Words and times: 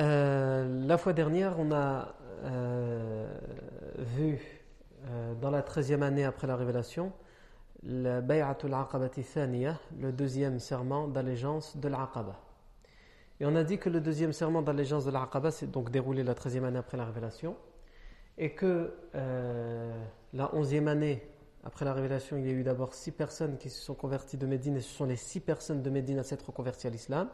Euh, 0.00 0.86
la 0.86 0.96
fois 0.96 1.12
dernière, 1.12 1.56
on 1.58 1.72
a 1.72 2.14
euh, 2.44 3.26
vu 3.98 4.40
euh, 5.04 5.34
dans 5.34 5.50
la 5.50 5.62
treizième 5.62 6.02
année 6.02 6.24
après 6.24 6.46
la 6.46 6.56
révélation 6.56 7.12
le 7.82 8.20
Bay'atul 8.20 8.72
Aqabati 8.74 9.22
Thaniya, 9.22 9.78
le 9.98 10.12
deuxième 10.12 10.58
serment 10.58 11.08
d'allégeance 11.08 11.76
de 11.76 11.88
l'Aqaba. 11.88 12.38
Et 13.40 13.46
on 13.46 13.56
a 13.56 13.64
dit 13.64 13.78
que 13.78 13.88
le 13.88 14.00
deuxième 14.00 14.32
serment 14.32 14.60
d'allégeance 14.60 15.06
de 15.06 15.10
l'Aqaba 15.10 15.50
s'est 15.50 15.66
donc 15.66 15.90
déroulé 15.90 16.22
la 16.22 16.34
treizième 16.34 16.64
année 16.64 16.78
après 16.78 16.98
la 16.98 17.06
révélation 17.06 17.56
et 18.36 18.50
que 18.50 18.92
la 20.34 20.54
onzième 20.54 20.88
année 20.88 21.26
après 21.64 21.86
la 21.86 21.94
révélation, 21.94 22.36
il 22.36 22.46
y 22.46 22.50
a 22.50 22.52
eu 22.52 22.62
d'abord 22.62 22.92
six 22.92 23.12
personnes 23.12 23.56
qui 23.56 23.70
se 23.70 23.80
sont 23.80 23.94
converties 23.94 24.36
de 24.36 24.46
Médine 24.46 24.76
et 24.76 24.82
ce 24.82 24.94
sont 24.94 25.06
les 25.06 25.16
six 25.16 25.40
personnes 25.40 25.80
de 25.80 25.88
Médine 25.88 26.18
à 26.18 26.22
s'être 26.22 26.46
reconverties 26.48 26.86
à 26.86 26.90
l'islam. 26.90 27.30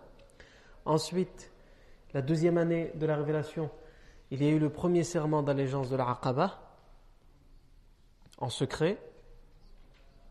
Ensuite, 0.85 1.51
la 2.17 2.23
deuxième 2.23 2.57
année 2.57 2.93
de 2.95 3.05
la 3.05 3.15
révélation, 3.15 3.69
il 4.31 4.43
y 4.43 4.47
a 4.47 4.51
eu 4.51 4.59
le 4.59 4.71
premier 4.71 5.05
serment 5.05 5.43
d'allégeance 5.43 5.91
de 5.91 5.97
la 5.97 6.09
Aqaba 6.09 6.59
en 8.39 8.49
secret. 8.49 8.97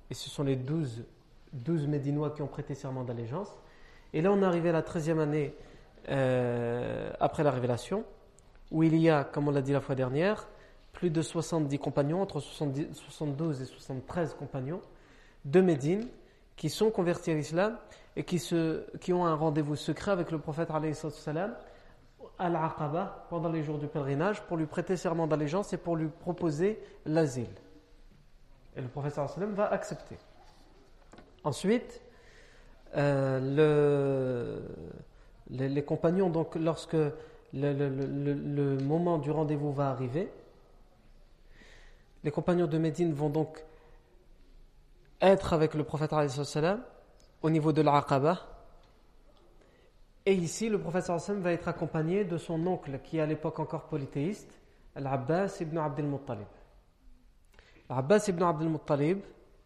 Et 0.09 0.16
ce 0.16 0.27
sont 0.27 0.42
les 0.42 0.55
douze, 0.55 1.03
douze 1.53 1.86
Médinois 1.86 2.31
qui 2.31 2.42
ont 2.42 2.47
prêté 2.47 2.73
serment 2.73 3.03
d'allégeance. 3.03 3.55
Et 4.14 4.23
là, 4.23 4.31
on 4.31 4.42
est 4.42 4.45
arrivé 4.45 4.69
à 4.69 4.72
la 4.72 4.81
treizième 4.81 5.19
année 5.19 5.53
euh, 6.09 7.11
après 7.19 7.44
la 7.44 7.52
révélation, 7.52 8.03
où 8.72 8.81
il 8.81 8.95
y 8.95 9.11
a, 9.11 9.23
comme 9.23 9.47
on 9.47 9.52
l'a 9.52 9.61
dit 9.61 9.73
la 9.73 9.80
fois 9.80 9.94
dernière, 9.94 10.48
plus 10.92 11.11
de 11.11 11.21
70 11.21 11.77
compagnons, 11.77 12.20
entre 12.20 12.39
70, 12.39 12.95
72 12.95 13.61
et 13.61 13.65
73 13.65 14.33
compagnons 14.33 14.82
de 15.45 15.61
Médine, 15.61 16.08
qui 16.55 16.71
sont 16.71 16.89
convertis 16.89 17.30
à 17.30 17.36
l'islam 17.36 17.77
et 18.15 18.23
qui 18.23 19.14
ont 19.14 19.26
un 19.27 19.36
rendez-vous 19.36 19.76
secret 19.76 20.09
avec 20.09 20.32
le 20.32 20.39
prophète 20.39 20.70
salam 21.11 21.54
à 22.37 22.49
l'Aqaba 22.49 23.25
pendant 23.29 23.49
les 23.49 23.63
jours 23.63 23.77
du 23.77 23.87
pèlerinage 23.87 24.41
pour 24.43 24.57
lui 24.57 24.65
prêter 24.65 24.97
serment 24.97 25.27
d'allégeance 25.27 25.73
et 25.73 25.77
pour 25.77 25.95
lui 25.95 26.07
proposer 26.07 26.79
l'asile. 27.05 27.49
Et 28.75 28.81
le 28.81 28.87
prophète 28.87 29.13
sallam 29.13 29.53
va 29.53 29.71
accepter. 29.71 30.17
Ensuite, 31.43 32.01
euh, 32.97 34.59
le, 35.49 35.67
les, 35.67 35.83
compagnons, 35.83 36.29
donc 36.29 36.55
lorsque 36.55 36.97
le, 37.53 38.77
moment 38.83 39.17
du 39.17 39.31
rendez-vous 39.31 39.71
va 39.71 39.89
arriver, 39.89 40.29
les 42.23 42.31
compagnons 42.31 42.67
de 42.67 42.77
Médine 42.77 43.13
vont 43.13 43.29
donc 43.29 43.63
être 45.21 45.53
avec 45.53 45.73
le 45.73 45.83
prophète 45.83 46.11
sallam 46.29 46.81
au 47.41 47.49
niveau 47.49 47.71
de 47.71 47.81
l'Aqaba. 47.81 48.55
Et 50.25 50.33
ici, 50.33 50.69
le 50.69 50.80
prophète 50.80 51.03
sallam 51.03 51.41
va 51.41 51.52
être 51.52 51.67
accompagné 51.67 52.25
de 52.25 52.37
son 52.37 52.65
oncle, 52.65 52.99
qui 53.03 53.17
est 53.17 53.21
à 53.21 53.27
l'époque 53.27 53.59
encore 53.59 53.83
polythéiste, 53.83 54.59
Al-Abbas 54.95 55.58
ibn 55.61 55.77
Abdel 55.77 56.05
Muttalib. 56.05 56.47
Al-Abbas 57.89 58.25
ibn 58.27 58.41
Abdel 58.41 58.69
Muttalib, 58.69 59.19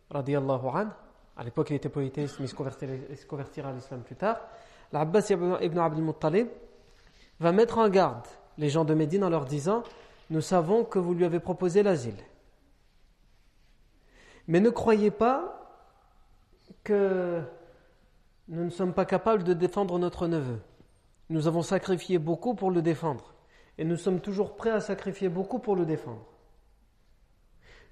radiallahu 0.09 0.67
anhu, 0.73 0.91
à 1.37 1.43
l'époque 1.43 1.69
il 1.69 1.75
était 1.75 1.87
polythéiste, 1.87 2.39
mais 2.39 2.45
il 2.45 3.17
se 3.17 3.25
convertira 3.25 3.69
à 3.69 3.71
l'islam 3.71 4.01
plus 4.01 4.17
tard. 4.17 4.41
Al-Abbas 4.91 5.29
ibn 5.29 5.79
Abdel 5.79 6.03
Muttalib 6.03 6.47
va 7.39 7.53
mettre 7.53 7.77
en 7.77 7.87
garde 7.87 8.27
les 8.57 8.69
gens 8.69 8.83
de 8.83 8.93
Médine 8.93 9.23
en 9.23 9.29
leur 9.29 9.45
disant 9.45 9.83
Nous 10.29 10.41
savons 10.41 10.83
que 10.83 10.99
vous 10.99 11.13
lui 11.13 11.23
avez 11.23 11.39
proposé 11.39 11.83
l'asile. 11.83 12.17
Mais 14.49 14.59
ne 14.59 14.69
croyez 14.69 15.11
pas 15.11 15.55
que 16.83 17.41
nous 18.49 18.63
ne 18.63 18.69
sommes 18.69 18.93
pas 18.93 19.05
capables 19.05 19.43
de 19.43 19.53
défendre 19.53 19.99
notre 19.99 20.27
neveu. 20.27 20.59
Nous 21.29 21.47
avons 21.47 21.61
sacrifié 21.61 22.17
beaucoup 22.17 22.55
pour 22.55 22.71
le 22.71 22.81
défendre. 22.81 23.35
Et 23.77 23.85
nous 23.85 23.95
sommes 23.95 24.19
toujours 24.19 24.55
prêts 24.55 24.71
à 24.71 24.81
sacrifier 24.81 25.29
beaucoup 25.29 25.59
pour 25.59 25.75
le 25.75 25.85
défendre. 25.85 26.25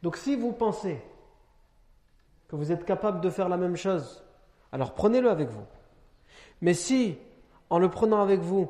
Donc 0.02 0.18
si 0.18 0.36
vous 0.36 0.52
pensez 0.52 1.00
que 2.48 2.56
vous 2.56 2.72
êtes 2.72 2.86
capable 2.86 3.22
de 3.22 3.30
faire 3.30 3.50
la 3.50 3.58
même 3.58 3.76
chose, 3.76 4.24
alors 4.72 4.96
prenez-le 4.96 5.30
avec 5.30 5.50
vous. 5.50 5.66
Mais 6.62 6.74
si, 6.74 7.18
en 7.70 7.78
le 7.78 7.90
prenant 7.90 8.22
avec 8.22 8.42
vous, 8.42 8.70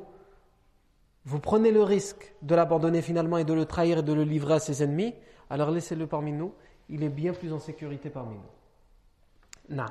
vous 1.23 1.39
prenez 1.39 1.71
le 1.71 1.83
risque 1.83 2.33
de 2.41 2.53
l'abandonner 2.53 3.01
finalement 3.01 3.37
et 3.37 3.45
de 3.45 3.53
le 3.53 3.65
trahir 3.65 3.99
et 3.99 4.03
de 4.03 4.13
le 4.13 4.23
livrer 4.23 4.55
à 4.55 4.59
ses 4.59 4.83
ennemis, 4.83 5.15
alors 5.49 5.71
laissez-le 5.71 6.05
parmi 6.05 6.33
nous. 6.33 6.53
Il 6.89 7.03
est 7.03 7.09
bien 7.09 7.33
plus 7.33 7.53
en 7.53 7.59
sécurité 7.59 8.09
parmi 8.09 8.35
nous. 8.35 9.75
Non. 9.75 9.85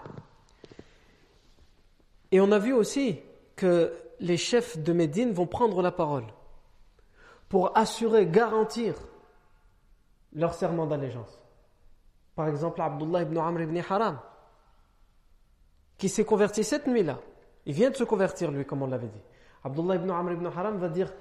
Et 2.33 2.41
on 2.41 2.51
a 2.53 2.59
vu 2.59 2.73
aussi 2.73 3.21
que 3.55 3.93
les 4.21 4.37
chefs 4.37 4.79
de 4.79 4.93
Médine 4.93 5.33
vont 5.33 5.47
prendre 5.47 5.83
la 5.83 5.93
parole 5.93 6.25
pour 7.49 7.77
assurer, 7.77 8.27
garantir 8.27 8.95
leur 10.33 10.55
serment 10.55 10.87
d'allégeance. 10.87 11.41
Par 12.35 12.49
exemple, 12.49 12.81
Abdullah 12.81 13.23
ibn 13.23 13.39
Amr 13.39 13.63
ibn 13.63 13.81
Haram, 13.89 14.19
qui 15.97 16.09
s'est 16.09 16.25
converti 16.25 16.65
cette 16.65 16.87
nuit-là. 16.87 17.19
Il 17.65 17.73
vient 17.73 17.91
de 17.91 17.97
se 17.97 18.05
convertir, 18.05 18.51
lui, 18.51 18.65
comme 18.65 18.83
on 18.83 18.87
l'avait 18.87 19.09
dit. 19.09 19.23
Abdullah 19.65 19.97
ibn 19.97 20.11
Amr 20.11 20.33
ibn 20.33 20.47
Haram 20.47 20.77
va 20.79 20.89
dire, 20.89 21.13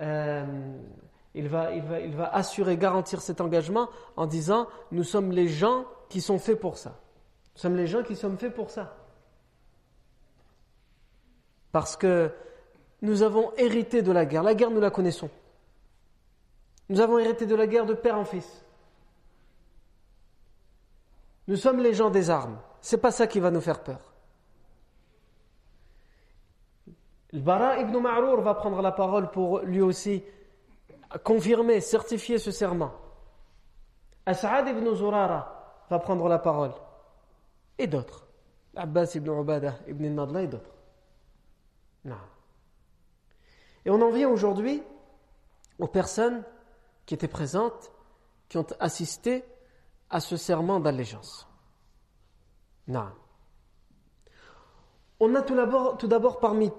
euh, 0.00 0.44
il, 1.34 1.48
va, 1.48 1.72
il, 1.72 1.82
va, 1.82 2.00
il 2.00 2.14
va 2.14 2.28
assurer, 2.28 2.76
garantir 2.76 3.20
cet 3.20 3.40
engagement 3.40 3.88
en 4.16 4.26
disant, 4.26 4.68
nous 4.92 5.04
sommes 5.04 5.32
les 5.32 5.48
gens 5.48 5.84
qui 6.08 6.20
sont 6.20 6.38
faits 6.38 6.60
pour 6.60 6.78
ça. 6.78 7.00
Nous 7.54 7.60
sommes 7.60 7.76
les 7.76 7.86
gens 7.86 8.02
qui 8.02 8.14
sommes 8.14 8.38
faits 8.38 8.54
pour 8.54 8.70
ça. 8.70 9.01
Parce 11.72 11.96
que 11.96 12.30
nous 13.00 13.22
avons 13.22 13.52
hérité 13.56 14.02
de 14.02 14.12
la 14.12 14.24
guerre. 14.26 14.42
La 14.42 14.54
guerre, 14.54 14.70
nous 14.70 14.80
la 14.80 14.90
connaissons. 14.90 15.30
Nous 16.88 17.00
avons 17.00 17.18
hérité 17.18 17.46
de 17.46 17.54
la 17.54 17.66
guerre 17.66 17.86
de 17.86 17.94
père 17.94 18.16
en 18.16 18.24
fils. 18.24 18.64
Nous 21.48 21.56
sommes 21.56 21.80
les 21.80 21.94
gens 21.94 22.10
des 22.10 22.30
armes. 22.30 22.58
C'est 22.80 22.98
pas 22.98 23.10
ça 23.10 23.26
qui 23.26 23.40
va 23.40 23.50
nous 23.50 23.60
faire 23.60 23.82
peur. 23.82 24.00
Le 27.32 27.40
Bara 27.40 27.78
ibn 27.78 27.98
Ma'rour 27.98 28.42
va 28.42 28.54
prendre 28.54 28.82
la 28.82 28.92
parole 28.92 29.30
pour 29.30 29.60
lui 29.60 29.80
aussi 29.80 30.22
confirmer, 31.24 31.80
certifier 31.80 32.38
ce 32.38 32.50
serment. 32.50 32.92
As'ad 34.26 34.68
ibn 34.68 34.94
Zurara 34.94 35.84
va 35.88 35.98
prendre 35.98 36.28
la 36.28 36.38
parole. 36.38 36.72
Et 37.78 37.86
d'autres. 37.86 38.26
Abbas 38.76 39.14
ibn 39.14 39.30
Ubadah 39.30 39.74
ibn 39.88 40.06
Nadla 40.14 40.42
et 40.42 40.46
d'autres. 40.46 40.70
Non. 42.04 42.16
Et 43.84 43.90
on 43.90 44.00
en 44.00 44.10
vient 44.10 44.28
aujourd'hui 44.28 44.82
aux 45.78 45.88
personnes 45.88 46.42
qui 47.06 47.14
étaient 47.14 47.28
présentes, 47.28 47.90
qui 48.48 48.58
ont 48.58 48.66
assisté 48.80 49.44
à 50.10 50.20
ce 50.20 50.36
serment 50.36 50.78
d'allégeance. 50.78 51.48
Non. 52.88 53.08
On 55.20 55.34
a 55.34 55.42
tout 55.42 55.54
d'abord, 55.54 55.96
tout 55.98 56.08
d'abord 56.08 56.40
parmi 56.40 56.70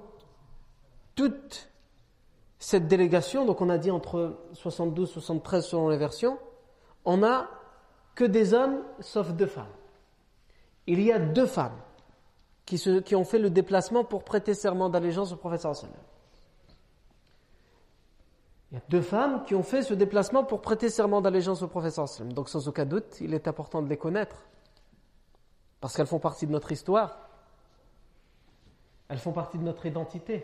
toute 1.15 1.69
cette 2.59 2.87
délégation, 2.87 3.45
donc 3.45 3.61
on 3.61 3.69
a 3.69 3.77
dit 3.77 3.91
entre 3.91 4.37
72 4.53 5.09
et 5.09 5.13
73 5.13 5.65
selon 5.65 5.89
les 5.89 5.97
versions, 5.97 6.39
on 7.05 7.23
a 7.23 7.49
que 8.15 8.23
des 8.23 8.53
hommes 8.53 8.83
sauf 8.99 9.31
deux 9.33 9.47
femmes. 9.47 9.65
Il 10.87 11.01
y 11.01 11.11
a 11.11 11.19
deux 11.19 11.45
femmes 11.45 11.77
qui, 12.65 13.15
ont 13.15 13.25
fait 13.25 13.39
le 13.39 13.49
déplacement 13.49 14.03
pour 14.03 14.23
prêter 14.23 14.53
serment 14.53 14.89
d'allégeance 14.89 15.31
au 15.31 15.35
professeur. 15.35 15.73
Il 18.71 18.75
y 18.75 18.77
a 18.77 18.81
deux 18.89 19.01
femmes 19.01 19.43
qui 19.45 19.53
ont 19.53 19.63
fait 19.63 19.83
ce 19.83 19.93
déplacement 19.93 20.43
pour 20.43 20.61
prêter 20.61 20.89
serment 20.89 21.21
d'allégeance 21.21 21.61
au 21.61 21.67
professeur 21.67 22.09
sallam. 22.09 22.33
Donc 22.33 22.49
sans 22.49 22.67
aucun 22.67 22.85
doute, 22.85 23.21
il 23.21 23.33
est 23.33 23.47
important 23.47 23.81
de 23.81 23.89
les 23.89 23.97
connaître 23.97 24.35
parce 25.79 25.95
qu'elles 25.95 26.07
font 26.07 26.19
partie 26.19 26.47
de 26.47 26.51
notre 26.51 26.71
histoire. 26.71 27.29
Elles 29.09 29.19
font 29.19 29.33
partie 29.33 29.59
de 29.59 29.63
notre 29.63 29.85
identité. 29.85 30.43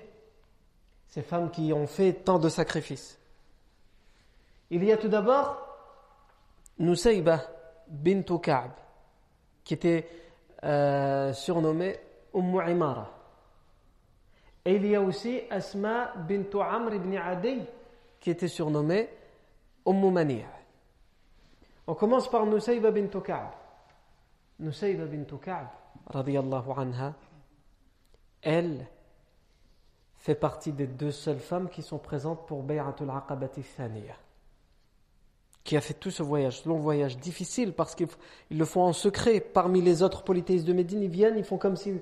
Ces 1.07 1.23
femmes 1.23 1.49
qui 1.49 1.73
ont 1.73 1.87
fait 1.87 2.13
tant 2.13 2.37
de 2.37 2.49
sacrifices. 2.49 3.17
Il 4.69 4.83
y 4.83 4.91
a 4.91 4.97
tout 4.97 5.07
d'abord 5.07 5.57
Nusayba 6.77 7.41
bint 7.87 8.21
Ka'b, 8.21 8.71
qui 9.63 9.73
était 9.73 10.07
euh, 10.63 11.33
surnommée 11.33 11.99
Umm 12.33 12.61
Imara. 12.67 13.09
Et 14.65 14.75
il 14.75 14.85
y 14.87 14.95
a 14.95 15.01
aussi 15.01 15.41
Asma 15.49 16.13
bint 16.15 16.59
Amr 16.59 16.95
ibn 16.95 17.15
Adi, 17.17 17.61
qui 18.19 18.29
était 18.29 18.47
surnommée 18.47 19.09
Umm 19.85 20.11
Mani'. 20.11 20.45
On 21.87 21.95
commence 21.95 22.29
par 22.29 22.45
Nusayba 22.45 22.91
bint 22.91 23.07
Ka'b. 23.21 23.49
Nusayba 24.59 25.05
bint 25.05 25.37
Ka'b, 25.41 25.67
radiyallahu 26.07 26.71
anha, 26.77 27.13
elle 28.41 28.85
fait 30.17 30.35
partie 30.35 30.73
des 30.73 30.87
deux 30.87 31.11
seules 31.11 31.39
femmes 31.39 31.69
qui 31.69 31.81
sont 31.81 31.97
présentes 31.97 32.45
pour 32.45 32.61
Bay'atul 32.61 33.09
Aqabati 33.09 33.63
Thaniya 33.63 34.15
qui 35.63 35.77
a 35.77 35.81
fait 35.81 35.93
tout 35.93 36.11
ce 36.11 36.23
voyage, 36.23 36.65
long 36.65 36.77
voyage 36.77 37.17
difficile 37.17 37.73
parce 37.73 37.95
qu'ils 37.95 38.07
le 38.51 38.65
font 38.65 38.83
en 38.83 38.93
secret. 38.93 39.39
Parmi 39.39 39.81
les 39.81 40.01
autres 40.03 40.23
polythéistes 40.23 40.65
de 40.65 40.73
Médine, 40.73 41.01
ils 41.01 41.09
viennent, 41.09 41.37
ils 41.37 41.43
font 41.43 41.57
comme 41.57 41.75
s'ils 41.75 42.01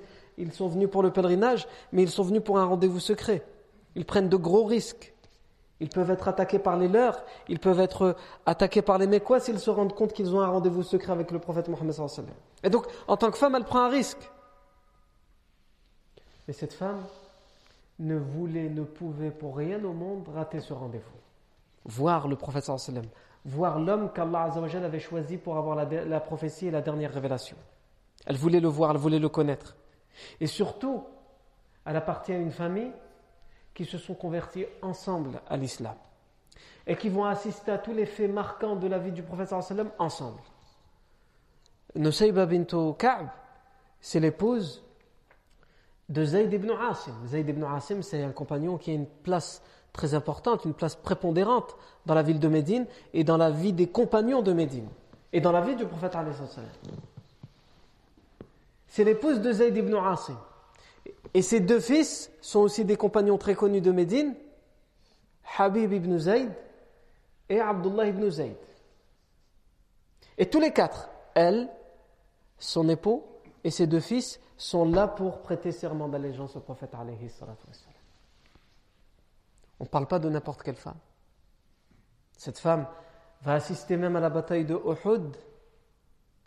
sont 0.53 0.67
venus 0.67 0.89
pour 0.89 1.03
le 1.03 1.11
pèlerinage, 1.11 1.67
mais 1.91 2.03
ils 2.03 2.09
sont 2.09 2.23
venus 2.23 2.43
pour 2.43 2.59
un 2.59 2.65
rendez-vous 2.65 2.99
secret. 2.99 3.43
Ils 3.95 4.05
prennent 4.05 4.29
de 4.29 4.37
gros 4.37 4.63
risques. 4.63 5.13
Ils 5.79 5.89
peuvent 5.89 6.09
être 6.09 6.27
attaqués 6.27 6.59
par 6.59 6.77
les 6.77 6.87
leurs, 6.87 7.23
ils 7.47 7.59
peuvent 7.59 7.79
être 7.79 8.15
attaqués 8.47 8.81
par 8.81 8.97
les 8.97 9.05
Mécois 9.05 9.39
s'ils 9.39 9.59
se 9.59 9.69
rendent 9.69 9.93
compte 9.93 10.11
qu'ils 10.11 10.33
ont 10.33 10.41
un 10.41 10.47
rendez-vous 10.47 10.81
secret 10.81 11.11
avec 11.11 11.29
le 11.29 11.37
prophète 11.37 11.67
Mohammed. 11.67 11.93
Et 12.63 12.69
donc, 12.71 12.87
en 13.07 13.15
tant 13.15 13.29
que 13.29 13.37
femme, 13.37 13.53
elle 13.53 13.63
prend 13.63 13.81
un 13.81 13.89
risque. 13.89 14.31
Mais 16.47 16.53
cette 16.53 16.73
femme 16.73 17.03
ne 17.99 18.17
voulait, 18.17 18.69
ne 18.69 18.83
pouvait 18.83 19.31
pour 19.31 19.57
rien 19.57 19.83
au 19.83 19.93
monde 19.93 20.27
rater 20.33 20.61
ce 20.61 20.73
rendez-vous. 20.73 21.03
Voir 21.85 22.27
le 22.27 22.35
prophète 22.35 22.65
sallam, 22.65 23.05
voir 23.47 23.79
l'homme 23.79 24.11
qu'Allah 24.11 24.51
avait 24.53 24.99
choisi 24.99 25.37
pour 25.37 25.57
avoir 25.57 25.75
la, 25.75 26.19
prophétie 26.19 26.67
et 26.67 26.71
la 26.71 26.81
dernière 26.81 27.13
révélation. 27.13 27.55
Elle 28.25 28.35
voulait 28.35 28.59
le 28.59 28.67
voir, 28.67 28.91
elle 28.91 28.97
voulait 28.97 29.19
le 29.19 29.29
connaître. 29.29 29.75
Et 30.41 30.47
surtout, 30.47 31.03
elle 31.85 31.95
appartient 31.95 32.33
à 32.33 32.37
une 32.37 32.51
famille 32.51 32.91
qui 33.73 33.85
se 33.85 33.97
sont 33.97 34.15
convertis 34.15 34.65
ensemble 34.81 35.39
à 35.47 35.55
l'islam 35.55 35.95
et 36.85 36.95
qui 36.97 37.09
vont 37.09 37.23
assister 37.23 37.71
à 37.71 37.77
tous 37.77 37.93
les 37.93 38.05
faits 38.05 38.31
marquants 38.31 38.75
de 38.75 38.87
la 38.87 38.99
vie 38.99 39.11
du 39.11 39.23
prophète 39.23 39.53
ensemble. 39.97 40.41
Nusayba 41.95 42.45
bint 42.45 42.93
Ka'b, 42.97 43.27
c'est 44.01 44.19
l'épouse 44.19 44.83
de 46.09 46.23
Zayd 46.23 46.51
ibn 46.51 46.71
Asim. 46.71 47.13
Zayd 47.27 47.47
ibn 47.47 47.63
Asim, 47.63 48.01
c'est 48.01 48.23
un 48.23 48.31
compagnon 48.31 48.77
qui 48.77 48.91
a 48.91 48.93
une 48.93 49.07
place 49.07 49.61
très 49.97 50.13
importante, 50.13 50.63
une 50.63 50.73
place 50.73 50.95
prépondérante 50.95 51.75
dans 52.05 52.13
la 52.13 52.21
ville 52.23 52.39
de 52.39 52.47
Médine 52.47 52.85
et 53.13 53.25
dans 53.25 53.35
la 53.35 53.49
vie 53.49 53.73
des 53.73 53.87
compagnons 53.87 54.41
de 54.41 54.53
Médine 54.53 54.87
et 55.33 55.41
dans 55.41 55.51
la 55.51 55.59
vie 55.59 55.75
du 55.75 55.85
prophète 55.85 56.15
C'est 58.87 59.03
l'épouse 59.03 59.41
de 59.41 59.51
Zayd 59.51 59.75
ibn 59.75 59.93
Asim. 59.95 60.37
Et 61.33 61.41
ses 61.41 61.59
deux 61.59 61.81
fils 61.81 62.31
sont 62.41 62.59
aussi 62.59 62.85
des 62.85 62.95
compagnons 62.95 63.37
très 63.37 63.55
connus 63.55 63.81
de 63.81 63.91
Médine, 63.91 64.35
Habib 65.57 65.91
ibn 65.91 66.17
Zayd 66.17 66.49
et 67.49 67.59
Abdullah 67.59 68.07
ibn 68.07 68.29
Zayd. 68.29 68.55
Et 70.37 70.45
tous 70.49 70.59
les 70.59 70.71
quatre, 70.71 71.09
elle, 71.33 71.69
son 72.59 72.87
époux 72.87 73.23
et 73.63 73.71
ses 73.71 73.87
deux 73.87 73.99
fils, 73.99 74.39
sont 74.57 74.85
là 74.85 75.07
pour 75.07 75.41
prêter 75.41 75.71
serment 75.71 76.07
d'allégeance 76.07 76.55
au 76.55 76.59
prophète 76.61 76.93
on 79.79 79.83
ne 79.83 79.89
parle 79.89 80.07
pas 80.07 80.19
de 80.19 80.29
n'importe 80.29 80.63
quelle 80.63 80.75
femme. 80.75 80.97
Cette 82.37 82.59
femme 82.59 82.87
va 83.41 83.53
assister 83.53 83.97
même 83.97 84.15
à 84.15 84.19
la 84.19 84.29
bataille 84.29 84.65
de 84.65 84.75
Uhud. 84.75 85.35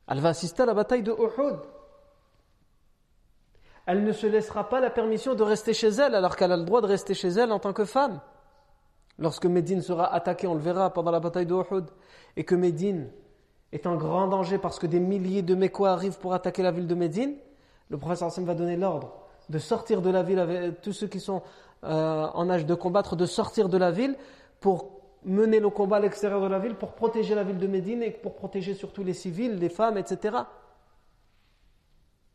Elle 0.09 0.21
va 0.21 0.31
assister 0.31 0.63
à 0.63 0.67
la 0.67 0.75
bataille 0.75 1.03
de 1.03 1.13
Uhud. 1.13 1.61
Elle 3.87 4.05
ne 4.05 4.13
se 4.13 4.27
laissera 4.27 4.69
pas 4.69 4.81
la 4.81 4.91
permission 4.91 5.35
de 5.35 5.43
rester 5.43 5.73
chez 5.75 5.89
elle 5.89 6.15
alors 6.15 6.37
qu'elle 6.37 6.53
a 6.53 6.57
le 6.57 6.65
droit 6.65 6.81
de 6.81 6.87
rester 6.87 7.15
chez 7.15 7.29
elle 7.29 7.53
en 7.53 7.59
tant 7.59 7.73
que 7.73 7.85
femme. 7.85 8.21
Lorsque 9.19 9.47
Médine 9.47 9.83
sera 9.83 10.13
attaquée, 10.13 10.47
on 10.47 10.55
le 10.55 10.61
verra 10.61 10.91
pendant 10.93 11.11
la 11.11 11.21
bataille 11.21 11.47
de 11.47 11.55
Uhud, 11.55 11.87
et 12.37 12.45
que 12.45 12.55
Médine 12.55 13.11
est 13.73 13.87
en 13.87 13.97
grand 13.97 14.29
danger 14.29 14.59
parce 14.59 14.79
que 14.79 14.87
des 14.87 15.01
milliers 15.01 15.43
de 15.43 15.55
Mécois 15.55 15.91
arrivent 15.91 16.19
pour 16.19 16.35
attaquer 16.35 16.63
la 16.63 16.71
ville 16.71 16.87
de 16.87 16.95
Médine, 16.95 17.37
le 17.91 17.99
Hassan 18.09 18.45
va 18.45 18.55
donner 18.55 18.77
l'ordre 18.77 19.21
de 19.49 19.59
sortir 19.59 20.01
de 20.01 20.11
la 20.11 20.23
ville 20.23 20.39
avec 20.39 20.81
tous 20.81 20.93
ceux 20.93 21.09
qui 21.09 21.21
sont 21.21 21.43
euh, 21.85 22.27
en 22.35 22.51
âge 22.51 22.67
de 22.67 22.75
combattre 22.75 23.17
de 23.17 23.27
sortir 23.27 23.69
de 23.69 23.79
la 23.79 23.91
ville 23.91 24.17
pour 24.61 25.01
mener 25.25 25.61
le 25.61 25.71
combat 25.71 25.97
à 25.97 26.01
l'extérieur 26.01 26.41
de 26.41 26.47
la 26.47 26.59
ville, 26.59 26.75
pour 26.75 26.93
protéger 26.93 27.35
la 27.35 27.45
ville 27.45 27.59
de 27.59 27.67
Médine 27.67 28.03
et 28.03 28.11
pour 28.11 28.35
protéger 28.35 28.75
surtout 28.75 29.05
les 29.05 29.15
civils, 29.15 29.57
les 29.57 29.69
femmes, 29.69 29.99
etc. 29.99 30.39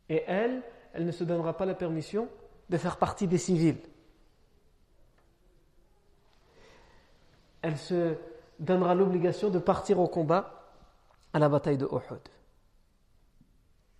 Et 0.09 0.23
elle, 0.27 0.61
elle 0.93 1.05
ne 1.05 1.11
se 1.11 1.23
donnera 1.23 1.53
pas 1.57 1.65
la 1.65 1.73
permission 1.73 2.27
de 2.69 2.77
faire 2.77 2.97
partie 2.97 3.27
des 3.27 3.37
civils. 3.37 3.77
Elle 7.61 7.77
se 7.77 8.15
donnera 8.59 8.93
l'obligation 8.95 9.49
de 9.49 9.59
partir 9.59 9.99
au 9.99 10.07
combat 10.07 10.71
à 11.33 11.39
la 11.39 11.49
bataille 11.49 11.77
de 11.77 11.85
Uhud. 11.85 12.21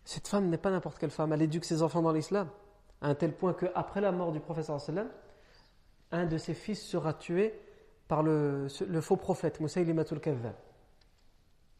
Cette 0.06 0.28
femme 0.28 0.50
n'est 0.50 0.58
pas 0.58 0.70
n'importe 0.70 1.00
quelle 1.00 1.10
femme, 1.10 1.34
elle 1.34 1.42
éduque 1.42 1.66
ses 1.66 1.82
enfants 1.82 2.04
dans 2.04 2.12
l'islam, 2.12 2.48
à 3.02 3.08
un 3.08 3.16
tel 3.16 3.34
point 3.34 3.54
qu'après 3.54 4.02
la 4.02 4.12
mort 4.12 4.32
du 4.32 4.40
professeur 4.40 4.80
sallam, 4.80 5.10
un 6.16 6.26
de 6.26 6.38
ses 6.38 6.54
fils 6.54 6.82
sera 6.82 7.14
tué 7.14 7.54
par 8.08 8.24
le, 8.24 8.68
faux 9.02 9.18
prophète, 9.18 9.60
Moussaïlimatul 9.60 10.20
Kadhab. 10.20 10.56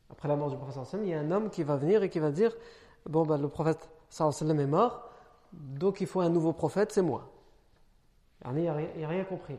Après 0.10 0.28
la 0.28 0.36
mort 0.36 0.50
du 0.50 0.58
prophète 0.58 1.00
il 1.02 1.10
y 1.10 1.14
a 1.14 1.20
un 1.20 1.32
homme 1.32 1.50
qui 1.50 1.64
va 1.64 1.78
venir 1.78 2.04
et 2.04 2.10
qui 2.10 2.20
va 2.20 2.32
dire 2.32 2.56
Bon, 3.08 3.24
ben, 3.26 3.38
le 3.38 3.48
prophète 3.48 3.90
sallam 4.10 4.60
est 4.60 4.66
mort, 4.66 5.10
donc 5.52 6.02
il 6.02 6.08
faut 6.08 6.22
un 6.22 6.30
nouveau 6.30 6.54
prophète, 6.54 6.92
c'est 6.92 7.02
moi. 7.02 7.30
Il 8.46 8.64
n'a 8.64 8.74
rien, 9.08 9.24
compris. 9.24 9.54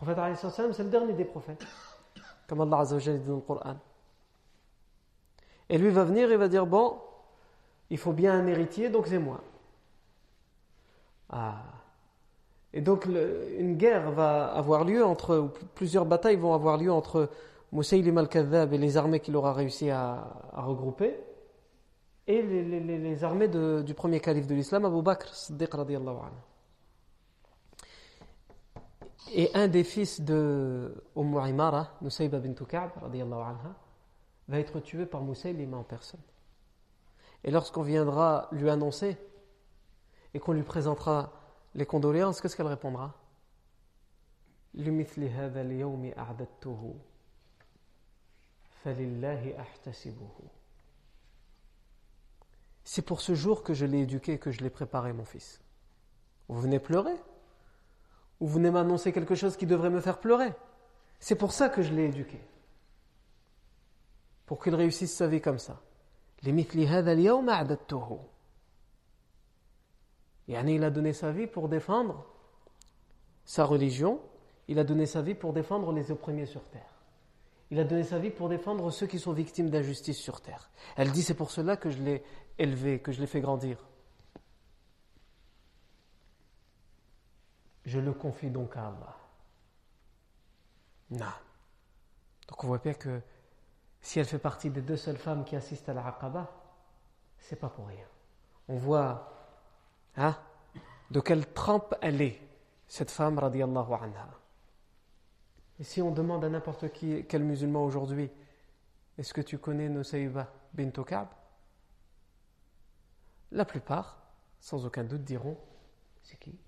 Le 0.00 0.06
prophète 0.06 0.36
sallam, 0.36 0.72
c'est 0.72 0.84
le 0.84 0.90
dernier 0.90 1.12
des 1.12 1.24
prophètes, 1.24 1.64
comme 2.48 2.60
Allah 2.60 2.84
dit 2.84 3.18
dans 3.20 3.36
le 3.36 3.40
Coran. 3.40 3.76
Et 5.68 5.78
lui 5.78 5.90
va 5.90 6.04
venir 6.04 6.30
et 6.30 6.36
va 6.36 6.48
dire 6.48 6.66
Bon, 6.66 7.00
il 7.90 7.98
faut 7.98 8.12
bien 8.12 8.34
un 8.34 8.46
héritier, 8.46 8.90
donc 8.90 9.06
c'est 9.06 9.18
moi. 9.18 9.40
Ah. 11.30 11.73
Et 12.76 12.80
donc 12.80 13.06
une 13.06 13.76
guerre 13.76 14.10
va 14.10 14.46
avoir 14.46 14.84
lieu 14.84 15.04
entre, 15.04 15.48
plusieurs 15.76 16.04
batailles 16.04 16.36
vont 16.36 16.54
avoir 16.54 16.76
lieu 16.76 16.92
entre 16.92 17.30
Moussaïlim 17.70 18.18
al-Kadhab 18.18 18.72
et 18.72 18.78
les 18.78 18.96
armées 18.96 19.20
qu'il 19.20 19.36
aura 19.36 19.52
réussi 19.52 19.90
à, 19.90 20.26
regrouper, 20.52 21.16
et 22.26 22.42
les, 22.42 23.22
armées 23.22 23.48
du 23.48 23.94
premier 23.94 24.18
calife 24.18 24.48
de 24.48 24.54
l'islam, 24.56 24.84
Abu 24.84 25.02
Bakr 25.02 25.32
Siddiq. 25.32 25.70
Et 29.32 29.50
un 29.54 29.68
des 29.68 29.84
fils 29.84 30.20
de 30.20 30.94
Umm 31.16 31.40
Imara, 31.46 31.92
Nusayba 32.02 32.40
bint 32.40 32.54
Ka'b 32.54 32.90
anha, 33.04 33.76
va 34.48 34.58
être 34.58 34.80
tué 34.80 35.06
par 35.06 35.20
Moussaïlim 35.20 35.74
en 35.74 35.84
personne. 35.84 36.20
Et 37.44 37.52
lorsqu'on 37.52 37.82
viendra 37.82 38.48
lui 38.50 38.68
annoncer 38.68 39.16
et 40.32 40.40
qu'on 40.40 40.52
lui 40.52 40.62
présentera 40.62 41.32
les 41.74 41.86
condoléances, 41.86 42.40
qu'est-ce 42.40 42.56
qu'elle 42.56 42.66
répondra? 42.66 43.14
C'est 52.84 53.02
pour 53.02 53.20
ce 53.20 53.34
jour 53.34 53.62
que 53.62 53.72
je 53.72 53.86
l'ai 53.86 54.00
éduqué, 54.00 54.38
que 54.38 54.50
je 54.50 54.60
l'ai 54.60 54.70
préparé, 54.70 55.12
mon 55.12 55.24
fils. 55.24 55.60
Vous 56.48 56.60
venez 56.60 56.78
pleurer? 56.78 57.14
Ou 58.40 58.46
vous 58.46 58.54
venez 58.54 58.70
m'annoncer 58.70 59.12
quelque 59.12 59.34
chose 59.34 59.56
qui 59.56 59.66
devrait 59.66 59.90
me 59.90 60.00
faire 60.00 60.18
pleurer? 60.18 60.52
C'est 61.18 61.36
pour 61.36 61.52
ça 61.52 61.68
que 61.68 61.82
je 61.82 61.94
l'ai 61.94 62.04
éduqué. 62.04 62.40
Pour 64.44 64.62
qu'il 64.62 64.74
réussisse 64.74 65.14
sa 65.16 65.26
vie 65.26 65.40
comme 65.40 65.58
ça. 65.58 65.80
Il 70.48 70.84
a 70.84 70.90
donné 70.90 71.12
sa 71.12 71.32
vie 71.32 71.46
pour 71.46 71.68
défendre 71.68 72.26
sa 73.44 73.64
religion, 73.64 74.20
il 74.68 74.78
a 74.78 74.84
donné 74.84 75.06
sa 75.06 75.22
vie 75.22 75.34
pour 75.34 75.52
défendre 75.52 75.92
les 75.92 76.10
opprimés 76.10 76.46
sur 76.46 76.64
terre. 76.68 76.94
Il 77.70 77.78
a 77.80 77.84
donné 77.84 78.04
sa 78.04 78.18
vie 78.18 78.30
pour 78.30 78.48
défendre 78.48 78.90
ceux 78.90 79.06
qui 79.06 79.18
sont 79.18 79.32
victimes 79.32 79.70
d'injustice 79.70 80.18
sur 80.18 80.40
terre. 80.40 80.70
Elle 80.96 81.10
dit 81.10 81.22
c'est 81.22 81.34
pour 81.34 81.50
cela 81.50 81.76
que 81.76 81.90
je 81.90 82.02
l'ai 82.02 82.22
élevé, 82.58 83.00
que 83.00 83.10
je 83.12 83.20
l'ai 83.20 83.26
fait 83.26 83.40
grandir. 83.40 83.78
Je 87.84 87.98
le 87.98 88.12
confie 88.12 88.50
donc 88.50 88.76
à 88.76 88.86
Allah. 88.88 89.16
Non. 91.10 91.26
Donc 92.48 92.64
on 92.64 92.66
voit 92.66 92.78
bien 92.78 92.94
que 92.94 93.20
si 94.00 94.18
elle 94.18 94.26
fait 94.26 94.38
partie 94.38 94.70
des 94.70 94.82
deux 94.82 94.96
seules 94.96 95.16
femmes 95.16 95.44
qui 95.44 95.56
assistent 95.56 95.88
à 95.88 95.94
la 95.94 96.06
Aqaba, 96.06 96.50
c'est 97.38 97.56
pas 97.56 97.68
pour 97.68 97.88
rien. 97.88 98.06
On 98.68 98.76
voit 98.76 99.33
hein, 100.16 100.36
de 101.10 101.20
quelle 101.20 101.46
trempe 101.52 101.94
elle 102.00 102.20
est, 102.20 102.40
cette 102.88 103.10
femme, 103.10 103.38
radiallahu 103.38 103.92
anha. 103.92 104.28
Et 105.78 105.84
si 105.84 106.00
on 106.02 106.10
demande 106.10 106.44
à 106.44 106.48
n'importe 106.48 106.92
qui, 106.92 107.24
quel 107.26 107.42
musulman 107.42 107.84
aujourd'hui, 107.84 108.30
est-ce 109.18 109.34
que 109.34 109.40
tu 109.40 109.58
connais 109.58 109.88
Nusayba 109.88 110.52
bint 110.72 110.90
Ka'b? 110.90 111.28
La 113.52 113.64
plupart, 113.64 114.18
sans 114.60 114.84
aucun 114.86 115.04
doute, 115.04 115.24
diront 115.24 115.56
c'est 116.22 116.38
qui? 116.38 116.58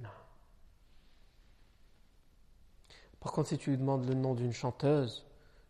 Non. 0.00 0.08
Par 3.20 3.32
contre, 3.32 3.50
si 3.50 3.58
tu 3.58 3.70
lui 3.70 3.78
demandes 3.78 4.06
le 4.06 4.14
nom 4.14 4.34
d'une 4.34 4.52
chanteuse, 4.52 5.26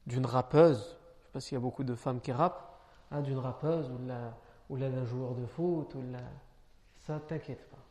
d'une 0.07 0.27
rappeuse, 0.27 0.79
je 0.79 1.19
ne 1.21 1.25
sais 1.25 1.33
pas 1.33 1.41
s'il 1.41 1.55
y 1.55 1.59
a 1.59 1.61
beaucoup 1.61 1.85
de 1.85 1.95
femmes 1.95 2.21
qui 2.21 2.33
rappent, 2.33 2.81
hein, 3.11 3.21
d'une 3.21 3.39
rappeuse 3.39 3.91
ou, 3.91 3.99
la, 4.07 4.35
ou 4.73 4.79
d'un 4.79 5.05
joueur 5.05 5.35
de 5.35 5.45
foot, 5.45 5.95
ou 5.95 6.03
la... 6.11 6.19
ça 7.07 7.21
t'inquiète 7.21 7.69
pas. 7.69 7.85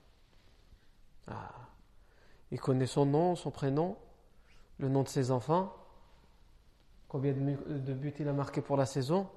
Ah. 1.28 1.52
Il 2.50 2.60
connaît 2.60 2.88
son 2.88 3.06
nom, 3.06 3.36
son 3.36 3.52
prénom, 3.52 3.96
le 4.80 4.90
nom 4.90 5.04
de 5.04 5.08
ses 5.08 5.30
enfants, 5.30 5.76
combien 7.08 7.34
de 7.34 7.94
buts 7.94 8.16
il 8.20 8.28
a 8.28 8.34
marqué 8.34 8.62
pour 8.62 8.78
la 8.78 8.88
saison, 8.88 9.28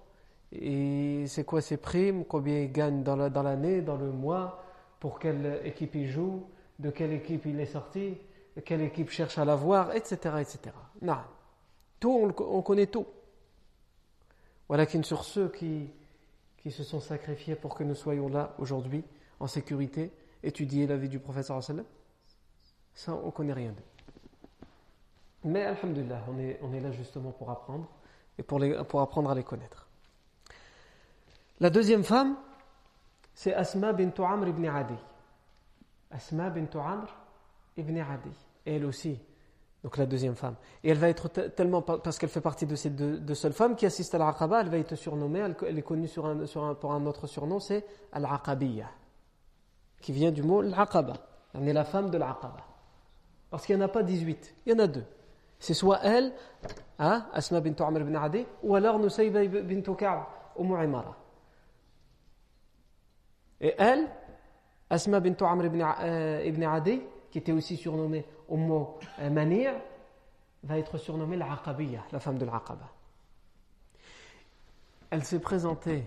et 0.53 1.27
c'est 1.27 1.45
quoi 1.45 1.61
ses 1.61 1.77
primes, 1.77 2.25
combien 2.25 2.61
il 2.61 2.73
gagne 2.73 3.03
dans 3.03 3.15
l'année, 3.15 3.83
dans, 3.83 3.97
le 3.97 4.11
mois, 4.11 4.65
pour 4.99 5.19
quelle 5.19 5.61
équipe 5.65 5.95
il 5.97 6.09
joue, 6.09 6.47
de 6.79 6.91
quelle 6.91 7.13
équipe 7.13 7.45
il 7.45 7.61
est 7.61 7.67
sorti, 7.67 8.17
quelle 8.65 8.81
équipe 8.81 9.11
cherche 9.11 9.37
à 9.37 9.45
l'avoir, 9.45 9.95
etc. 9.95 10.37
etc. 10.41 10.75
Non. 11.03 11.19
Tout, 12.01 12.33
on, 12.39 12.63
connaît 12.63 12.87
tout. 12.87 13.07
Voilà 14.67 14.87
qu'une 14.87 15.05
sur 15.05 15.25
ceux 15.25 15.51
qui, 15.51 15.91
qui 16.65 16.71
se 16.71 16.83
sont 16.83 16.99
sacrifiés 16.99 17.57
pour 17.57 17.75
que 17.75 17.85
nous 17.85 17.95
soyons 17.95 18.27
là 18.27 18.55
aujourd'hui, 18.57 19.05
en 19.39 19.47
sécurité, 19.47 20.11
étudier 20.43 20.87
la 20.87 20.97
vie 20.97 21.11
du 21.11 21.19
professeur 21.19 21.63
ça, 21.63 23.13
on 23.13 23.27
ne 23.27 23.31
connaît 23.31 23.53
rien 23.53 23.73
d'eux. 23.73 23.85
Mais, 25.45 25.65
alhamdulillah, 25.65 26.25
on 26.27 26.39
est, 26.39 26.59
on 26.63 26.73
est 26.73 26.81
là 26.81 26.91
justement 26.91 27.33
pour 27.33 27.51
apprendre 27.51 27.87
et 28.39 28.43
pour, 28.43 28.59
les, 28.59 28.83
pour 28.85 29.03
apprendre 29.03 29.31
à 29.31 29.35
les 29.35 29.45
connaître. 29.45 29.87
La 31.61 31.69
deuxième 31.69 32.03
femme, 32.03 32.35
c'est 33.35 33.53
Asma 33.53 33.93
bint 33.93 34.15
Amr 34.25 34.49
ibn 34.49 34.65
Adi. 34.67 34.97
Asma 36.11 36.49
bint 36.49 36.81
Amr 36.81 37.15
ibn 37.77 37.99
Adi. 37.99 38.31
elle 38.65 38.87
aussi, 38.87 39.21
donc 39.85 39.99
la 39.99 40.07
deuxième 40.07 40.35
femme. 40.35 40.57
Et 40.83 40.91
elle 40.91 40.99
va 40.99 41.11
être 41.11 41.29
tellement, 41.29 41.83
parce 41.83 42.19
qu'elle 42.19 42.31
fait 42.31 42.41
partie 42.41 42.65
de 42.65 42.75
ces 42.75 42.89
deux, 42.89 43.35
seules 43.35 43.53
femmes 43.53 43.77
qui 43.77 43.85
assistent 43.85 44.15
à 44.15 44.19
l'Aqaba, 44.19 44.63
elle 44.63 44.71
va 44.71 44.79
être 44.79 44.97
surnommée, 44.97 45.41
elle, 45.41 45.79
est 45.79 45.83
connue 45.83 46.09
sur 46.09 46.25
un, 46.25 46.47
sur 46.47 46.65
un, 46.65 46.75
pour 46.75 46.93
un 46.95 47.05
autre 47.05 47.27
surnom, 47.27 47.61
c'est 47.61 47.85
Al-Aqabiyya, 48.11 48.87
qui 50.01 50.13
vient 50.13 50.33
du 50.33 50.43
mot 50.43 50.61
Al-Aqaba. 50.61 51.13
Elle 51.53 51.69
est 51.69 51.75
la 51.75 51.85
femme 51.85 52.09
de 52.09 52.17
l'Aqaba. 52.17 52.57
Parce 53.51 53.67
qu'il 53.67 53.77
n'y 53.77 53.83
en 53.83 53.85
a 53.85 53.89
pas 53.89 54.03
18, 54.03 54.55
il 54.65 54.73
y 54.73 54.75
en 54.75 54.79
a 54.79 54.87
deux. 54.87 55.05
C'est 55.59 55.75
soit 55.75 56.01
elle, 56.03 56.33
hein, 56.99 57.27
Asma 57.35 57.61
bint 57.61 57.85
Amr 57.85 58.01
ibn 58.01 58.17
Adi, 58.17 58.47
ou 58.63 58.75
alors 58.75 58.99
Nusayba 58.99 59.47
bint 59.47 59.95
Ka'b, 59.95 60.23
Umm 60.59 60.83
Imara. 60.83 61.15
Et 63.61 63.75
elle, 63.77 64.09
Asma 64.89 65.21
bint 65.21 65.37
Amr 65.47 65.67
ibn, 65.67 65.85
euh, 66.01 66.73
Adi, 66.73 67.03
qui 67.31 67.39
était 67.39 67.53
aussi 67.53 67.77
surnommée 67.77 68.25
Umm 68.49 68.95
Manir, 69.31 69.75
va 70.65 70.79
être 70.79 70.99
surnommée 70.99 71.37
l'Aqabiyya, 71.37 72.03
la 72.11 72.21
femme 72.21 72.39
de 72.39 72.45
l'Aqaba. 72.45 72.89
Elle 75.11 75.25
s'est 75.25 75.41
présentée 75.41 76.05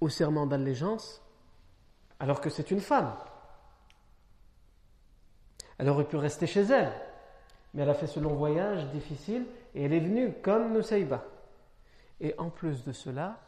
au 0.00 0.08
serment 0.08 0.46
d'allégeance 0.46 1.22
alors 2.20 2.40
que 2.40 2.50
c'est 2.50 2.70
une 2.70 2.80
femme. 2.80 3.14
Elle 5.78 5.88
aurait 5.88 6.06
pu 6.06 6.16
rester 6.16 6.46
chez 6.46 6.62
elle, 6.62 6.92
mais 7.74 7.82
elle 7.82 7.90
a 7.90 7.94
fait 7.94 8.06
ce 8.06 8.20
long 8.20 8.34
voyage 8.34 8.86
difficile 8.90 9.46
et 9.74 9.84
elle 9.84 9.92
est 9.92 10.00
venue 10.00 10.32
comme 10.42 10.72
Nusayba. 10.72 11.24
Et 12.20 12.34
en 12.38 12.50
plus 12.50 12.84
de 12.84 12.92
cela, 12.92 13.40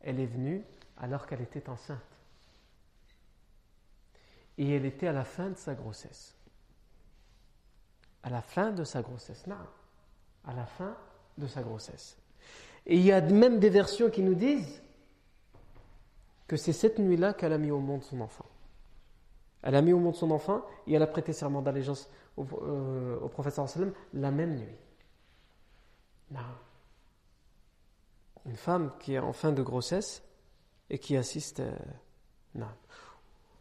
elle 0.00 0.20
est 0.20 0.26
venue 0.26 0.62
alors 0.98 1.26
qu'elle 1.26 1.40
était 1.40 1.68
enceinte. 1.68 2.15
Et 4.58 4.74
elle 4.74 4.86
était 4.86 5.06
à 5.06 5.12
la 5.12 5.24
fin 5.24 5.50
de 5.50 5.56
sa 5.56 5.74
grossesse. 5.74 6.34
À 8.22 8.30
la 8.30 8.40
fin 8.40 8.72
de 8.72 8.84
sa 8.84 9.02
grossesse. 9.02 9.46
Non. 9.46 9.56
À 10.46 10.54
la 10.54 10.66
fin 10.66 10.96
de 11.38 11.46
sa 11.46 11.62
grossesse. 11.62 12.16
Et 12.86 12.96
il 12.96 13.02
y 13.02 13.12
a 13.12 13.20
même 13.20 13.58
des 13.58 13.70
versions 13.70 14.10
qui 14.10 14.22
nous 14.22 14.34
disent 14.34 14.82
que 16.46 16.56
c'est 16.56 16.72
cette 16.72 16.98
nuit-là 16.98 17.34
qu'elle 17.34 17.52
a 17.52 17.58
mis 17.58 17.70
au 17.70 17.80
monde 17.80 18.02
son 18.02 18.20
enfant. 18.20 18.46
Elle 19.62 19.74
a 19.74 19.82
mis 19.82 19.92
au 19.92 19.98
monde 19.98 20.14
son 20.14 20.30
enfant 20.30 20.64
et 20.86 20.94
elle 20.94 21.02
a 21.02 21.08
prêté 21.08 21.32
serment 21.32 21.60
d'allégeance 21.60 22.08
au, 22.36 22.46
euh, 22.62 23.18
au 23.18 23.66
sallam 23.66 23.92
la 24.12 24.30
même 24.30 24.56
nuit. 24.56 24.76
Une 28.46 28.56
femme 28.56 28.92
qui 29.00 29.14
est 29.14 29.18
en 29.18 29.32
fin 29.32 29.50
de 29.52 29.62
grossesse 29.62 30.22
et 30.88 30.98
qui 30.98 31.16
assiste. 31.16 31.60
Euh, 31.60 31.76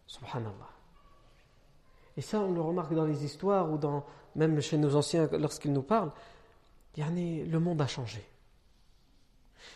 Subhanallah. 0.08 0.75
Et 2.18 2.22
ça, 2.22 2.40
on 2.40 2.52
le 2.52 2.62
remarque 2.62 2.94
dans 2.94 3.06
les 3.06 3.26
histoires 3.26 3.72
ou 3.72 3.78
dans, 3.78 4.06
même 4.36 4.62
chez 4.62 4.78
nos 4.78 4.96
anciens 4.96 5.30
lorsqu'ils 5.34 5.74
nous 5.74 5.82
parlent. 5.82 6.12
Le 6.98 7.58
monde 7.58 7.82
a 7.82 7.88
changé. 7.88 8.26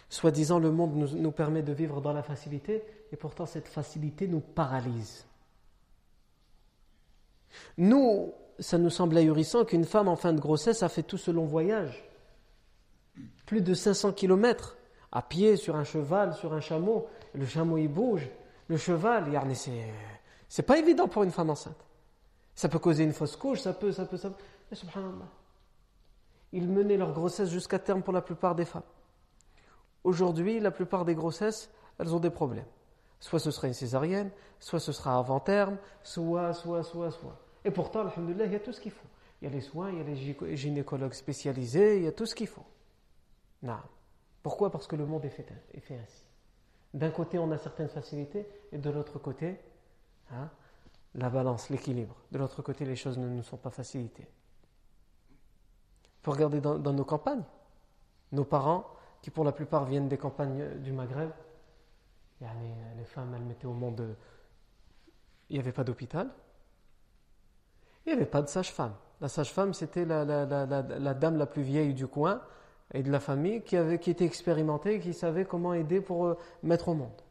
Soi-disant, 0.10 0.60
le 0.60 0.72
monde 0.72 0.96
nous 0.96 1.31
permet 1.31 1.62
de 1.62 1.74
vivre 1.74 2.01
dans 2.01 2.13
la 2.13 2.24
facilité 2.24 2.84
et 3.12 3.17
pourtant 3.17 3.46
cette 3.46 3.67
facilité 3.67 4.27
nous 4.27 4.39
paralyse. 4.39 5.25
Nous, 7.77 8.34
ça 8.60 8.77
nous 8.77 8.89
semble 8.89 9.17
ahurissant 9.17 9.65
qu'une 9.65 9.86
femme 9.86 10.08
en 10.08 10.15
fin 10.15 10.34
de 10.34 10.39
grossesse 10.39 10.84
a 10.84 10.89
fait 10.89 11.03
tout 11.03 11.17
ce 11.17 11.31
long 11.31 11.46
voyage. 11.46 12.03
Plus 13.46 13.62
de 13.62 13.74
500 13.74 14.13
kilomètres, 14.13 14.77
à 15.12 15.22
pied, 15.22 15.58
sur 15.58 15.75
un 15.75 15.84
cheval, 15.84 16.34
sur 16.36 16.53
un 16.53 16.62
chameau. 16.62 17.08
Le 17.34 17.46
chameau, 17.46 17.77
il 17.77 17.88
bouge. 17.88 18.29
Le 18.67 18.77
cheval, 18.77 19.25
c'est 20.48 20.63
pas 20.63 20.77
évident 20.77 21.08
pour 21.08 21.24
une 21.24 21.31
femme 21.31 21.50
enceinte. 21.50 21.88
Ça 22.59 22.67
peut 22.67 22.77
causer 22.77 23.05
une 23.05 23.13
fausse 23.13 23.37
couche, 23.37 23.61
ça 23.61 23.71
peut, 23.71 23.93
ça 23.93 24.05
peut, 24.05 24.17
ça 24.17 24.29
peut. 24.29 24.43
Mais 24.69 24.75
subhanallah. 24.75 25.29
Ils 26.51 26.67
menaient 26.67 26.97
leur 26.97 27.13
grossesse 27.13 27.49
jusqu'à 27.49 27.79
terme 27.79 28.03
pour 28.03 28.11
la 28.11 28.21
plupart 28.21 28.53
des 28.53 28.65
femmes. 28.65 28.83
Aujourd'hui, 30.03 30.59
la 30.59 30.69
plupart 30.69 31.05
des 31.05 31.15
grossesses, 31.15 31.69
elles 31.97 32.13
ont 32.13 32.19
des 32.19 32.29
problèmes. 32.29 32.65
Soit 33.21 33.39
ce 33.39 33.49
sera 33.51 33.67
une 33.67 33.73
césarienne, 33.73 34.29
soit 34.59 34.81
ce 34.81 34.91
sera 34.91 35.17
avant 35.17 35.39
terme, 35.39 35.77
soit, 36.03 36.51
soit, 36.51 36.83
soit, 36.83 37.11
soit. 37.11 37.39
Et 37.63 37.71
pourtant, 37.71 38.01
alhamdoulilah, 38.01 38.47
il 38.47 38.51
y 38.51 38.57
a 38.57 38.59
tout 38.59 38.73
ce 38.73 38.81
qu'il 38.81 38.91
faut. 38.91 39.07
Il 39.41 39.45
y 39.45 39.47
a 39.47 39.55
les 39.55 39.61
soins, 39.61 39.89
il 39.91 39.97
y 39.99 40.01
a 40.01 40.03
les 40.03 40.57
gynécologues 40.57 41.13
spécialisés, 41.13 41.99
il 41.99 42.03
y 42.03 42.07
a 42.07 42.11
tout 42.11 42.25
ce 42.25 42.35
qu'il 42.35 42.47
faut. 42.47 42.65
Non. 43.63 43.79
Pourquoi? 44.43 44.69
Parce 44.69 44.85
que 44.85 44.97
le 44.97 45.05
monde 45.05 45.23
est 45.23 45.29
fait, 45.29 45.47
est 45.73 45.79
fait 45.79 45.95
ainsi. 45.95 46.25
D'un 46.93 47.11
côté, 47.11 47.39
on 47.39 47.51
a 47.51 47.57
certaines 47.57 47.87
facilités, 47.87 48.45
et 48.73 48.77
de 48.77 48.89
l'autre 48.89 49.17
côté, 49.17 49.61
hein, 50.33 50.49
la 51.15 51.29
balance, 51.29 51.69
l'équilibre. 51.69 52.15
De 52.31 52.37
l'autre 52.37 52.61
côté, 52.61 52.85
les 52.85 52.95
choses 52.95 53.17
ne 53.17 53.27
nous 53.27 53.43
sont 53.43 53.57
pas 53.57 53.71
facilitées. 53.71 54.27
Il 56.21 56.23
faut 56.23 56.31
regarder 56.31 56.61
dans, 56.61 56.77
nos 56.77 57.05
campagnes. 57.05 57.43
Nos 58.31 58.45
parents, 58.45 58.85
qui 59.21 59.31
pour 59.31 59.43
la 59.43 59.51
plupart 59.51 59.85
viennent 59.85 60.07
des 60.07 60.17
campagnes 60.17 60.79
du 60.79 60.91
Maghreb, 60.91 61.31
les 62.41 63.05
femmes, 63.05 63.33
elles 63.35 63.43
mettaient 63.43 63.65
au 63.65 63.73
monde. 63.73 64.15
Il 65.49 65.53
n'y 65.53 65.59
avait 65.59 65.71
pas 65.71 65.83
d'hôpital. 65.83 66.29
Il 68.05 68.09
n'y 68.09 68.13
avait 68.13 68.29
pas 68.29 68.41
de 68.41 68.47
sage-femme. 68.47 68.93
La 69.21 69.27
sage-femme, 69.27 69.73
c'était 69.73 70.05
la, 70.05 71.13
dame 71.13 71.37
la 71.37 71.45
plus 71.45 71.63
vieille 71.63 71.93
du 71.93 72.07
coin 72.07 72.41
et 72.93 73.03
de 73.03 73.11
la 73.11 73.19
famille 73.19 73.61
qui, 73.63 73.75
avait, 73.75 73.99
qui 73.99 74.09
était 74.09 74.25
expérimentée 74.25 74.99
qui 74.99 75.13
savait 75.13 75.45
comment 75.45 75.73
aider 75.73 76.01
pour 76.01 76.25
euh, 76.25 76.37
mettre 76.63 76.87
au 76.87 76.95
monde. 76.95 77.21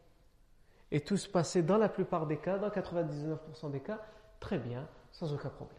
Et 0.90 1.00
tout 1.00 1.16
se 1.16 1.28
passait 1.28 1.62
dans 1.62 1.76
la 1.76 1.88
plupart 1.88 2.26
des 2.26 2.38
cas, 2.38 2.58
dans 2.58 2.68
99% 2.68 3.70
des 3.70 3.80
cas, 3.80 4.00
très 4.40 4.58
bien, 4.58 4.86
sans 5.12 5.32
aucun 5.34 5.50
problème. 5.50 5.78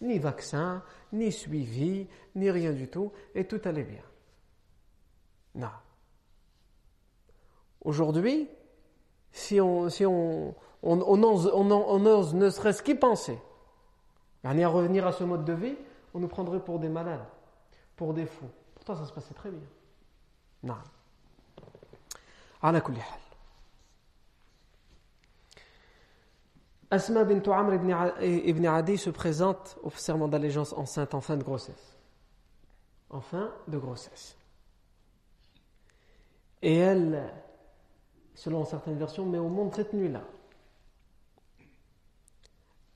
Ni 0.00 0.18
vaccin, 0.18 0.82
ni 1.12 1.32
suivi, 1.32 2.06
ni 2.34 2.50
rien 2.50 2.72
du 2.72 2.88
tout, 2.88 3.12
et 3.34 3.46
tout 3.46 3.60
allait 3.64 3.84
bien. 3.84 4.02
Non. 5.54 5.70
Aujourd'hui, 7.82 8.48
si 9.32 9.60
on, 9.60 9.88
si 9.88 10.04
on, 10.04 10.54
on, 10.82 11.22
ose, 11.22 12.34
ne 12.34 12.50
serait-ce 12.50 12.82
qu'y 12.82 12.94
penser, 12.94 13.38
à 14.44 14.50
revenir 14.50 15.06
à 15.06 15.12
ce 15.12 15.24
mode 15.24 15.44
de 15.44 15.52
vie, 15.52 15.76
on 16.14 16.20
nous 16.20 16.28
prendrait 16.28 16.60
pour 16.60 16.78
des 16.78 16.88
malades, 16.88 17.26
pour 17.96 18.14
des 18.14 18.26
fous. 18.26 18.50
Pourtant, 18.74 18.96
ça 18.96 19.06
se 19.06 19.12
passait 19.12 19.34
très 19.34 19.50
bien. 19.50 19.60
Non. 20.62 20.76
Asma 26.96 27.24
bint 27.24 27.46
Amr 27.52 27.74
ibn 28.22 28.66
Adi 28.66 28.96
se 28.96 29.10
présente 29.10 29.76
au 29.82 29.90
serment 29.90 30.28
d'allégeance 30.28 30.72
enceinte 30.72 31.12
en 31.12 31.20
fin 31.20 31.36
de 31.36 31.44
grossesse. 31.44 31.94
En 33.10 33.20
fin 33.20 33.52
de 33.68 33.76
grossesse. 33.76 34.34
Et 36.62 36.76
elle, 36.76 37.30
selon 38.34 38.64
certaines 38.64 38.96
versions, 38.96 39.26
met 39.26 39.36
au 39.36 39.50
monde 39.50 39.74
cette 39.74 39.92
nuit-là. 39.92 40.22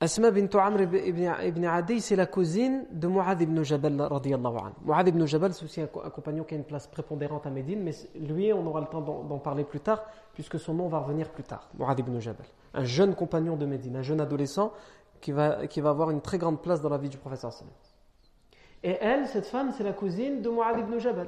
Asma 0.03 0.31
bint 0.31 0.49
Amr 0.55 0.81
ibn 0.81 1.63
Adi, 1.63 2.01
c'est 2.01 2.15
la 2.15 2.25
cousine 2.25 2.87
de 2.91 3.07
Mu'adh 3.07 3.39
ibn 3.39 3.61
Jabal 3.61 4.01
radiallahu 4.01 4.57
anhu. 4.57 5.09
Ibn 5.09 5.25
Jabal, 5.27 5.53
c'est 5.53 5.63
aussi 5.63 5.79
un, 5.79 5.85
compagnon 5.85 6.43
qui 6.43 6.55
a 6.55 6.57
une 6.57 6.63
place 6.63 6.87
prépondérante 6.87 7.45
à 7.45 7.51
Médine, 7.51 7.83
mais 7.83 7.91
lui, 8.19 8.51
on 8.51 8.65
aura 8.65 8.81
le 8.81 8.87
temps 8.87 9.01
d'en 9.01 9.37
parler 9.37 9.63
plus 9.63 9.79
tard, 9.79 10.03
puisque 10.33 10.59
son 10.59 10.73
nom 10.73 10.87
va 10.87 10.97
revenir 10.97 11.29
plus 11.29 11.43
tard. 11.43 11.69
Mu'adh 11.77 11.99
ibn 11.99 12.17
Jabal. 12.17 12.47
Un 12.73 12.83
jeune 12.83 13.13
compagnon 13.13 13.55
de 13.55 13.67
Médine, 13.67 13.95
un 13.95 14.01
jeune 14.01 14.19
adolescent 14.21 14.73
qui 15.21 15.33
va, 15.33 15.67
qui 15.67 15.81
va 15.81 15.91
avoir 15.91 16.09
une 16.09 16.21
très 16.21 16.39
grande 16.39 16.63
place 16.63 16.81
dans 16.81 16.89
la 16.89 16.97
vie 16.97 17.09
du 17.09 17.19
professeur 17.19 17.51
Et 18.81 18.97
elle, 19.01 19.27
cette 19.27 19.45
femme, 19.45 19.71
c'est 19.77 19.83
la 19.83 19.93
cousine 19.93 20.41
de 20.41 20.49
Mu'adh 20.49 20.79
ibn 20.79 20.97
Jabal. 20.97 21.27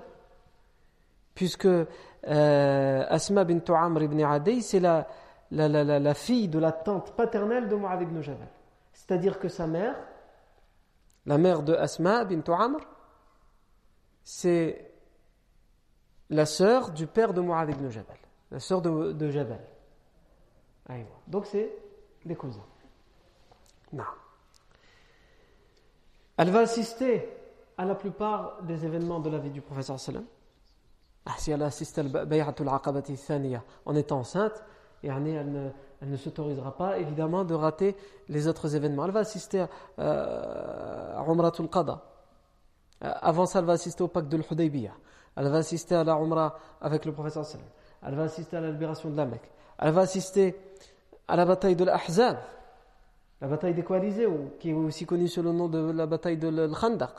Puisque 1.36 1.68
euh, 1.68 3.06
Asma 3.08 3.44
bint 3.44 3.72
Amr 3.72 4.02
ibn 4.02 4.24
Adi, 4.24 4.64
c'est 4.64 4.80
la, 4.80 5.08
la, 5.52 5.68
la, 5.68 6.00
la, 6.00 6.14
fille 6.16 6.48
de 6.48 6.58
la 6.58 6.72
tante 6.72 7.12
paternelle 7.12 7.70
de 7.70 7.76
Mu'adh 7.76 8.02
ibn 8.02 8.20
Jabal. 8.20 8.48
C'est-à-dire 8.94 9.40
que 9.40 9.50
sa 9.50 9.68
mère, 9.68 9.96
la 11.26 11.38
mère 11.38 11.64
de 11.64 11.74
Asma 11.74 12.24
bint 12.24 12.44
Amr, 12.54 12.80
c'est 14.24 14.94
la 16.30 16.46
sœur 16.46 16.92
du 16.92 17.08
père 17.08 17.34
de 17.34 17.42
Mu'adh 17.42 17.72
ibn 17.72 17.90
Jabal, 17.90 18.18
la 18.52 18.60
sœur 18.60 18.82
de, 18.82 19.12
de 19.12 19.30
Jabal. 19.30 19.60
Donc 21.28 21.46
c'est 21.46 21.72
des 22.26 22.36
cousins. 22.36 22.66
Non. 23.92 24.04
Elle 26.38 26.50
va 26.50 26.60
assister 26.60 27.30
à 27.78 27.86
la 27.86 27.96
plupart 27.96 28.62
des 28.64 28.86
événements 28.86 29.20
de 29.20 29.30
la 29.30 29.38
vie 29.38 29.50
du 29.50 29.62
professeur 29.62 30.00
sallam. 30.00 30.26
Ah, 31.26 31.36
si 31.38 31.52
elle 31.52 31.64
assiste 31.64 31.98
à 32.00 32.04
Bay'atul 32.04 32.68
Aqabati 32.68 33.16
Thaniya 33.16 33.64
en 33.86 33.96
étant 33.96 34.20
enceinte, 34.20 34.64
et 35.04 35.08
elle 35.08 35.52
ne, 35.52 35.70
elle 36.02 36.10
ne 36.10 36.18
s'autorisera 36.18 36.76
pas 36.76 36.98
évidemment 36.98 37.44
de 37.44 37.54
rater 37.54 37.96
les 38.30 38.48
autres 38.48 38.76
événements. 38.76 39.06
Elle 39.06 39.12
va 39.12 39.22
assister 39.22 39.62
à, 39.62 39.70
euh, 40.00 41.18
à 41.18 41.26
Umratul. 41.30 41.68
Euh, 41.76 41.86
avant 43.02 43.46
ça, 43.46 43.60
elle 43.60 43.66
va 43.66 43.74
assister 43.74 44.02
au 44.02 44.08
pacte 44.08 44.30
de 44.30 44.38
l'Hudaybiyah. 44.38 44.94
Elle 45.36 45.48
va 45.48 45.58
assister 45.58 45.96
à 45.96 46.04
la 46.04 46.14
Umrah 46.14 46.58
avec 46.82 47.06
le 47.06 47.12
professeur 47.12 47.46
sallam. 47.46 47.66
Elle 48.06 48.16
va 48.16 48.24
assister 48.24 48.58
à 48.58 48.62
la 48.62 48.72
libération 48.72 49.10
de 49.10 49.18
la 49.18 49.26
Mecque. 49.26 49.52
Elle 49.78 49.92
va 49.92 50.02
assister 50.02 50.56
à 51.28 51.36
la 51.36 51.46
bataille 51.46 51.76
de 51.76 51.84
l'Ahzab, 51.84 52.38
la 53.42 53.48
bataille 53.48 53.74
des 53.74 53.84
coalisés, 53.84 54.28
qui 54.60 54.70
est 54.70 54.74
aussi 54.74 55.06
connue 55.06 55.28
sous 55.28 55.42
le 55.42 55.52
nom 55.52 55.68
de 55.68 55.92
la 55.92 56.06
bataille 56.06 56.38
de 56.38 56.48
l'Khandaq. 56.48 57.12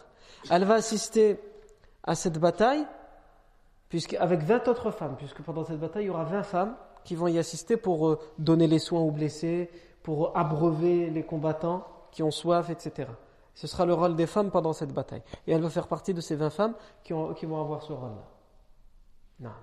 Elle 0.51 0.65
va 0.65 0.75
assister 0.75 1.39
à 2.03 2.15
cette 2.15 2.39
bataille 2.39 2.87
avec 4.19 4.43
20 4.43 4.69
autres 4.69 4.91
femmes, 4.91 5.15
puisque 5.17 5.43
pendant 5.43 5.65
cette 5.65 5.79
bataille, 5.79 6.05
il 6.05 6.09
y 6.09 6.11
aura 6.11 6.25
20 6.25 6.43
femmes 6.43 6.75
qui 7.05 7.15
vont 7.15 7.29
y 7.29 7.39
assister 7.39 7.77
pour 7.77 8.09
euh, 8.09 8.19
donner 8.39 8.67
les 8.67 8.79
soins 8.79 9.01
aux 9.01 9.11
blessés, 9.11 9.71
pour 10.03 10.37
abreuver 10.37 11.11
les 11.11 11.23
combattants 11.23 11.87
qui 12.11 12.23
ont 12.23 12.31
soif, 12.31 12.71
etc. 12.71 13.09
Ce 13.55 13.67
sera 13.67 13.87
le 13.87 13.95
rôle 13.95 14.17
des 14.17 14.27
femmes 14.27 14.51
pendant 14.51 14.73
cette 14.73 14.93
bataille. 14.93 15.23
Et 15.47 15.53
elle 15.53 15.63
va 15.63 15.71
faire 15.71 15.87
partie 15.87 16.13
de 16.13 16.21
ces 16.21 16.35
20 16.37 16.51
femmes 16.51 16.75
qui, 17.03 17.13
vont 17.13 17.61
avoir 17.61 17.83
ce 17.83 17.93
rôle-là. 17.93 19.55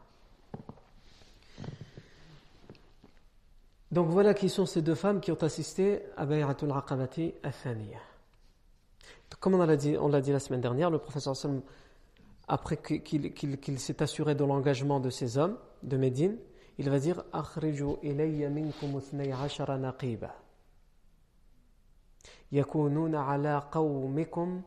Donc 3.91 4.07
voilà 4.07 4.33
qui 4.33 4.47
sont 4.47 4.65
ces 4.65 4.81
deux 4.81 4.95
femmes 4.95 5.19
qui 5.19 5.31
ont 5.31 5.43
assisté 5.43 6.01
à 6.15 6.25
Bay'atul 6.25 6.71
Aqabati 6.71 7.33
Athaniya. 7.43 7.99
Comme 9.39 9.55
on 9.55 9.65
l'a 9.65 9.75
dit, 9.75 9.97
dit 10.23 10.31
la 10.31 10.39
semaine 10.39 10.61
dernière, 10.61 10.89
le 10.89 10.97
professeur 10.97 11.35
Salm, 11.35 11.61
après 12.47 12.77
qu'il 12.77 13.79
s'est 13.79 14.01
assuré 14.01 14.35
de 14.35 14.43
l'engagement 14.43 14.99
de 14.99 15.09
ces 15.09 15.37
hommes 15.37 15.57
de 15.83 15.97
Médine, 15.97 16.37
il 16.80 16.90
va 16.90 16.98
dire 16.98 17.22
أخرجوا 17.34 17.96
إلي 18.04 18.48
منكم 18.48 18.96
اثني 18.96 19.32
عشر 19.32 19.76
نقيبة 19.76 20.30
يكونون 22.52 23.14
على 23.14 23.62
قومكم 23.72 24.62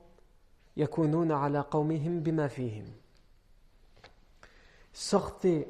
يكونون 0.77 1.31
على 1.31 1.59
قومهم 1.59 2.19
بما 2.19 2.47
فيهم 2.47 2.85
Sortez 4.91 5.67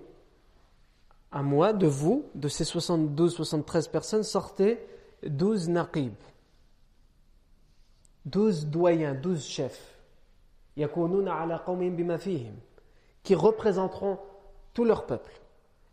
à 1.32 1.44
moi 1.44 1.74
de 1.74 1.86
vous, 1.86 2.26
de 2.34 2.48
ces 2.48 2.64
72-73 2.64 3.92
personnes, 3.92 4.24
sortez 4.24 4.80
12 5.24 5.70
naqib, 5.70 6.14
12 8.26 8.68
doyens, 8.68 9.14
12 9.14 9.46
chefs, 9.46 10.00
yakununa 10.78 11.36
ala 11.36 11.60
qawmin 11.60 11.92
bima 11.92 12.18
fihim, 12.18 12.54
qui 13.24 13.36
représenteront 13.36 14.18
tout 14.74 14.86
leur 14.86 15.06
peuple 15.06 15.32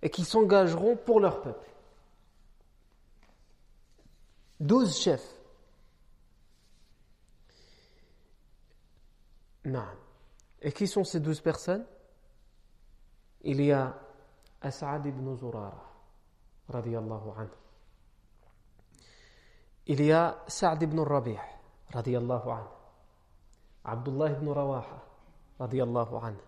et 0.02 0.10
qui 0.10 0.26
s'engageront 0.26 0.96
pour 0.96 1.20
leur 1.20 1.42
peuple. 1.42 1.70
12 4.60 4.98
chefs. 4.98 5.36
Non. 9.66 9.86
Et 10.62 10.72
qui 10.72 10.88
sont 10.88 11.04
ces 11.04 11.20
12 11.20 11.42
personnes? 11.42 11.86
Il 13.44 13.62
y 13.62 13.72
a 13.72 13.96
As'ad 14.62 15.06
ibn 15.06 15.36
Zurara, 15.36 15.84
radiyallahu 16.70 17.30
anhu. 17.38 17.50
Il 19.88 20.04
y 20.06 20.12
a 20.12 20.44
Sa'd 20.48 20.84
ibn 20.84 21.00
Rabi' 21.00 21.40
radiyallahu 21.90 22.50
anhu. 22.50 22.70
Abdullah 23.84 24.32
ibn 24.32 24.48
Rawaha, 24.54 25.02
radiyallahu 25.60 26.16
anhu. 26.18 26.42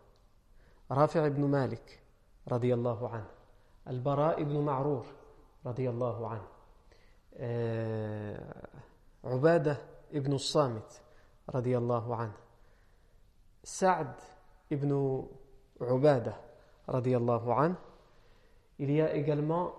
Rafi' 0.90 1.26
ibn 1.28 1.48
Malik, 1.48 2.00
radiyallahu 2.46 3.06
anhu. 3.06 3.43
البراء 3.88 4.44
ibn 4.44 4.56
معرور 4.56 5.06
رضي 5.66 5.90
الله 5.90 6.28
عنه. 6.28 6.48
عبادة 9.24 9.78
ibn 10.14 10.34
الصامت 10.34 11.02
رضي 11.50 11.78
الله 11.78 12.16
عنه. 12.16 12.34
سعد 13.64 14.16
ibn 14.74 15.24
عبادة 15.82 16.36
رضي 16.90 17.18
الله 17.18 17.54
عنه. 17.54 17.76
Il 18.80 18.90
y 18.90 19.02
a 19.02 19.14
également 19.14 19.74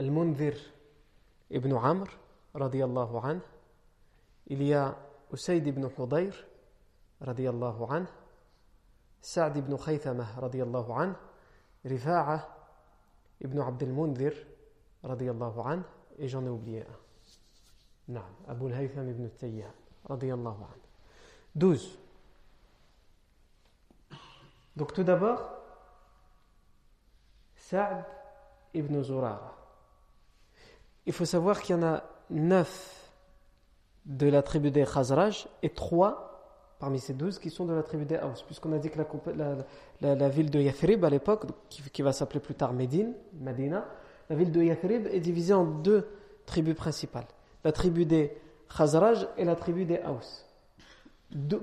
المنذر 0.00 0.56
ابن 1.52 1.76
عمرو 1.76 2.12
رضي 2.56 2.84
الله 2.84 3.20
عنه. 3.20 3.40
Il 4.50 4.62
y 4.62 4.74
a 4.74 4.94
بن 5.70 5.90
حضير 5.98 6.46
رضي 7.22 7.50
الله 7.50 7.92
عنه. 7.92 8.06
Sa'd 9.20 9.56
ibn 9.56 9.76
Khaythama 9.76 10.26
radiallahu 10.38 10.92
anhu, 10.92 11.14
Rifa'a 11.84 12.48
ibn 13.40 13.60
Abd 13.60 13.82
al-Mundhir 13.82 14.32
radiallahu 15.02 15.60
anhu, 15.60 15.84
et 16.18 16.28
j'en 16.28 16.44
ai 16.44 16.48
oublié 16.48 16.82
un. 16.82 18.12
Non, 18.14 18.24
Abu 18.48 18.66
al-Haytham 18.66 19.08
ibn 19.08 19.28
Tayyah 19.28 19.72
radiallahu 20.08 20.62
anhu. 20.62 20.80
12. 21.54 21.98
Donc 24.76 24.92
tout 24.92 25.04
d'abord, 25.04 25.40
Sa'd 27.56 28.04
ibn 28.74 29.02
Zurara. 29.02 29.56
Il 31.06 31.12
faut 31.12 31.24
savoir 31.24 31.60
qu'il 31.60 31.76
y 31.76 31.78
en 31.78 31.82
a 31.82 32.02
9 32.30 33.12
de 34.06 34.28
la 34.28 34.42
tribu 34.42 34.70
des 34.70 34.84
Khazraj 34.84 35.48
et 35.62 35.70
3 35.70 36.29
parmi 36.80 36.98
ces 36.98 37.12
douze 37.12 37.38
qui 37.38 37.50
sont 37.50 37.66
de 37.66 37.74
la 37.74 37.82
tribu 37.82 38.06
des 38.06 38.16
Haus, 38.16 38.42
puisqu'on 38.46 38.72
a 38.72 38.78
dit 38.78 38.88
que 38.88 38.98
la, 40.00 40.28
ville 40.30 40.50
de 40.50 40.58
Yathrib 40.58 41.04
à 41.04 41.10
l'époque, 41.10 41.44
qui, 41.68 42.02
va 42.02 42.12
s'appeler 42.12 42.40
plus 42.40 42.54
tard 42.54 42.72
Médine, 42.72 43.12
Medina, 43.38 43.84
la 44.30 44.36
ville 44.36 44.50
de 44.50 44.62
Yathrib 44.62 45.06
est 45.06 45.20
divisée 45.20 45.52
en 45.52 45.64
deux 45.64 46.08
tribus 46.46 46.74
principales, 46.74 47.26
la 47.64 47.72
tribu 47.72 48.06
des 48.06 48.34
Khazraj 48.74 49.28
et 49.36 49.44
la 49.44 49.56
tribu 49.56 49.84
des 49.84 49.98
Haus. 49.98 50.46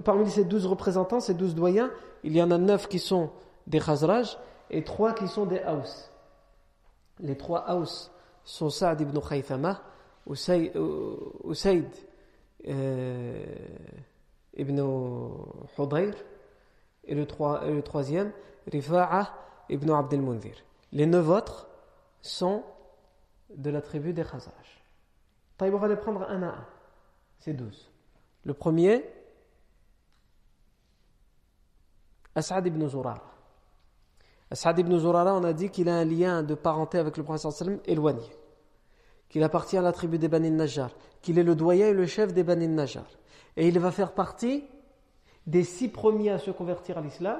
parmi 0.03 0.29
ces 0.29 0.45
douze 0.45 0.67
représentants, 0.67 1.19
ces 1.19 1.33
douze 1.33 1.55
doyens, 1.55 1.89
il 2.23 2.35
y 2.35 2.41
en 2.41 2.51
a 2.51 2.59
neuf 2.59 2.87
qui 2.87 2.99
sont 2.99 3.31
des 3.65 3.79
Khazraj 3.79 4.37
et 4.69 4.83
trois 4.83 5.13
qui 5.13 5.27
sont 5.27 5.47
des 5.47 5.61
Haus. 5.67 6.11
Les 7.19 7.35
trois 7.35 7.65
Haus 7.73 8.11
sont 8.43 8.69
Saad 8.69 9.01
ibn 9.01 9.17
Khaythama, 9.19 9.81
Usaid, 10.27 10.71
euh, 12.67 13.55
ibn 14.57 14.79
Hudayr, 15.77 16.13
et 17.05 17.15
le, 17.15 17.81
troisième, 17.81 18.31
Rifa'a 18.71 19.33
ibn 19.69 19.89
Abd 19.91 20.13
al-Munzir. 20.13 20.55
Les 20.91 21.05
neuf 21.05 21.27
autres 21.29 21.67
sont 22.21 22.63
de 23.55 23.69
la 23.69 23.81
tribu 23.81 24.13
des 24.13 24.23
Khazraj. 24.23 24.83
on 25.61 25.77
va 25.77 25.87
les 25.87 25.95
prendre 25.95 26.23
un 26.23 26.43
à 26.43 26.47
un. 26.47 26.65
C'est 27.39 27.53
douze. 27.53 27.89
Le 28.43 28.53
premier, 28.53 29.05
As'ad 32.35 32.65
ibn 32.67 32.87
Zurara. 32.87 33.33
As'ad 34.51 34.77
ibn 34.79 34.97
Zurara, 34.97 35.33
on 35.33 35.43
a 35.43 35.53
dit 35.53 35.69
qu'il 35.69 35.89
a 35.89 35.95
un 35.95 36.05
lien 36.05 36.43
de 36.43 36.55
parenté 36.55 36.97
avec 36.97 37.17
le 37.17 37.23
prophète 37.23 37.51
sallam 37.51 37.79
éloigné. 37.85 38.29
Qu'il 39.29 39.43
appartient 39.43 39.77
à 39.77 39.81
la 39.81 39.91
tribu 39.91 40.17
des 40.17 40.27
Bani 40.27 40.51
Najjar. 40.51 40.91
Qu'il 41.21 41.39
est 41.39 41.43
le 41.43 41.55
doyen 41.55 41.87
et 41.87 41.93
le 41.93 42.05
chef 42.05 42.33
des 42.33 42.43
Bani 42.43 42.67
Najjar. 42.67 43.07
Et 43.57 43.67
il 43.67 43.77
va 43.79 43.91
faire 43.91 44.13
partie 44.13 44.63
des 45.47 45.63
six 45.63 45.89
premiers 45.89 46.29
à 46.29 46.39
se 46.39 46.51
convertir 46.51 46.97
à 46.99 47.01
l'islam 47.01 47.39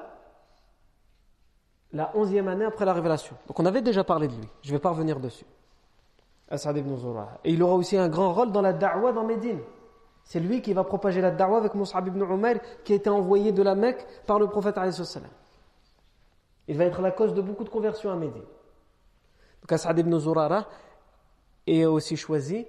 la 1.94 2.12
onzième 2.16 2.48
année 2.48 2.66
après 2.66 2.86
la 2.86 2.94
révélation. 2.94 3.36
Donc 3.48 3.60
on 3.60 3.66
avait 3.66 3.82
déjà 3.82 4.04
parlé 4.04 4.28
de 4.28 4.34
lui. 4.34 4.50
Je 4.62 4.70
ne 4.70 4.74
vais 4.74 4.82
pas 4.82 4.90
revenir 4.90 5.20
dessus. 5.20 5.46
As'ad 6.50 6.76
ibn 6.76 6.96
Zurara. 6.98 7.40
Et 7.44 7.52
il 7.52 7.62
aura 7.62 7.76
aussi 7.76 7.98
un 7.98 8.10
grand 8.10 8.34
rôle 8.34 8.52
dans 8.52 8.62
la 8.62 8.74
da'wah 8.74 9.12
dans 9.12 9.24
Médine. 9.24 9.60
C'est 10.24 10.40
lui 10.40 10.62
qui 10.62 10.74
va 10.74 10.84
propager 10.84 11.22
la 11.22 11.32
da'wah 11.32 11.58
avec 11.58 11.76
Mus'ab 11.76 12.08
ibn 12.08 12.22
Umair 12.22 12.60
qui 12.84 12.94
a 12.94 12.96
été 12.96 13.10
envoyé 13.10 13.52
de 13.52 13.62
la 13.62 13.76
Mecque 13.76 14.06
par 14.26 14.40
le 14.40 14.48
prophète. 14.48 14.78
Il 16.68 16.78
va 16.78 16.84
être 16.84 17.02
la 17.02 17.12
cause 17.12 17.34
de 17.34 17.42
beaucoup 17.42 17.64
de 17.64 17.70
conversions 17.70 18.12
à 18.12 18.16
Médine. 18.16 18.44
Donc 19.62 19.72
As'ad 19.72 19.98
ibn 20.00 20.18
Zurara 20.18 20.68
est 21.66 21.86
aussi 21.86 22.18
choisi 22.18 22.66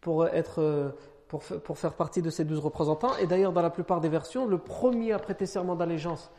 pour, 0.00 0.26
être, 0.26 0.94
pour, 1.38 1.78
faire 1.78 1.94
partie 1.94 2.20
de 2.20 2.28
ces 2.28 2.44
douze 2.44 2.58
représentants. 2.58 3.16
Et 3.16 3.26
d'ailleurs, 3.26 3.52
dans 3.52 3.62
la 3.62 3.70
plupart 3.70 4.00
des 4.00 4.10
versions, 4.10 4.46
le 4.46 4.58
premier 4.58 5.12
à 5.12 5.18
prêter 5.18 5.46
serment 5.46 5.74
d'allégeance 5.74 6.30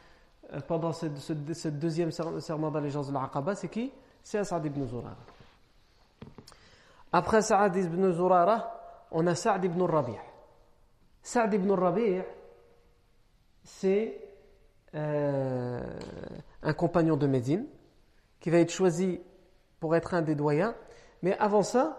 euh, 0.53 0.59
pendant 0.67 0.93
ce, 0.93 1.07
deuxième 1.69 2.11
serment 2.11 2.69
d'allégeance 2.69 3.07
de 3.07 3.13
l'Aqaba, 3.13 3.55
c'est 3.55 3.69
qui? 3.69 3.91
C'est 4.21 4.37
As'ad 4.37 4.63
ibn 4.63 4.85
Zurara. 4.85 5.15
Après 7.11 7.37
As'ad 7.37 7.75
ibn 7.75 8.11
Zurara, 8.11 9.07
on 9.11 9.25
a 9.25 9.33
Sa'd 9.33 9.65
ibn 9.65 9.81
Rabi'. 9.81 10.19
Sa'd 11.23 11.53
ibn 11.53 11.71
Rabi' 11.71 12.21
c'est 13.63 14.19
euh, 14.93 15.81
un 16.61 16.73
compagnon 16.73 17.17
de 17.17 17.25
Médine 17.25 17.65
qui 18.39 18.51
va 18.51 18.59
être 18.59 18.71
choisi 18.71 19.21
pour 19.79 19.95
être 19.95 20.13
un 20.13 20.21
des 20.21 20.35
doyens. 20.35 20.75
Mais 21.23 21.35
avant 21.39 21.63
ça, 21.63 21.97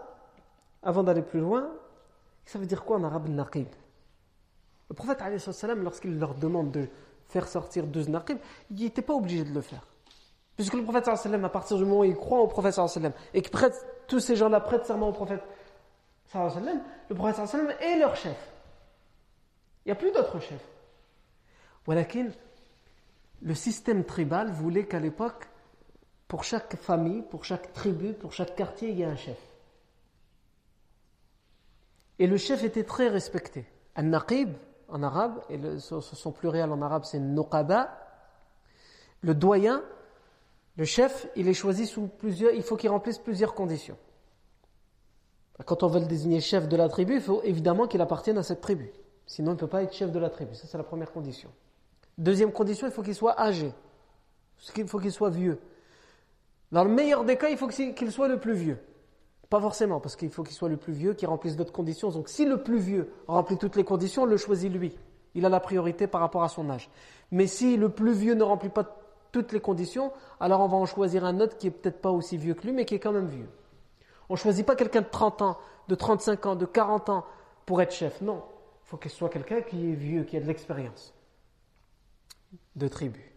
avant 0.81 1.03
d'aller 1.03 1.23
plus 1.23 1.39
loin, 1.39 1.71
ça 2.45 2.59
veut 2.59 2.65
dire 2.65 2.83
quoi 2.83 2.97
en 2.97 3.03
arabe 3.03 3.27
naqib? 3.29 3.67
Le 4.89 4.95
prophète, 4.95 5.21
lorsqu'il 5.77 6.19
leur 6.19 6.35
demande 6.35 6.71
de 6.71 6.87
faire 7.27 7.47
sortir 7.47 7.87
12 7.87 8.09
naqib, 8.09 8.37
il 8.69 8.83
n'était 8.83 9.01
pas 9.01 9.13
obligé 9.13 9.43
de 9.43 9.53
le 9.53 9.61
faire. 9.61 9.87
Puisque 10.55 10.75
le 10.75 10.83
prophète, 10.83 11.07
à 11.07 11.49
partir 11.49 11.77
du 11.77 11.83
moment 11.83 12.01
où 12.01 12.03
il 12.03 12.15
croit 12.15 12.39
au 12.39 12.47
prophète, 12.47 12.79
et 13.33 13.41
que 13.41 13.49
prête, 13.49 13.85
tous 14.07 14.19
ces 14.19 14.35
gens-là 14.35 14.61
prêtent 14.61 14.85
serment 14.85 15.09
au 15.09 15.11
prophète, 15.11 15.43
le 16.33 17.13
prophète 17.13 17.39
est 17.81 17.97
leur 17.97 18.15
chef. 18.15 18.37
Il 19.85 19.89
n'y 19.89 19.91
a 19.91 19.95
plus 19.95 20.11
d'autres 20.11 20.39
chefs. 20.39 20.67
Le 23.41 23.53
système 23.53 24.05
tribal 24.05 24.49
voulait 24.51 24.85
qu'à 24.85 24.99
l'époque, 24.99 25.47
pour 26.27 26.43
chaque 26.43 26.75
famille, 26.77 27.21
pour 27.21 27.43
chaque 27.43 27.73
tribu, 27.73 28.13
pour 28.13 28.33
chaque 28.33 28.55
quartier, 28.55 28.89
il 28.89 28.99
y 28.99 29.01
ait 29.01 29.05
un 29.05 29.15
chef. 29.15 29.37
Et 32.19 32.27
le 32.27 32.37
chef 32.37 32.63
était 32.63 32.83
très 32.83 33.07
respecté. 33.07 33.65
An-Naqib, 33.95 34.55
en 34.87 35.03
arabe, 35.03 35.41
et 35.49 35.59
son 35.79 36.31
pluriel 36.31 36.71
en 36.71 36.81
arabe 36.81 37.03
c'est 37.05 37.19
Nuqaba, 37.19 37.89
le 39.21 39.33
doyen, 39.33 39.83
le 40.77 40.85
chef, 40.85 41.27
il 41.35 41.47
est 41.47 41.53
choisi 41.53 41.87
sous 41.87 42.07
plusieurs, 42.07 42.53
il 42.53 42.61
faut 42.61 42.75
qu'il 42.75 42.89
remplisse 42.89 43.17
plusieurs 43.17 43.53
conditions. 43.53 43.97
Quand 45.65 45.83
on 45.83 45.87
veut 45.87 46.01
le 46.01 46.05
désigner 46.05 46.41
chef 46.41 46.67
de 46.67 46.75
la 46.75 46.89
tribu, 46.89 47.15
il 47.15 47.21
faut 47.21 47.41
évidemment 47.43 47.87
qu'il 47.87 48.01
appartienne 48.01 48.37
à 48.37 48.43
cette 48.43 48.59
tribu. 48.59 48.91
Sinon, 49.25 49.51
il 49.51 49.55
ne 49.55 49.59
peut 49.59 49.67
pas 49.67 49.83
être 49.83 49.93
chef 49.93 50.11
de 50.11 50.19
la 50.19 50.29
tribu. 50.29 50.53
Ça, 50.53 50.67
c'est 50.67 50.77
la 50.77 50.83
première 50.83 51.11
condition. 51.11 51.49
Deuxième 52.17 52.51
condition, 52.51 52.87
il 52.87 52.93
faut 52.93 53.01
qu'il 53.01 53.15
soit 53.15 53.39
âgé. 53.39 53.71
Il 54.77 54.87
faut 54.87 54.99
qu'il 54.99 55.11
soit 55.11 55.29
vieux. 55.29 55.59
Dans 56.71 56.83
le 56.83 56.89
meilleur 56.89 57.23
des 57.23 57.37
cas, 57.37 57.49
il 57.49 57.57
faut 57.57 57.67
qu'il 57.67 58.11
soit 58.11 58.27
le 58.27 58.39
plus 58.39 58.53
vieux. 58.53 58.79
Pas 59.55 59.61
forcément, 59.61 60.01
parce 60.01 60.17
qu'il 60.17 60.31
faut 60.31 60.43
qu'il 60.43 60.53
soit 60.53 60.67
le 60.67 60.75
plus 60.75 60.91
vieux, 60.91 61.13
qui 61.13 61.25
remplisse 61.25 61.55
d'autres 61.55 61.71
conditions. 61.71 62.09
Donc 62.09 62.27
si 62.27 62.43
le 62.43 62.61
plus 62.61 62.77
vieux 62.77 63.13
remplit 63.25 63.57
toutes 63.57 63.77
les 63.77 63.85
conditions, 63.85 64.23
on 64.23 64.25
le 64.25 64.35
choisit 64.35 64.69
lui. 64.69 64.93
Il 65.33 65.45
a 65.45 65.49
la 65.49 65.61
priorité 65.61 66.07
par 66.07 66.19
rapport 66.19 66.43
à 66.43 66.49
son 66.49 66.69
âge. 66.69 66.89
Mais 67.31 67.47
si 67.47 67.77
le 67.77 67.87
plus 67.87 68.11
vieux 68.11 68.33
ne 68.33 68.43
remplit 68.43 68.67
pas 68.67 68.83
toutes 69.31 69.53
les 69.53 69.61
conditions, 69.61 70.11
alors 70.41 70.59
on 70.59 70.67
va 70.67 70.75
en 70.75 70.85
choisir 70.85 71.23
un 71.23 71.39
autre 71.39 71.55
qui 71.55 71.67
est 71.67 71.71
peut-être 71.71 72.01
pas 72.01 72.11
aussi 72.11 72.35
vieux 72.35 72.53
que 72.53 72.63
lui, 72.63 72.73
mais 72.73 72.83
qui 72.83 72.95
est 72.95 72.99
quand 72.99 73.13
même 73.13 73.27
vieux. 73.27 73.47
On 74.27 74.35
choisit 74.35 74.65
pas 74.65 74.75
quelqu'un 74.75 74.99
de 74.99 75.09
30 75.09 75.41
ans, 75.41 75.57
de 75.87 75.95
35 75.95 76.45
ans, 76.47 76.55
de 76.57 76.65
40 76.65 77.07
ans 77.07 77.25
pour 77.65 77.81
être 77.81 77.93
chef. 77.93 78.19
Non. 78.19 78.43
Il 78.83 78.89
faut 78.89 78.97
qu'il 78.97 79.09
soit 79.09 79.29
quelqu'un 79.29 79.61
qui 79.61 79.89
est 79.89 79.95
vieux, 79.95 80.25
qui 80.25 80.35
a 80.35 80.41
de 80.41 80.47
l'expérience 80.47 81.13
de 82.75 82.89
tribu. 82.89 83.33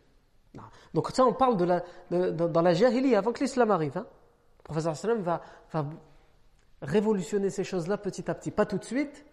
Donc 0.94 1.10
ça, 1.12 1.24
on 1.24 1.32
parle 1.32 1.56
de 1.56 1.64
la, 1.64 1.84
dans 2.32 2.62
la 2.62 2.74
jahili 2.74 3.14
avant 3.14 3.30
que 3.30 3.38
l'islam 3.38 3.70
arrive. 3.70 3.96
Hein. 3.96 4.06
Le 4.58 4.74
professeur 4.74 5.16
va, 5.20 5.40
va 5.72 5.84
révolutionner 6.82 7.50
ces 7.50 7.64
choses-là 7.64 7.98
petit 7.98 8.30
à 8.30 8.34
petit. 8.34 8.50
Pas 8.50 8.66
tout 8.66 8.78
de 8.78 8.84
suite. 8.84 9.24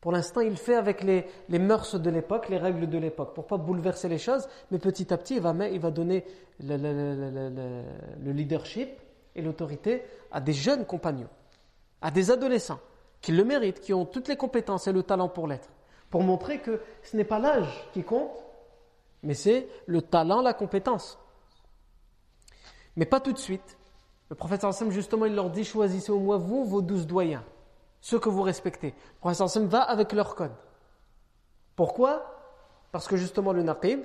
Pour 0.00 0.12
l'instant, 0.12 0.42
il 0.42 0.56
fait 0.56 0.74
avec 0.74 1.02
les, 1.02 1.26
les 1.48 1.58
mœurs 1.58 1.98
de 1.98 2.10
l'époque, 2.10 2.50
les 2.50 2.58
règles 2.58 2.88
de 2.88 2.98
l'époque, 2.98 3.34
pour 3.34 3.46
pas 3.46 3.56
bouleverser 3.56 4.08
les 4.08 4.18
choses. 4.18 4.46
Mais 4.70 4.78
petit 4.78 5.12
à 5.12 5.16
petit, 5.16 5.36
il 5.36 5.40
va, 5.40 5.54
il 5.68 5.80
va 5.80 5.90
donner 5.90 6.24
le, 6.60 6.76
le 8.22 8.32
leadership 8.32 8.90
et 9.34 9.42
l'autorité 9.42 10.02
à 10.30 10.40
des 10.40 10.52
jeunes 10.52 10.84
compagnons, 10.84 11.30
à 12.02 12.10
des 12.10 12.30
adolescents 12.30 12.80
qui 13.22 13.32
le 13.32 13.44
méritent, 13.44 13.80
qui 13.80 13.94
ont 13.94 14.04
toutes 14.04 14.28
les 14.28 14.36
compétences 14.36 14.86
et 14.86 14.92
le 14.92 15.02
talent 15.02 15.30
pour 15.30 15.48
l'être, 15.48 15.70
pour 16.10 16.22
montrer 16.22 16.58
que 16.60 16.82
ce 17.02 17.16
n'est 17.16 17.24
pas 17.24 17.38
l'âge 17.38 17.88
qui 17.94 18.02
compte, 18.04 18.44
mais 19.22 19.32
c'est 19.32 19.66
le 19.86 20.02
talent, 20.02 20.42
la 20.42 20.52
compétence. 20.52 21.18
Mais 22.96 23.06
pas 23.06 23.20
tout 23.20 23.32
de 23.32 23.38
suite. 23.38 23.78
Le 24.30 24.36
prophète 24.36 24.62
sallam, 24.62 24.90
justement, 24.90 25.26
il 25.26 25.34
leur 25.34 25.50
dit 25.50 25.64
choisissez 25.64 26.10
au 26.10 26.18
moins 26.18 26.38
vous, 26.38 26.64
vos 26.64 26.82
douze 26.82 27.06
doyens, 27.06 27.44
ceux 28.00 28.18
que 28.18 28.28
vous 28.28 28.42
respectez. 28.42 28.88
Le 28.88 29.20
prophète 29.20 29.48
sallam 29.48 29.68
va 29.68 29.82
avec 29.82 30.12
leur 30.12 30.34
code. 30.34 30.54
Pourquoi? 31.76 32.30
Parce 32.92 33.06
que 33.06 33.16
justement, 33.16 33.52
le 33.52 33.62
naqib, 33.62 34.00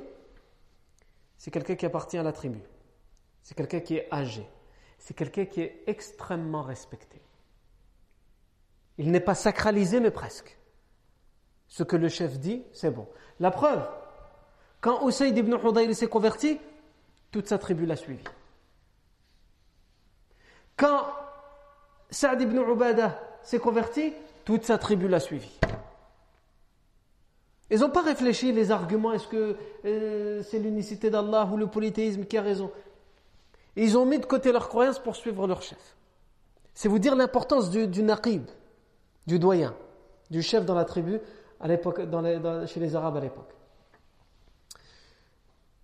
c'est 1.38 1.52
quelqu'un 1.52 1.76
qui 1.76 1.86
appartient 1.86 2.18
à 2.18 2.24
la 2.24 2.34
tribu. 2.34 2.60
C'est 3.44 3.56
quelqu'un 3.56 3.80
qui 3.80 3.96
est 3.96 4.08
âgé. 4.12 4.48
C'est 4.98 5.16
quelqu'un 5.16 5.46
qui 5.46 5.62
est 5.62 5.84
extrêmement 5.88 6.62
respecté. 6.62 7.22
Il 8.98 9.12
n'est 9.12 9.22
pas 9.22 9.36
sacralisé, 9.36 10.02
mais 10.02 10.12
presque. 10.12 10.58
Ce 11.68 11.84
que 11.84 11.96
le 11.96 12.10
chef 12.10 12.40
dit, 12.40 12.64
c'est 12.74 12.92
bon. 12.92 13.08
La 13.40 13.52
preuve, 13.52 13.88
quand 14.82 15.08
Usayd 15.08 15.38
ibn 15.38 15.56
Hudayr 15.56 15.96
s'est 15.96 16.08
converti, 16.08 16.60
toute 17.32 17.48
sa 17.48 17.58
tribu 17.58 17.86
l'a 17.86 17.96
suivi. 17.96 18.24
Quand 20.80 21.08
Saad 22.10 22.42
ibn 22.42 22.58
Ubada 22.58 23.20
s'est 23.44 23.60
converti, 23.60 24.14
toute 24.46 24.64
sa 24.64 24.78
tribu 24.78 25.10
l'a 25.10 25.20
suivi. 25.20 25.52
Ils 27.70 27.80
n'ont 27.80 27.90
pas 27.90 28.02
réfléchi 28.02 28.54
les 28.54 28.72
arguments, 28.72 29.12
est-ce 29.12 29.28
que 29.28 29.58
euh, 29.84 30.42
c'est 30.42 30.58
l'unicité 30.58 31.10
d'Allah 31.10 31.48
ou 31.52 31.58
le 31.58 31.68
polythéisme 31.68 32.24
qui 32.24 32.38
a 32.38 32.42
raison. 32.42 32.72
ils 33.76 33.98
ont 33.98 34.06
mis 34.06 34.20
de 34.20 34.26
côté 34.26 34.54
leur 34.54 34.70
croyance 34.70 35.00
pour 35.00 35.18
suivre 35.18 35.46
leur 35.48 35.62
chef. 35.62 35.98
C'est 36.74 36.88
vous 36.88 36.98
dire 36.98 37.16
l'importance 37.16 37.70
du, 37.70 37.86
du, 37.86 38.02
naqib, 38.02 38.46
du 39.28 39.38
doyen, 39.38 39.76
du 40.32 40.42
chef 40.42 40.66
dans 40.66 40.76
la 40.76 40.86
tribu 40.86 41.20
à 41.60 41.68
l'époque, 41.68 42.00
chez 42.68 42.80
les 42.80 42.96
Arabes 42.96 43.18
à 43.18 43.20
l'époque. 43.20 43.54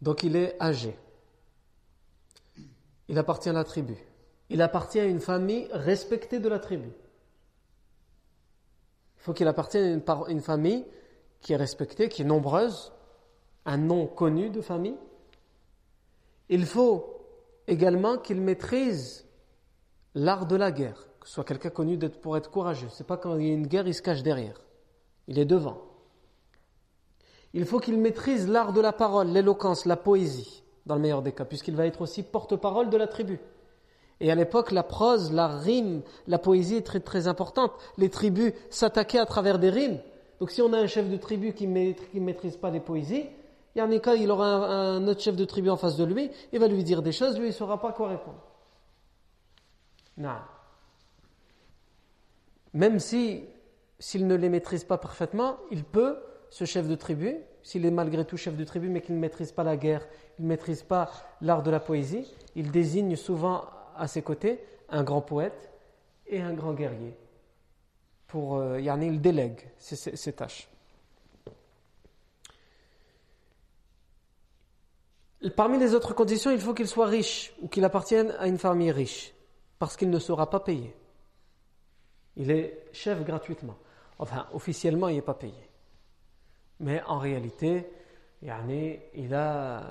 Donc 0.02 0.24
il 0.24 0.38
est 0.38 0.56
âgé. 0.62 0.98
Il 3.10 3.20
appartient 3.20 3.50
à 3.50 3.54
la 3.54 3.66
tribu. 3.66 3.98
Il 4.50 4.62
appartient 4.62 5.00
à 5.00 5.06
une 5.06 5.20
famille 5.20 5.68
respectée 5.72 6.40
de 6.40 6.50
la 6.50 6.60
tribu. 6.60 6.90
Il 9.18 9.22
faut 9.22 9.34
qu'il 9.34 9.48
appartienne 9.48 10.02
à 10.06 10.24
une, 10.30 10.42
famille 10.42 10.86
qui 11.42 11.54
est 11.54 11.58
respectée, 11.58 12.10
qui 12.10 12.22
est 12.22 12.26
nombreuse, 12.26 12.92
un 13.66 13.78
nom 13.78 14.06
connu 14.06 14.50
de 14.50 14.62
famille. 14.62 14.98
Il 16.50 16.66
faut 16.66 17.26
également 17.68 18.18
qu'il 18.18 18.40
maîtrise 18.40 19.26
l'art 20.14 20.46
de 20.46 20.56
la 20.56 20.72
guerre, 20.72 21.08
que 21.20 21.28
ce 21.28 21.34
soit 21.34 21.44
quelqu'un 21.44 21.72
connu 21.72 21.98
pour 21.98 22.38
être 22.38 22.52
courageux. 22.52 22.90
C'est 22.92 23.08
pas 23.08 23.18
quand 23.18 23.36
il 23.38 23.48
y 23.48 23.50
a 23.50 23.54
une 23.54 23.66
guerre, 23.66 23.88
il 23.88 23.96
se 23.96 24.04
cache 24.04 24.22
derrière. 24.22 24.62
Il 25.28 25.40
est 25.40 25.46
devant 25.46 25.82
il 27.56 27.64
faut 27.64 27.80
qu'il 27.80 27.98
maîtrise 27.98 28.50
l'art 28.50 28.74
de 28.74 28.82
la 28.82 28.92
parole, 28.92 29.30
l'éloquence, 29.30 29.86
la 29.86 29.96
poésie, 29.96 30.62
dans 30.86 30.96
le 30.96 31.02
meilleur 31.02 31.22
des 31.22 31.32
cas, 31.32 31.46
puisqu'il 31.46 31.78
va 31.78 31.86
être 31.86 32.02
aussi 32.02 32.22
porte-parole 32.22 32.90
de 32.90 32.98
la 32.98 33.08
tribu. 33.08 33.40
Et 34.22 34.32
à 34.32 34.36
l'époque, 34.36 34.72
la 34.72 34.84
prose, 34.84 35.34
la 35.34 35.48
rime, 35.48 36.02
la 36.28 36.40
poésie 36.40 36.78
est 36.78 36.86
très 36.86 37.02
très 37.02 37.28
importante. 37.28 37.72
Les 37.98 38.10
tribus 38.10 38.54
s'attaquaient 38.70 39.20
à 39.20 39.26
travers 39.26 39.60
des 39.60 39.70
rimes. 39.70 40.00
Donc 40.40 40.52
si 40.52 40.62
on 40.62 40.72
a 40.74 40.78
un 40.78 40.88
chef 40.88 41.10
de 41.10 41.18
tribu 41.18 41.54
qui 41.54 41.68
ne 41.68 42.20
maîtrise 42.20 42.58
pas 42.58 42.70
les 42.70 42.80
poésies, 42.80 43.26
quand 43.76 44.14
il 44.14 44.32
aura 44.32 44.48
un, 44.48 45.08
autre 45.08 45.22
chef 45.22 45.36
de 45.36 45.46
tribu 45.46 45.70
en 45.70 45.78
face 45.78 45.98
de 45.98 46.06
lui, 46.06 46.32
il 46.54 46.60
va 46.60 46.68
lui 46.68 46.84
dire 46.84 47.02
des 47.02 47.12
choses, 47.12 47.38
lui 47.38 47.46
il 47.46 47.50
ne 47.50 47.54
saura 47.54 47.82
pas 47.82 47.92
quoi 47.92 48.10
répondre. 48.10 48.42
Non. 50.18 50.38
Même 52.74 53.00
si 53.00 53.44
s'il 54.00 54.28
ne 54.28 54.36
les 54.36 54.50
maîtrise 54.50 54.84
pas 54.84 54.98
parfaitement, 54.98 55.58
il 55.72 55.84
peut, 55.84 56.18
ce 56.50 56.66
chef 56.66 56.88
de 56.88 56.96
tribu, 56.96 57.38
s'il 57.64 57.86
est 57.86 57.92
malgré 57.92 58.26
tout 58.26 58.38
chef 58.38 58.56
de 58.56 58.64
tribu, 58.64 58.90
mais 58.90 59.02
qu'il 59.02 59.16
ne 59.16 59.20
maîtrise 59.20 59.52
pas 59.52 59.64
la 59.64 59.78
guerre, 59.78 60.06
il 60.38 60.44
ne 60.44 60.50
maîtrise 60.50 60.84
pas 60.84 61.10
l'art 61.42 61.64
de 61.64 61.72
la 61.72 61.80
poésie, 61.80 62.34
il 62.56 62.72
désigne 62.72 63.16
souvent 63.16 63.64
à 63.98 64.08
ses 64.08 64.22
côtés 64.22 64.64
un 64.90 65.04
grand 65.04 65.22
poète 65.22 65.72
et 66.28 66.42
un 66.42 66.54
grand 66.54 66.74
guerrier. 66.74 67.16
Pour, 68.28 68.58
euh, 68.58 68.80
il 68.80 69.22
délègue 69.22 69.62
ses 69.78 70.34
tâches. 70.34 70.68
Parmi 75.56 75.78
les 75.78 75.94
autres 75.94 76.14
conditions, 76.14 76.52
il 76.52 76.60
faut 76.60 76.74
qu'il 76.74 76.88
soit 76.88 77.06
riche 77.06 77.54
ou 77.62 77.68
qu'il 77.68 77.86
appartienne 77.86 78.34
à 78.40 78.48
une 78.48 78.58
famille 78.58 78.92
riche, 78.92 79.34
parce 79.78 79.96
qu'il 79.96 80.10
ne 80.10 80.20
sera 80.20 80.50
pas 80.50 80.60
payé. 80.60 80.96
Il 82.36 82.50
est 82.52 82.86
chef 82.92 83.24
gratuitement. 83.24 83.78
Enfin, 84.18 84.48
officiellement, 84.54 85.08
il 85.08 85.16
n'est 85.16 85.22
pas 85.22 85.36
payé. 85.36 85.70
Mais 86.80 87.02
en 87.04 87.20
réalité, 87.20 87.88
il 88.42 89.34
a, 89.34 89.84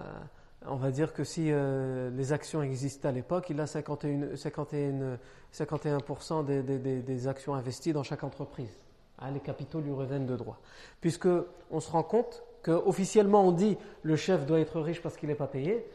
on 0.67 0.77
va 0.77 0.91
dire 0.91 1.13
que 1.13 1.25
si 1.25 1.51
euh, 1.51 2.11
les 2.11 2.33
actions 2.33 2.63
existaient 2.63 3.09
à 3.09 3.13
l'époque, 3.13 3.51
il 3.51 3.61
a 3.61 3.67
51, 3.67 4.37
51, 4.37 5.19
51% 5.53 6.45
des, 6.45 6.63
des, 7.03 7.29
actions 7.29 7.55
investies 7.55 7.93
dans 7.93 8.03
chaque 8.03 8.25
entreprise. 8.25 8.79
Ah, 9.19 9.31
les 9.31 9.41
capitaux 9.41 9.81
lui 9.81 9.93
reviennent 9.93 10.27
de 10.27 10.37
droit. 10.37 10.59
Puisque 11.01 11.29
on 11.71 11.81
se 11.81 11.91
rend 11.91 12.03
compte 12.03 12.43
qu'officiellement 12.63 13.47
on 13.47 13.53
dit 13.53 13.77
le 14.03 14.17
chef 14.17 14.47
doit 14.47 14.61
être 14.61 14.81
riche 14.81 15.03
parce 15.03 15.17
qu'il 15.17 15.29
n'est 15.29 15.35
pas 15.35 15.47
payé, 15.47 15.87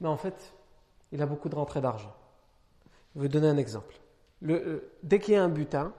mais 0.00 0.08
en 0.08 0.16
fait, 0.16 0.52
il 1.12 1.22
a 1.22 1.26
beaucoup 1.26 1.48
de 1.48 1.54
rentrées 1.54 1.80
d'argent. 1.80 2.14
Je 3.14 3.20
vais 3.20 3.26
vous 3.26 3.32
donner 3.32 3.48
un 3.48 3.56
exemple. 3.56 3.94
Euh, 4.44 4.80
dès 5.02 5.18
qu'il 5.18 5.34
y 5.34 5.36
a 5.36 5.44
un 5.44 5.48
butin, 5.48 5.92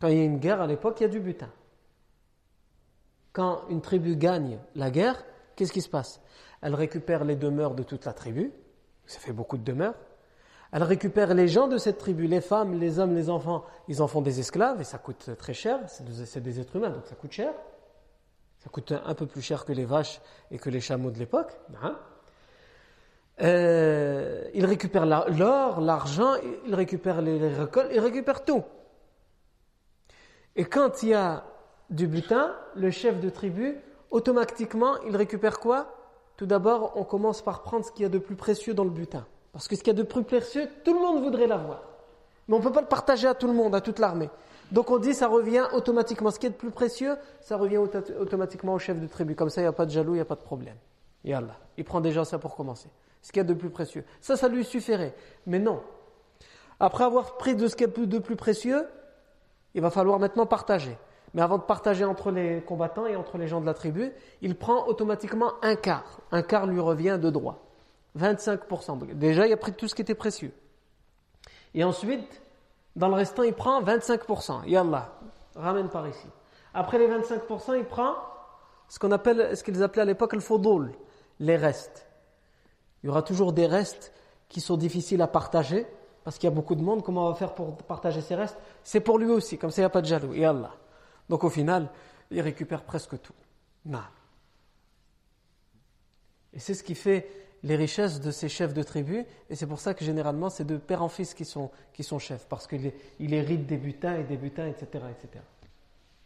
quand 0.00 0.08
il 0.08 0.18
y 0.18 0.20
a 0.20 0.24
une 0.24 0.38
guerre 0.38 0.60
à 0.60 0.66
l'époque, 0.66 1.00
il 1.00 1.04
y 1.04 1.06
a 1.06 1.10
du 1.10 1.20
butin. 1.20 1.50
Quand 3.32 3.62
une 3.68 3.80
tribu 3.80 4.16
gagne 4.16 4.58
la 4.74 4.90
guerre, 4.90 5.24
qu'est-ce 5.54 5.72
qui 5.72 5.80
se 5.80 5.88
passe? 5.88 6.20
Elle 6.62 6.74
récupère 6.74 7.24
les 7.24 7.36
demeures 7.36 7.74
de 7.74 7.82
toute 7.82 8.04
la 8.04 8.12
tribu, 8.12 8.52
ça 9.06 9.18
fait 9.18 9.32
beaucoup 9.32 9.58
de 9.58 9.64
demeures. 9.64 9.94
Elle 10.72 10.84
récupère 10.84 11.34
les 11.34 11.48
gens 11.48 11.68
de 11.68 11.76
cette 11.76 11.98
tribu, 11.98 12.26
les 12.26 12.40
femmes, 12.40 12.78
les 12.78 12.98
hommes, 12.98 13.14
les 13.14 13.28
enfants, 13.28 13.64
ils 13.88 14.00
en 14.00 14.08
font 14.08 14.22
des 14.22 14.40
esclaves 14.40 14.80
et 14.80 14.84
ça 14.84 14.96
coûte 14.96 15.30
très 15.36 15.52
cher, 15.52 15.80
c'est 15.88 16.40
des 16.40 16.60
êtres 16.60 16.76
humains 16.76 16.90
donc 16.90 17.06
ça 17.06 17.14
coûte 17.14 17.32
cher. 17.32 17.52
Ça 18.58 18.70
coûte 18.70 18.92
un 18.92 19.14
peu 19.14 19.26
plus 19.26 19.42
cher 19.42 19.64
que 19.64 19.72
les 19.72 19.84
vaches 19.84 20.20
et 20.52 20.58
que 20.58 20.70
les 20.70 20.80
chameaux 20.80 21.10
de 21.10 21.18
l'époque. 21.18 21.58
Hein? 21.82 21.98
Euh, 23.40 24.48
il 24.54 24.64
récupère 24.64 25.04
l'or, 25.04 25.80
l'argent, 25.80 26.34
il 26.64 26.74
récupère 26.74 27.22
les 27.22 27.48
récoltes, 27.48 27.90
il 27.92 27.98
récupère 27.98 28.44
tout. 28.44 28.62
Et 30.54 30.64
quand 30.64 31.02
il 31.02 31.08
y 31.08 31.14
a 31.14 31.44
du 31.90 32.06
butin, 32.06 32.54
le 32.76 32.90
chef 32.92 33.20
de 33.20 33.30
tribu, 33.30 33.80
automatiquement, 34.10 34.96
il 35.08 35.16
récupère 35.16 35.58
quoi? 35.58 36.01
Tout 36.42 36.46
d'abord, 36.46 36.94
on 36.96 37.04
commence 37.04 37.40
par 37.40 37.62
prendre 37.62 37.84
ce 37.84 37.92
qu'il 37.92 38.02
y 38.02 38.04
a 38.04 38.08
de 38.08 38.18
plus 38.18 38.34
précieux 38.34 38.74
dans 38.74 38.82
le 38.82 38.90
butin. 38.90 39.24
Parce 39.52 39.68
que 39.68 39.76
ce 39.76 39.80
qu'il 39.80 39.92
y 39.92 39.96
a 39.96 40.02
de 40.02 40.02
plus 40.02 40.24
précieux, 40.24 40.68
tout 40.82 40.92
le 40.92 40.98
monde 40.98 41.22
voudrait 41.22 41.46
l'avoir. 41.46 41.84
Mais 42.48 42.56
on 42.56 42.58
ne 42.58 42.64
peut 42.64 42.72
pas 42.72 42.80
le 42.80 42.88
partager 42.88 43.28
à 43.28 43.34
tout 43.34 43.46
le 43.46 43.52
monde, 43.52 43.76
à 43.76 43.80
toute 43.80 44.00
l'armée. 44.00 44.28
Donc 44.72 44.90
on 44.90 44.98
dit 44.98 45.14
ça 45.14 45.28
revient 45.28 45.62
automatiquement. 45.72 46.32
Ce 46.32 46.40
qui 46.40 46.46
est 46.46 46.50
de 46.50 46.56
plus 46.56 46.72
précieux, 46.72 47.14
ça 47.42 47.56
revient 47.56 47.76
automatiquement 47.76 48.74
au 48.74 48.80
chef 48.80 48.98
de 48.98 49.06
tribu. 49.06 49.36
Comme 49.36 49.50
ça, 49.50 49.60
il 49.60 49.64
n'y 49.64 49.68
a 49.68 49.72
pas 49.72 49.86
de 49.86 49.92
jaloux, 49.92 50.14
il 50.14 50.16
n'y 50.16 50.20
a 50.20 50.24
pas 50.24 50.34
de 50.34 50.42
problème. 50.42 50.74
Allah. 51.24 51.56
Il 51.76 51.84
prend 51.84 52.00
déjà 52.00 52.24
ça 52.24 52.40
pour 52.40 52.56
commencer. 52.56 52.88
Ce 53.22 53.30
qui 53.30 53.38
est 53.38 53.44
de 53.44 53.54
plus 53.54 53.70
précieux. 53.70 54.04
Ça, 54.20 54.36
ça 54.36 54.48
lui 54.48 54.64
suffirait. 54.64 55.14
Mais 55.46 55.60
non. 55.60 55.80
Après 56.80 57.04
avoir 57.04 57.36
pris 57.36 57.54
de 57.54 57.68
ce 57.68 57.76
qui 57.76 57.84
est 57.84 57.98
de 58.00 58.18
plus 58.18 58.34
précieux, 58.34 58.84
il 59.74 59.80
va 59.80 59.90
falloir 59.90 60.18
maintenant 60.18 60.46
partager. 60.46 60.98
Mais 61.34 61.42
avant 61.42 61.58
de 61.58 61.62
partager 61.62 62.04
entre 62.04 62.30
les 62.30 62.60
combattants 62.62 63.06
et 63.06 63.16
entre 63.16 63.38
les 63.38 63.48
gens 63.48 63.60
de 63.60 63.66
la 63.66 63.74
tribu, 63.74 64.12
il 64.42 64.54
prend 64.54 64.86
automatiquement 64.86 65.52
un 65.62 65.76
quart. 65.76 66.20
Un 66.30 66.42
quart 66.42 66.66
lui 66.66 66.80
revient 66.80 67.18
de 67.20 67.30
droit. 67.30 67.64
25%. 68.18 69.14
Déjà, 69.14 69.46
il 69.46 69.52
a 69.52 69.56
pris 69.56 69.72
tout 69.72 69.88
ce 69.88 69.94
qui 69.94 70.02
était 70.02 70.14
précieux. 70.14 70.52
Et 71.74 71.84
ensuite, 71.84 72.42
dans 72.96 73.08
le 73.08 73.14
restant, 73.14 73.42
il 73.42 73.54
prend 73.54 73.82
25%. 73.82 74.66
Yallah, 74.66 75.10
ramène 75.56 75.88
par 75.88 76.06
ici. 76.06 76.26
Après 76.74 76.98
les 76.98 77.08
25%, 77.08 77.78
il 77.78 77.84
prend 77.84 78.14
ce 78.88 78.98
qu'on 78.98 79.10
appelle, 79.10 79.56
ce 79.56 79.64
qu'ils 79.64 79.82
appelaient 79.82 80.02
à 80.02 80.06
l'époque 80.06 80.34
le 80.34 80.40
faudoul, 80.40 80.92
les 81.40 81.56
restes. 81.56 82.06
Il 83.02 83.06
y 83.06 83.10
aura 83.10 83.22
toujours 83.22 83.54
des 83.54 83.66
restes 83.66 84.12
qui 84.48 84.60
sont 84.60 84.76
difficiles 84.76 85.22
à 85.22 85.26
partager, 85.26 85.86
parce 86.24 86.36
qu'il 86.36 86.48
y 86.48 86.52
a 86.52 86.54
beaucoup 86.54 86.74
de 86.74 86.82
monde. 86.82 87.02
Comment 87.02 87.26
on 87.26 87.30
va 87.30 87.34
faire 87.34 87.54
pour 87.54 87.74
partager 87.78 88.20
ces 88.20 88.34
restes? 88.34 88.58
C'est 88.84 89.00
pour 89.00 89.18
lui 89.18 89.30
aussi, 89.30 89.56
comme 89.56 89.70
ça 89.70 89.80
il 89.80 89.84
n'y 89.84 89.86
a 89.86 89.90
pas 89.90 90.02
de 90.02 90.06
jaloux. 90.06 90.34
Et 90.34 90.44
Allah. 90.44 90.72
Donc 91.28 91.44
au 91.44 91.50
final, 91.50 91.88
il 92.30 92.40
récupère 92.40 92.82
presque 92.82 93.20
tout. 93.20 93.34
Non. 93.86 94.02
Et 96.52 96.58
c'est 96.58 96.74
ce 96.74 96.82
qui 96.82 96.94
fait 96.94 97.28
les 97.62 97.76
richesses 97.76 98.20
de 98.20 98.30
ces 98.30 98.48
chefs 98.48 98.74
de 98.74 98.82
tribu, 98.82 99.24
et 99.48 99.54
c'est 99.54 99.66
pour 99.66 99.80
ça 99.80 99.94
que 99.94 100.04
généralement 100.04 100.50
c'est 100.50 100.64
de 100.64 100.76
père 100.76 101.02
en 101.02 101.08
fils 101.08 101.32
qui 101.32 101.44
sont, 101.44 101.70
qui 101.92 102.02
sont 102.02 102.18
chefs, 102.18 102.46
parce 102.48 102.66
qu'il 102.66 102.92
il 103.20 103.34
hérite 103.34 103.66
des 103.66 103.76
butins 103.76 104.16
et 104.16 104.24
des 104.24 104.36
butins, 104.36 104.66
etc. 104.66 105.04
etc. 105.10 105.44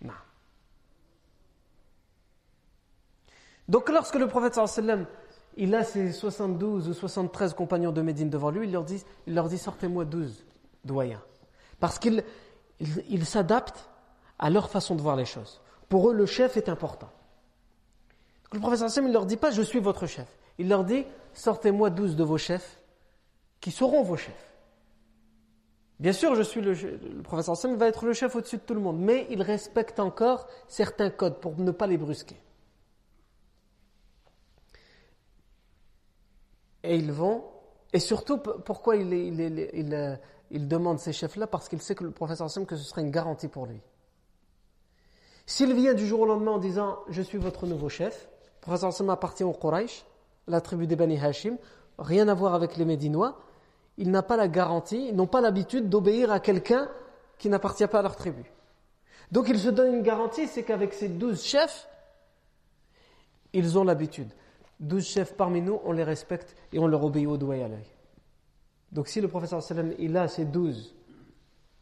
Non. 0.02 0.12
Donc 3.68 3.88
lorsque 3.90 4.14
le 4.14 4.28
prophète 4.28 4.54
sallam, 4.54 5.06
il 5.56 5.74
a 5.74 5.84
ses 5.84 6.12
72 6.12 6.88
ou 6.88 6.94
73 6.94 7.54
compagnons 7.54 7.92
de 7.92 8.02
Médine 8.02 8.30
devant 8.30 8.50
lui, 8.50 8.66
il 8.66 8.72
leur 8.72 8.84
dit, 8.84 9.02
il 9.26 9.34
leur 9.34 9.48
dit 9.48 9.58
sortez-moi 9.58 10.04
12 10.04 10.44
doyens. 10.84 11.22
Parce 11.80 11.98
qu'ils 11.98 12.24
il, 12.80 13.26
s'adaptent 13.26 13.88
à 14.38 14.50
leur 14.50 14.70
façon 14.70 14.94
de 14.94 15.02
voir 15.02 15.16
les 15.16 15.24
choses. 15.24 15.60
Pour 15.88 16.10
eux, 16.10 16.14
le 16.14 16.26
chef 16.26 16.56
est 16.56 16.68
important. 16.68 17.10
Le 18.52 18.60
prophète 18.60 18.88
sallam, 18.88 19.06
il 19.06 19.08
ne 19.08 19.12
leur 19.12 19.26
dit 19.26 19.36
pas 19.36 19.50
je 19.50 19.62
suis 19.62 19.80
votre 19.80 20.06
chef. 20.06 20.28
Il 20.58 20.68
leur 20.68 20.84
dit 20.84 21.04
sortez-moi 21.34 21.90
douze 21.90 22.16
de 22.16 22.24
vos 22.24 22.38
chefs 22.38 22.80
qui 23.60 23.70
seront 23.70 24.02
vos 24.02 24.16
chefs. 24.16 24.46
Bien 25.98 26.12
sûr, 26.12 26.34
le, 26.34 27.22
professeur 27.22 27.56
Sam 27.56 27.76
va 27.76 27.88
être 27.88 28.04
le 28.04 28.12
chef 28.12 28.36
au-dessus 28.36 28.58
de 28.58 28.62
tout 28.62 28.74
le 28.74 28.80
monde, 28.80 28.98
mais 28.98 29.26
il 29.30 29.40
respecte 29.40 29.98
encore 29.98 30.46
certains 30.68 31.08
codes 31.08 31.40
pour 31.40 31.58
ne 31.58 31.70
pas 31.70 31.86
les 31.86 31.96
brusquer. 31.96 32.36
Et 36.82 36.96
ils 36.96 37.10
vont, 37.10 37.44
et 37.92 37.98
surtout, 37.98 38.36
pourquoi 38.38 38.96
il, 38.96 39.12
il, 40.50 40.68
demande 40.68 40.98
ces 40.98 41.14
chefs-là? 41.14 41.46
Parce 41.46 41.68
qu'il 41.68 41.80
sait 41.80 41.94
que 41.94 42.04
le 42.04 42.10
professeur 42.10 42.50
Sam, 42.50 42.66
que 42.66 42.76
ce 42.76 42.84
serait 42.84 43.00
une 43.00 43.10
garantie 43.10 43.48
pour 43.48 43.66
lui. 43.66 43.80
S'il 45.46 45.72
vient 45.74 45.94
du 45.94 46.04
jour 46.06 46.20
au 46.20 46.26
lendemain 46.26 46.52
en 46.52 46.58
disant 46.58 46.98
Je 47.08 47.22
suis 47.22 47.38
votre 47.38 47.66
nouveau 47.66 47.88
chef, 47.88 48.28
professeur 48.60 48.92
Sam 48.92 49.10
appartient 49.10 49.44
au 49.44 49.52
Quraysh, 49.52 50.04
la 50.48 50.60
tribu 50.60 50.88
des 50.88 50.96
Bani 50.96 51.18
Hashim, 51.18 51.56
rien 51.98 52.26
à 52.26 52.34
voir 52.34 52.54
avec 52.54 52.76
les 52.76 52.84
Médinois, 52.84 53.40
ils 53.96 54.10
n'ont 54.10 54.22
pas 54.22 54.36
la 54.36 54.48
garantie, 54.48 55.06
ils 55.08 55.14
n'ont 55.14 55.28
pas 55.28 55.40
l'habitude 55.40 55.88
d'obéir 55.88 56.32
à 56.32 56.40
quelqu'un 56.40 56.88
qui 57.38 57.48
n'appartient 57.48 57.86
pas 57.86 58.00
à 58.00 58.02
leur 58.02 58.16
tribu. 58.16 58.50
Donc 59.30 59.48
ils 59.48 59.58
se 59.58 59.68
donnent 59.68 59.94
une 59.94 60.02
garantie, 60.02 60.48
c'est 60.48 60.64
qu'avec 60.64 60.92
ces 60.92 61.08
douze 61.08 61.42
chefs, 61.42 61.88
ils 63.52 63.78
ont 63.78 63.84
l'habitude. 63.84 64.28
Douze 64.80 65.06
chefs 65.06 65.34
parmi 65.34 65.62
nous, 65.62 65.80
on 65.84 65.92
les 65.92 66.04
respecte 66.04 66.56
et 66.72 66.78
on 66.80 66.88
leur 66.88 67.04
obéit 67.04 67.26
au 67.26 67.36
doigt 67.36 67.56
et 67.56 67.62
à 67.62 67.68
l'œil. 67.68 67.86
Donc 68.90 69.06
si 69.06 69.20
le 69.20 69.28
professeur 69.28 69.62
sallam, 69.62 69.94
il 69.98 70.16
a 70.16 70.26
ces 70.26 70.44
douze 70.44 70.94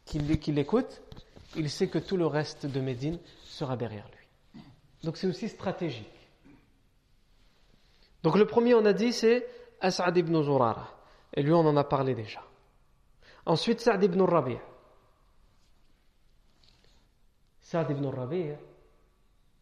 qui 0.05 0.19
l'écoutent, 0.51 1.01
il 1.55 1.69
sait 1.69 1.87
que 1.87 1.97
tout 1.97 2.17
le 2.17 2.27
reste 2.27 2.65
de 2.65 2.79
Médine 2.79 3.17
sera 3.55 3.77
derrière 3.77 4.07
lui. 4.09 4.61
Donc 5.03 5.17
c'est 5.17 5.27
aussi 5.27 5.49
stratégique. 5.49 6.29
Donc 8.23 8.37
le 8.37 8.45
premier, 8.45 8.73
on 8.73 8.85
a 8.85 8.93
dit, 8.93 9.13
c'est 9.13 9.47
As'ad 9.79 10.17
ibn 10.17 10.41
Zurara. 10.41 10.89
Et 11.33 11.43
lui, 11.43 11.53
on 11.53 11.59
en 11.59 11.77
a 11.77 11.83
parlé 11.83 12.15
déjà. 12.15 12.41
Ensuite, 13.45 13.81
Sa'd 13.81 14.03
ibn 14.03 14.21
Rabi'. 14.21 14.57
Sa'd 17.61 17.91
ibn 17.91 18.05
Rabi', 18.07 18.53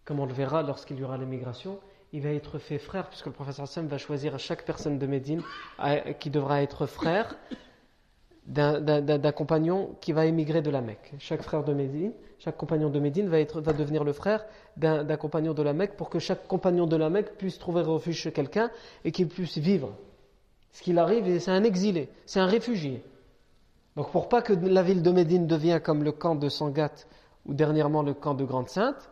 comme 0.05 0.19
on 0.19 0.25
le 0.25 0.33
verra 0.33 0.63
lorsqu'il 0.63 0.97
y 0.97 1.03
aura 1.03 1.17
l'émigration, 1.17 1.79
il 2.13 2.21
va 2.21 2.29
être 2.29 2.59
fait 2.59 2.77
frère, 2.77 3.09
puisque 3.09 3.25
le 3.25 3.31
professeur 3.31 3.67
Sam 3.67 3.87
va 3.87 3.97
choisir 3.97 4.37
chaque 4.39 4.65
personne 4.65 4.99
de 4.99 5.07
Médine 5.07 5.43
qui 6.19 6.29
devra 6.29 6.61
être 6.61 6.85
frère 6.85 7.35
d'un 8.45 9.31
compagnon 9.31 9.95
qui 10.01 10.11
va 10.11 10.25
émigrer 10.25 10.61
de 10.61 10.69
la 10.69 10.81
Mecque. 10.81 11.13
Chaque 11.19 11.41
frère 11.41 11.63
de 11.63 11.73
Médine, 11.73 12.11
chaque 12.39 12.57
compagnon 12.57 12.89
de 12.89 12.99
Médine 12.99 13.27
va, 13.29 13.39
être, 13.39 13.61
va 13.61 13.73
devenir 13.73 14.03
le 14.03 14.11
frère 14.11 14.45
d'un 14.75 15.17
compagnon 15.17 15.53
de 15.53 15.63
la 15.63 15.73
Mecque 15.73 15.95
pour 15.95 16.09
que 16.09 16.19
chaque 16.19 16.47
compagnon 16.47 16.85
de 16.85 16.97
la 16.97 17.09
Mecque 17.09 17.37
puisse 17.37 17.57
trouver 17.57 17.81
refuge 17.81 18.17
chez 18.17 18.31
quelqu'un 18.31 18.69
et 19.05 19.11
qu'il 19.11 19.29
puisse 19.29 19.57
vivre. 19.57 19.95
Ce 20.71 20.81
qu'il 20.81 20.99
arrive, 20.99 21.39
c'est 21.39 21.51
un 21.51 21.63
exilé, 21.63 22.09
c'est 22.25 22.39
un 22.39 22.47
réfugié. 22.47 23.03
Donc 23.95 24.11
pour 24.11 24.27
pas 24.27 24.41
que 24.41 24.53
la 24.53 24.81
ville 24.81 25.03
de 25.03 25.11
Médine 25.11 25.47
devienne 25.47 25.79
comme 25.79 26.03
le 26.03 26.11
camp 26.11 26.35
de 26.35 26.49
Sangat 26.49 26.91
ou 27.45 27.53
dernièrement 27.53 28.01
le 28.01 28.13
camp 28.13 28.33
de 28.33 28.43
Grande 28.43 28.69
Sainte, 28.69 29.09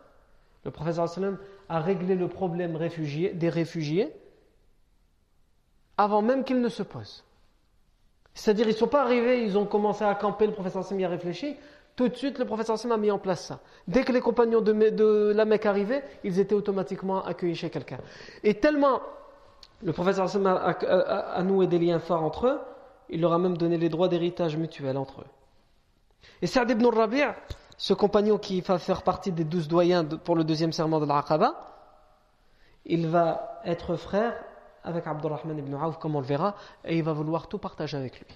le 0.64 0.70
professeur 0.70 1.08
à 1.68 1.80
régler 1.80 2.16
le 2.16 2.28
problème 2.28 2.76
des 2.76 3.48
réfugiés 3.48 4.12
avant 5.96 6.22
même 6.22 6.44
qu'ils 6.44 6.60
ne 6.60 6.68
se 6.68 6.82
posent. 6.82 7.24
C'est-à-dire, 8.34 8.66
ils 8.66 8.72
ne 8.72 8.76
sont 8.76 8.88
pas 8.88 9.02
arrivés, 9.02 9.44
ils 9.44 9.58
ont 9.58 9.66
commencé 9.66 10.04
à 10.04 10.14
camper, 10.14 10.46
le 10.46 10.52
professeur 10.52 10.82
Hassan 10.82 10.98
y 10.98 11.04
a 11.04 11.08
réfléchi. 11.08 11.56
Tout 11.96 12.08
de 12.08 12.16
suite, 12.16 12.38
le 12.38 12.46
professeur 12.46 12.74
Hassan 12.74 12.92
a 12.92 12.96
mis 12.96 13.10
en 13.10 13.18
place 13.18 13.44
ça. 13.46 13.60
Dès 13.86 14.04
que 14.04 14.12
les 14.12 14.20
compagnons 14.20 14.62
de, 14.62 15.32
la 15.34 15.44
Mecque 15.44 15.66
arrivaient, 15.66 16.02
ils 16.24 16.38
étaient 16.40 16.54
automatiquement 16.54 17.24
accueillis 17.24 17.54
chez 17.54 17.70
quelqu'un. 17.70 17.98
Et 18.42 18.54
tellement 18.54 19.00
le 19.82 19.92
professeur 19.92 20.24
Hassan 20.24 20.46
a, 20.46 21.42
noué 21.42 21.66
des 21.66 21.78
liens 21.78 21.98
forts 21.98 22.22
entre 22.22 22.46
eux, 22.46 22.60
il 23.10 23.20
leur 23.20 23.32
a 23.32 23.38
même 23.38 23.56
donné 23.56 23.76
les 23.76 23.88
droits 23.88 24.08
d'héritage 24.08 24.56
mutuel 24.56 24.96
entre 24.96 25.22
eux. 25.22 25.26
Et 26.40 26.46
Saad 26.46 26.70
ibn 26.70 26.86
Rabi' 26.86 27.24
ce 27.76 27.94
compagnon 27.94 28.38
qui 28.38 28.60
va 28.60 28.78
faire 28.78 29.02
partie 29.02 29.32
des 29.32 29.42
douze 29.42 29.66
doyens 29.66 30.04
pour 30.04 30.36
le 30.36 30.44
deuxième 30.44 30.70
serment 30.70 31.00
de 31.00 31.06
l'Aqaba, 31.06 31.54
il 32.84 33.08
va 33.08 33.60
être 33.64 33.96
frère 33.96 34.34
avec 34.82 35.06
Abdurrahman 35.06 35.58
ibn 35.58 35.74
Auf, 35.74 35.98
comme 35.98 36.16
on 36.16 36.20
le 36.20 36.26
verra, 36.26 36.56
et 36.84 36.96
il 36.96 37.02
va 37.02 37.12
vouloir 37.12 37.48
tout 37.48 37.58
partager 37.58 37.96
avec 37.96 38.18
lui. 38.18 38.26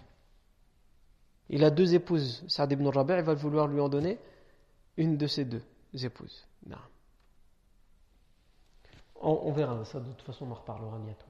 Il 1.48 1.64
a 1.64 1.70
deux 1.70 1.94
épouses, 1.94 2.44
Saad 2.48 2.72
ibn 2.72 2.86
Rabi', 2.88 3.14
il 3.18 3.22
va 3.22 3.34
vouloir 3.34 3.68
lui 3.68 3.80
en 3.80 3.88
donner 3.88 4.18
une 4.96 5.16
de 5.16 5.26
ses 5.26 5.44
deux 5.44 5.62
épouses. 5.94 6.46
On, 9.18 9.50
verra 9.50 9.84
ça, 9.84 9.98
de 9.98 10.12
toute 10.12 10.22
façon 10.22 10.46
on 10.46 10.50
en 10.52 10.54
reparlera 10.54 10.98
bientôt. 10.98 11.26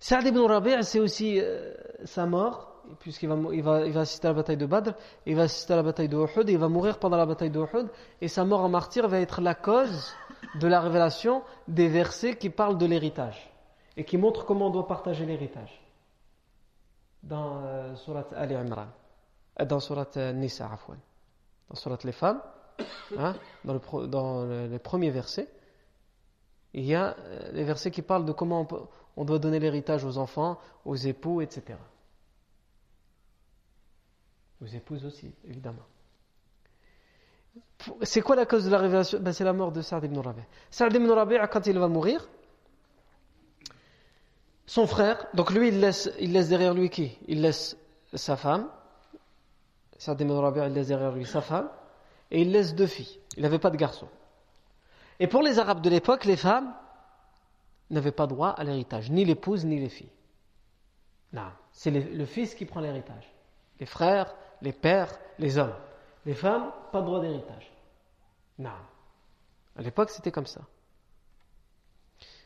Saad 0.00 0.26
ibn 0.26 0.40
Rabi' 0.40 0.82
c'est 0.82 1.00
aussi 1.00 1.40
euh, 1.40 1.74
sa 2.04 2.26
mort 2.26 2.74
puisqu'il 3.00 3.28
va, 3.28 3.36
il 3.52 3.62
va, 3.62 3.86
il 3.86 3.92
va 3.92 4.00
assister 4.00 4.26
à 4.26 4.30
la 4.30 4.36
bataille 4.36 4.56
de 4.56 4.66
Badr, 4.66 4.92
il 5.26 5.36
va 5.36 5.42
assister 5.42 5.72
à 5.72 5.76
la 5.76 5.82
bataille 5.82 6.08
de 6.08 6.16
Uhud, 6.16 6.48
et 6.48 6.52
il 6.52 6.58
va 6.58 6.68
mourir 6.68 6.98
pendant 6.98 7.16
la 7.16 7.26
bataille 7.26 7.50
de 7.50 7.60
Uhud, 7.60 7.88
et 8.20 8.28
sa 8.28 8.44
mort 8.44 8.60
en 8.60 8.68
martyr 8.68 9.08
va 9.08 9.20
être 9.20 9.40
la 9.40 9.54
cause 9.54 10.12
de 10.54 10.66
la 10.66 10.80
révélation 10.80 11.42
des 11.68 11.88
versets 11.88 12.36
qui 12.36 12.50
parlent 12.50 12.78
de 12.78 12.86
l'héritage, 12.86 13.50
et 13.96 14.04
qui 14.04 14.16
montrent 14.16 14.44
comment 14.44 14.68
on 14.68 14.70
doit 14.70 14.86
partager 14.86 15.26
l'héritage. 15.26 15.80
Dans 17.22 17.62
euh, 17.64 17.94
Surat 17.96 18.26
Ali 18.34 18.54
Imran, 18.54 18.86
euh, 19.60 19.64
dans 19.64 19.80
Surat 19.80 20.10
euh, 20.16 20.32
Nisa, 20.32 20.70
dans 21.68 21.76
Surat 21.76 21.98
les 22.04 22.12
femmes, 22.12 22.42
hein, 23.16 23.34
dans, 23.64 23.74
le, 23.74 24.06
dans 24.06 24.44
les 24.44 24.78
premiers 24.78 25.10
versets, 25.10 25.48
il 26.74 26.84
y 26.84 26.94
a 26.94 27.16
les 27.52 27.62
versets 27.62 27.92
qui 27.92 28.02
parlent 28.02 28.24
de 28.24 28.32
comment 28.32 28.66
on, 29.16 29.24
doit 29.24 29.38
donner 29.38 29.60
l'héritage 29.60 30.04
aux 30.04 30.18
enfants, 30.18 30.58
aux 30.84 30.96
époux, 30.96 31.40
etc. 31.40 31.78
Vos 34.60 34.66
épouses 34.66 35.06
aussi, 35.06 35.32
évidemment. 35.44 35.84
C'est 38.02 38.20
quoi 38.20 38.36
la 38.36 38.46
cause 38.46 38.64
de 38.64 38.70
la 38.70 38.78
révélation? 38.78 39.18
Ben, 39.20 39.32
C'est 39.32 39.44
la 39.44 39.52
mort 39.52 39.72
de 39.72 39.82
Saad 39.82 40.04
ibn 40.04 40.18
Rabi'. 40.18 40.42
Saad 40.70 40.96
quand 41.50 41.66
il 41.66 41.78
va 41.78 41.88
mourir, 41.88 42.28
son 44.66 44.86
frère, 44.86 45.26
donc 45.34 45.50
lui, 45.50 45.68
il 45.68 45.80
laisse, 45.80 46.10
il 46.18 46.32
laisse 46.32 46.48
derrière 46.48 46.72
lui 46.72 46.88
qui? 46.88 47.18
Il 47.28 47.42
laisse 47.42 47.76
sa 48.14 48.36
femme. 48.36 48.68
Saad 49.98 50.20
ibn 50.20 50.32
Rabi', 50.32 50.60
il 50.66 50.72
laisse 50.72 50.88
derrière 50.88 51.12
lui 51.12 51.26
sa 51.26 51.40
femme. 51.40 51.68
Et 52.30 52.42
il 52.42 52.50
laisse 52.50 52.74
deux 52.74 52.86
filles. 52.86 53.20
Il 53.36 53.42
n'avait 53.42 53.58
pas 53.58 53.70
de 53.70 53.76
garçon. 53.76 54.08
Et 55.20 55.26
pour 55.26 55.42
les 55.42 55.58
Arabes 55.58 55.82
de 55.82 55.90
l'époque, 55.90 56.24
les 56.24 56.36
femmes 56.36 56.74
n'avaient 57.90 58.12
pas 58.12 58.26
droit 58.26 58.48
à 58.48 58.64
l'héritage, 58.64 59.10
ni 59.10 59.24
l'épouse, 59.24 59.64
ni 59.64 59.78
les 59.78 59.88
filles. 59.88 60.10
Non, 61.32 61.50
c'est 61.72 61.90
le 61.90 62.26
fils 62.26 62.54
qui 62.54 62.64
prend 62.64 62.80
l'héritage. 62.80 63.32
Les 63.78 63.86
frères, 63.86 64.34
les 64.62 64.72
pères, 64.72 65.18
les 65.38 65.58
hommes. 65.58 65.74
Les 66.26 66.34
femmes, 66.34 66.72
pas 66.92 67.00
de 67.00 67.06
droit 67.06 67.20
d'héritage. 67.20 67.72
Non. 68.58 68.70
À 69.76 69.82
l'époque, 69.82 70.10
c'était 70.10 70.30
comme 70.30 70.46
ça. 70.46 70.62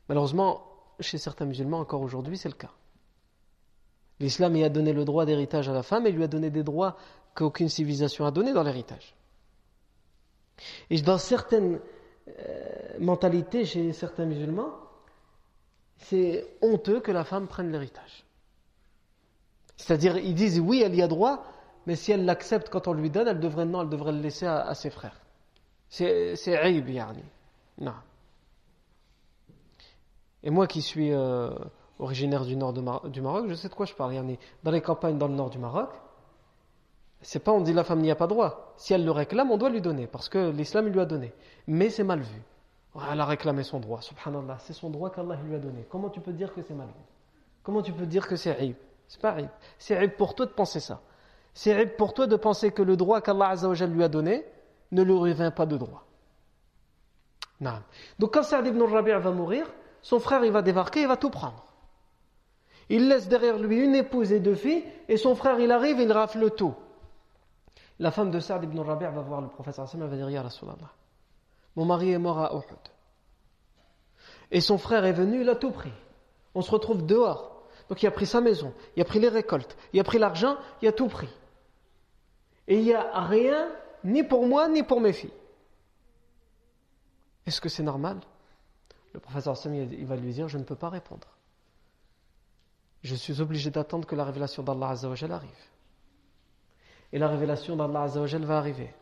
Malheureusement, 0.09 0.65
chez 1.01 1.19
certains 1.19 1.45
musulmans, 1.45 1.79
encore 1.81 2.03
aujourd'hui, 2.03 2.39
c'est 2.39 2.49
le 2.49 2.55
cas. 2.55 2.73
L'islam 4.21 4.57
y 4.57 4.65
a 4.65 4.69
donné 4.69 4.93
le 4.93 5.05
droit 5.05 5.27
d'héritage 5.27 5.69
à 5.69 5.73
la 5.73 5.83
femme 5.83 6.07
et 6.07 6.13
lui 6.13 6.25
a 6.25 6.29
donné 6.29 6.51
des 6.51 6.65
droits 6.65 6.97
qu'aucune 7.35 7.69
civilisation 7.69 8.27
a 8.27 8.31
donné 8.31 8.53
dans 8.53 8.65
l'héritage. 8.65 9.15
Et 10.91 11.01
dans 11.03 11.19
certaines 11.19 11.79
euh, 12.27 12.99
mentalités 12.99 13.65
chez 13.65 13.93
certains 13.93 14.25
musulmans, 14.25 14.73
c'est 15.99 16.47
honteux 16.63 17.01
que 17.01 17.13
la 17.13 17.25
femme 17.25 17.47
prenne 17.47 17.71
l'héritage. 17.71 18.25
C'est-à-dire, 19.77 20.19
ils 20.19 20.35
disent 20.35 20.59
oui, 20.59 20.83
elle 20.85 20.95
y 20.97 21.03
a 21.03 21.07
droit, 21.07 21.45
mais 21.89 21.97
si 21.97 22.13
elle 22.13 22.27
l'accepte 22.27 22.69
quand 22.69 22.87
on 22.87 22.93
lui 22.93 23.09
donne, 23.09 23.29
elle 23.29 23.41
devrait, 23.41 23.65
non, 23.65 23.81
elle 23.81 23.89
devrait 23.89 24.13
le 24.13 24.21
laisser 24.21 24.45
à, 24.45 24.75
ses 24.75 24.91
frères. 24.91 25.19
C'est 25.89 26.55
aïb, 26.55 26.87
yani. 26.87 27.25
Non. 27.79 27.95
Et 30.43 30.51
moi 30.51 30.67
qui 30.67 30.83
suis 30.83 31.15
euh, 31.15 31.49
originaire 31.99 32.45
du 32.45 32.57
nord 32.57 32.75
du 32.75 33.23
Maroc, 33.23 33.47
je 33.49 33.55
sais 33.55 33.71
de 33.71 33.75
quoi 33.75 33.87
je 33.87 33.95
parle. 33.95 34.13
Yani. 34.13 34.39
Dans 34.65 34.71
les 34.71 34.83
campagnes 34.83 35.17
dans 35.17 35.29
le 35.29 35.35
nord 35.35 35.49
du 35.49 35.57
Maroc, 35.57 35.89
c'est 37.23 37.39
pas 37.39 37.53
on 37.53 37.63
dit 37.63 37.73
la 37.73 37.85
femme 37.85 38.03
n'y 38.03 38.11
a 38.11 38.17
pas 38.17 38.27
droit. 38.27 38.75
Si 38.77 38.93
elle 38.93 39.07
le 39.07 39.11
réclame, 39.11 39.51
on 39.51 39.57
doit 39.57 39.71
lui 39.71 39.81
donner, 39.81 40.07
parce 40.07 40.29
que 40.29 40.51
l'islam 40.51 40.89
lui 40.89 41.01
a 41.01 41.07
donné. 41.07 41.33
Mais 41.67 41.89
c'est 41.89 42.05
mal 42.05 42.21
vu. 42.21 42.43
Elle 43.11 43.19
a 43.19 43.25
réclamé 43.25 43.63
son 43.63 43.81
droit, 43.81 44.03
subhanallah. 44.03 44.59
C'est 44.59 44.75
son 44.75 44.91
droit 44.91 45.09
qu'Allah 45.09 45.37
lui 45.43 45.55
a 45.55 45.59
donné. 45.59 45.87
Comment 45.89 46.11
tu 46.11 46.21
peux 46.21 46.35
dire 46.35 46.53
que 46.53 46.61
c'est 46.61 46.75
mal 46.75 46.89
vu? 46.89 47.05
Comment 47.63 47.81
tu 47.81 47.95
peux 47.95 48.05
dire 48.05 48.29
que 48.29 48.37
c'est 48.37 48.55
aïb? 48.55 48.77
C'est 49.07 49.23
pas 49.23 49.31
aïb. 49.31 49.49
C'est 49.79 49.97
aïb 49.97 50.11
pour 50.19 50.35
toi 50.35 50.45
de 50.45 50.51
penser 50.51 50.81
ça. 50.81 51.01
C'est 51.55 51.97
pour 51.97 52.15
toi 52.15 52.27
de 52.27 52.37
penser 52.37 52.71
que 52.71 52.83
le 52.83 52.97
droit 52.97 53.21
qu'Allah 53.21 53.55
lui 53.87 54.05
a 54.05 54.09
donné 54.09 54.45
ne 54.93 55.03
lui 55.03 55.13
revient 55.13 55.53
pas 55.55 55.67
de 55.67 55.77
droit. 55.77 56.05
Non. 57.61 57.83
Donc 58.19 58.35
quand 58.35 58.43
Saad 58.43 58.67
ibn 58.67 58.81
Rabi' 58.83 59.11
va 59.11 59.31
mourir, 59.31 59.67
son 60.03 60.21
frère 60.21 60.45
il 60.45 60.53
va 60.53 60.63
débarquer, 60.63 61.03
il 61.03 61.09
va 61.09 61.17
tout 61.17 61.31
prendre. 61.31 61.65
Il 62.89 63.09
laisse 63.09 63.29
derrière 63.29 63.59
lui 63.59 63.81
une 63.81 63.95
épouse 63.95 64.33
et 64.33 64.41
deux 64.41 64.55
filles, 64.55 64.85
et 65.09 65.17
son 65.17 65.35
frère 65.35 65.59
il 65.61 65.71
arrive, 65.73 66.01
il 66.01 66.11
rafle 66.11 66.51
tout. 66.51 66.75
La 67.99 68.11
femme 68.11 68.31
de 68.31 68.39
Saad 68.39 68.63
ibn 68.65 68.79
Rabi' 68.79 69.05
va 69.05 69.23
voir 69.23 69.41
le 69.41 69.49
prophète 69.49 69.79
elle 69.93 70.01
va 70.01 70.17
dire 70.17 70.31
Ya 70.31 70.43
Rasulallah, 70.43 70.93
mon 71.77 71.85
mari 71.85 72.13
est 72.13 72.19
mort 72.19 72.39
à 72.39 72.53
Uhud. 72.55 72.79
Et 74.51 74.61
son 74.61 74.79
frère 74.79 75.05
est 75.05 75.13
venu, 75.13 75.43
il 75.43 75.49
a 75.49 75.57
tout 75.57 75.73
pris. 75.73 75.93
On 76.55 76.63
se 76.63 76.71
retrouve 76.71 77.05
dehors. 77.05 77.58
Donc 77.89 78.03
il 78.03 78.07
a 78.07 78.11
pris 78.11 78.27
sa 78.27 78.41
maison, 78.41 78.75
il 78.97 79.03
a 79.03 79.05
pris 79.05 79.19
les 79.19 79.29
récoltes, 79.29 79.77
il 79.93 80.01
a 80.01 80.05
pris 80.05 80.19
l'argent, 80.19 80.57
il 80.83 80.89
a 80.89 80.93
tout 80.93 81.09
pris. 81.09 81.29
Et 82.67 82.79
il 82.79 82.85
n'y 82.85 82.93
a 82.93 83.21
rien, 83.23 83.69
ni 84.05 84.23
pour 84.23 84.47
moi, 84.47 84.69
ni 84.69 84.83
pour 84.83 85.01
mes 85.01 85.13
filles. 85.13 85.33
Est-ce 87.47 87.61
que 87.61 87.71
c'est 87.71 87.83
normal? 87.83 88.19
Le 89.15 89.21
professeur 89.21 89.57
Sami, 89.57 89.89
il 89.91 90.05
va 90.05 90.17
lui 90.17 90.33
dire, 90.33 90.49
je 90.49 90.59
ne 90.59 90.65
peux 90.65 90.77
pas 90.77 90.91
répondre. 90.91 91.27
Je 93.03 93.15
suis 93.15 93.41
obligé 93.41 93.71
d'attendre 93.71 94.07
que 94.07 94.15
la 94.15 94.25
révélation 94.25 94.63
d'Allah 94.63 94.95
arrive. 95.31 95.51
Et 97.11 97.19
la 97.19 97.29
révélation 97.29 97.75
d'Allah 97.75 98.07
va 98.07 98.59
arriver. 98.59 98.95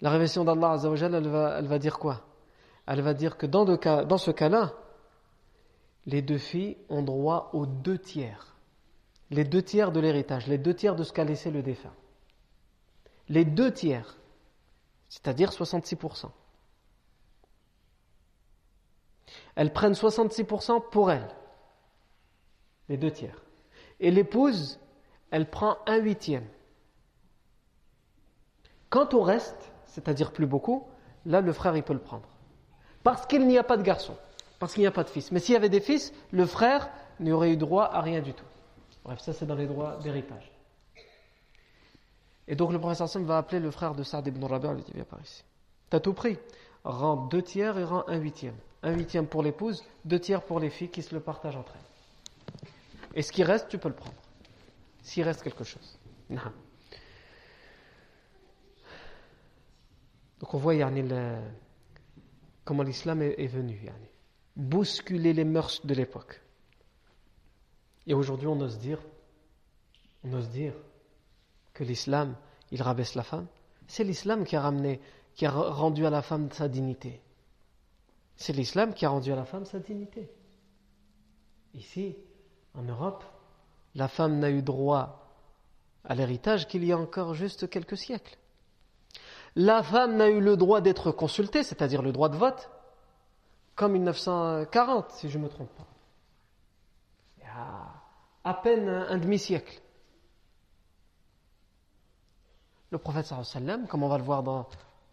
La 0.00 0.10
révélation 0.10 0.44
d'Allah 0.44 0.76
elle 0.82 1.28
va, 1.28 1.58
elle 1.58 1.66
va 1.66 1.78
dire 1.78 1.98
quoi? 1.98 2.22
Elle 2.86 3.02
va 3.02 3.14
dire 3.14 3.36
que 3.36 3.46
dans 3.46 4.18
ce 4.18 4.30
cas-là, 4.32 4.72
les 6.06 6.22
deux 6.22 6.38
filles 6.38 6.76
ont 6.88 7.02
droit 7.02 7.50
aux 7.52 7.66
deux 7.66 7.98
tiers. 7.98 8.56
Les 9.30 9.44
deux 9.44 9.62
tiers 9.62 9.92
de 9.92 10.00
l'héritage, 10.00 10.46
les 10.46 10.58
deux 10.58 10.74
tiers 10.74 10.96
de 10.96 11.04
ce 11.04 11.12
qu'a 11.12 11.24
laissé 11.24 11.50
le 11.50 11.62
défunt 11.62 11.92
les 13.30 13.44
deux 13.44 13.72
tiers, 13.72 14.18
c'est-à-dire 15.08 15.50
66%. 15.50 16.30
Elles 19.54 19.72
prennent 19.72 19.92
66% 19.92 20.90
pour 20.90 21.12
elles, 21.12 21.28
les 22.88 22.96
deux 22.96 23.12
tiers. 23.12 23.40
Et 24.00 24.10
l'épouse, 24.10 24.80
elle 25.30 25.48
prend 25.48 25.78
un 25.86 25.98
huitième. 25.98 26.46
Quant 28.88 29.08
au 29.12 29.22
reste, 29.22 29.72
c'est-à-dire 29.86 30.32
plus 30.32 30.46
beaucoup, 30.46 30.88
là 31.24 31.40
le 31.40 31.52
frère 31.52 31.76
il 31.76 31.84
peut 31.84 31.92
le 31.92 32.00
prendre. 32.00 32.28
Parce 33.04 33.26
qu'il 33.26 33.46
n'y 33.46 33.58
a 33.58 33.62
pas 33.64 33.76
de 33.76 33.82
garçon, 33.82 34.16
parce 34.60 34.74
qu'il 34.74 34.82
n'y 34.82 34.86
a 34.86 34.92
pas 34.92 35.02
de 35.02 35.08
fils. 35.08 35.32
Mais 35.32 35.40
s'il 35.40 35.54
y 35.54 35.56
avait 35.56 35.68
des 35.68 35.80
fils, 35.80 36.12
le 36.30 36.46
frère 36.46 36.88
n'aurait 37.18 37.50
eu 37.50 37.56
droit 37.56 37.86
à 37.86 38.00
rien 38.00 38.20
du 38.20 38.32
tout. 38.34 38.44
Bref, 39.02 39.18
ça 39.18 39.32
c'est 39.32 39.46
dans 39.46 39.56
les 39.56 39.66
droits 39.66 39.96
d'héritage. 39.96 40.52
Et 42.46 42.54
donc 42.54 42.70
le 42.72 42.78
professeur 42.78 43.08
Sam 43.08 43.24
va 43.24 43.38
appeler 43.38 43.58
le 43.58 43.70
frère 43.70 43.94
de 43.94 44.02
Saad 44.02 44.26
ibn 44.26 44.44
Rabi' 44.44 44.68
il 44.68 44.74
lui 44.74 44.82
dit 44.82 44.92
Viens 44.94 45.04
par 45.04 45.20
ici. 45.22 45.42
T'as 45.88 46.00
tout 46.00 46.12
pris. 46.12 46.38
Rends 46.84 47.16
deux 47.16 47.42
tiers 47.42 47.78
et 47.78 47.84
rends 47.84 48.04
un 48.06 48.18
huitième. 48.18 48.56
Un 48.82 48.92
huitième 48.92 49.26
pour 49.26 49.42
l'épouse, 49.42 49.84
deux 50.04 50.20
tiers 50.20 50.42
pour 50.42 50.60
les 50.60 50.70
filles 50.70 50.90
qui 50.90 51.02
se 51.02 51.14
le 51.14 51.20
partagent 51.20 51.56
entre 51.56 51.74
elles. 51.74 52.68
Et 53.14 53.22
ce 53.22 53.32
qui 53.32 53.42
reste, 53.42 53.68
tu 53.68 53.78
peux 53.78 53.88
le 53.88 53.94
prendre. 53.94 54.16
S'il 55.02 55.24
reste 55.24 55.42
quelque 55.42 55.64
chose. 55.64 55.98
Donc 60.40 60.54
on 60.54 60.58
voit 60.58 60.74
yani, 60.74 61.04
comment 62.64 62.82
l'islam 62.82 63.22
est, 63.22 63.46
venu. 63.46 63.80
Yani. 63.82 64.09
Bousculer 64.60 65.32
les 65.32 65.44
mœurs 65.44 65.80
de 65.86 65.94
l'époque. 65.94 66.42
Et 68.06 68.12
aujourd'hui 68.12 68.46
on 68.46 68.60
ose 68.60 68.78
dire, 68.78 68.98
on 70.22 70.34
ose 70.34 70.50
dire 70.50 70.74
que 71.72 71.82
l'islam, 71.82 72.36
il 72.70 72.82
rabaisse 72.82 73.14
la 73.14 73.22
femme. 73.22 73.46
C'est 73.88 74.04
l'islam 74.04 74.44
qui 74.44 74.56
a 74.56 74.60
ramené 74.60 75.00
qui 75.34 75.46
a 75.46 75.50
rendu 75.50 76.04
à 76.04 76.10
la 76.10 76.20
femme 76.20 76.50
sa 76.52 76.68
dignité 76.68 77.22
C'est 78.36 78.52
l'islam 78.52 78.92
qui 78.92 79.06
a 79.06 79.08
rendu 79.08 79.32
à 79.32 79.36
la 79.36 79.46
femme 79.46 79.64
sa 79.64 79.78
dignité. 79.78 80.30
Ici, 81.72 82.16
en 82.74 82.82
Europe, 82.82 83.24
la 83.94 84.08
femme 84.08 84.40
n'a 84.40 84.50
eu 84.50 84.60
droit 84.60 85.26
à 86.04 86.14
l'héritage 86.14 86.68
qu'il 86.68 86.84
y 86.84 86.92
a 86.92 86.98
encore 86.98 87.32
juste 87.32 87.70
quelques 87.70 87.96
siècles. 87.96 88.36
La 89.56 89.82
femme 89.82 90.16
n'a 90.16 90.28
eu 90.28 90.40
le 90.40 90.58
droit 90.58 90.82
d'être 90.82 91.12
consultée, 91.12 91.62
c'est-à-dire 91.62 92.02
le 92.02 92.12
droit 92.12 92.28
de 92.28 92.36
vote, 92.36 92.68
comme 93.74 93.92
1940, 93.92 95.10
si 95.12 95.28
je 95.28 95.38
ne 95.38 95.44
me 95.44 95.48
trompe 95.48 95.70
pas. 95.70 95.86
Il 97.38 97.44
y 97.44 97.46
a 97.46 97.86
à 98.44 98.54
peine 98.54 98.88
un, 98.88 99.18
demi-siècle. 99.18 99.80
Le 102.90 102.98
prophète 102.98 103.26
sallam, 103.26 103.86
comme 103.86 104.02
on 104.02 104.08
va 104.08 104.18
le 104.18 104.24
voir 104.24 104.42
dans, 104.42 104.66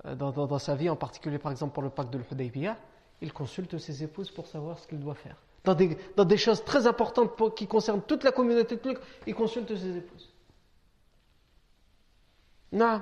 dans, 0.04 0.60
sa 0.60 0.76
vie, 0.76 0.90
en 0.90 0.96
particulier 0.96 1.38
par 1.38 1.52
exemple 1.52 1.74
pour 1.74 1.84
le 1.84 1.90
pacte 1.90 2.12
de 2.12 2.18
l'Hudaybiyah, 2.18 2.78
il 3.22 3.34
consulte 3.34 3.78
ses 3.78 4.04
épouses 4.04 4.32
pour 4.32 4.48
savoir 4.48 4.80
ce 4.80 4.88
qu'il 4.88 5.00
doit 5.00 5.16
faire. 5.16 5.38
Dans 5.64 5.76
des, 5.76 5.98
dans 6.16 6.26
des, 6.26 6.38
choses 6.38 6.64
très 6.64 6.88
importantes 6.88 7.56
qui 7.56 7.68
concernent 7.68 8.02
toute 8.02 8.24
la 8.24 8.32
communauté, 8.32 8.80
il 9.26 9.36
consulte 9.36 9.76
ses 9.76 9.98
épouses. 9.98 10.32
Non. 12.72 13.02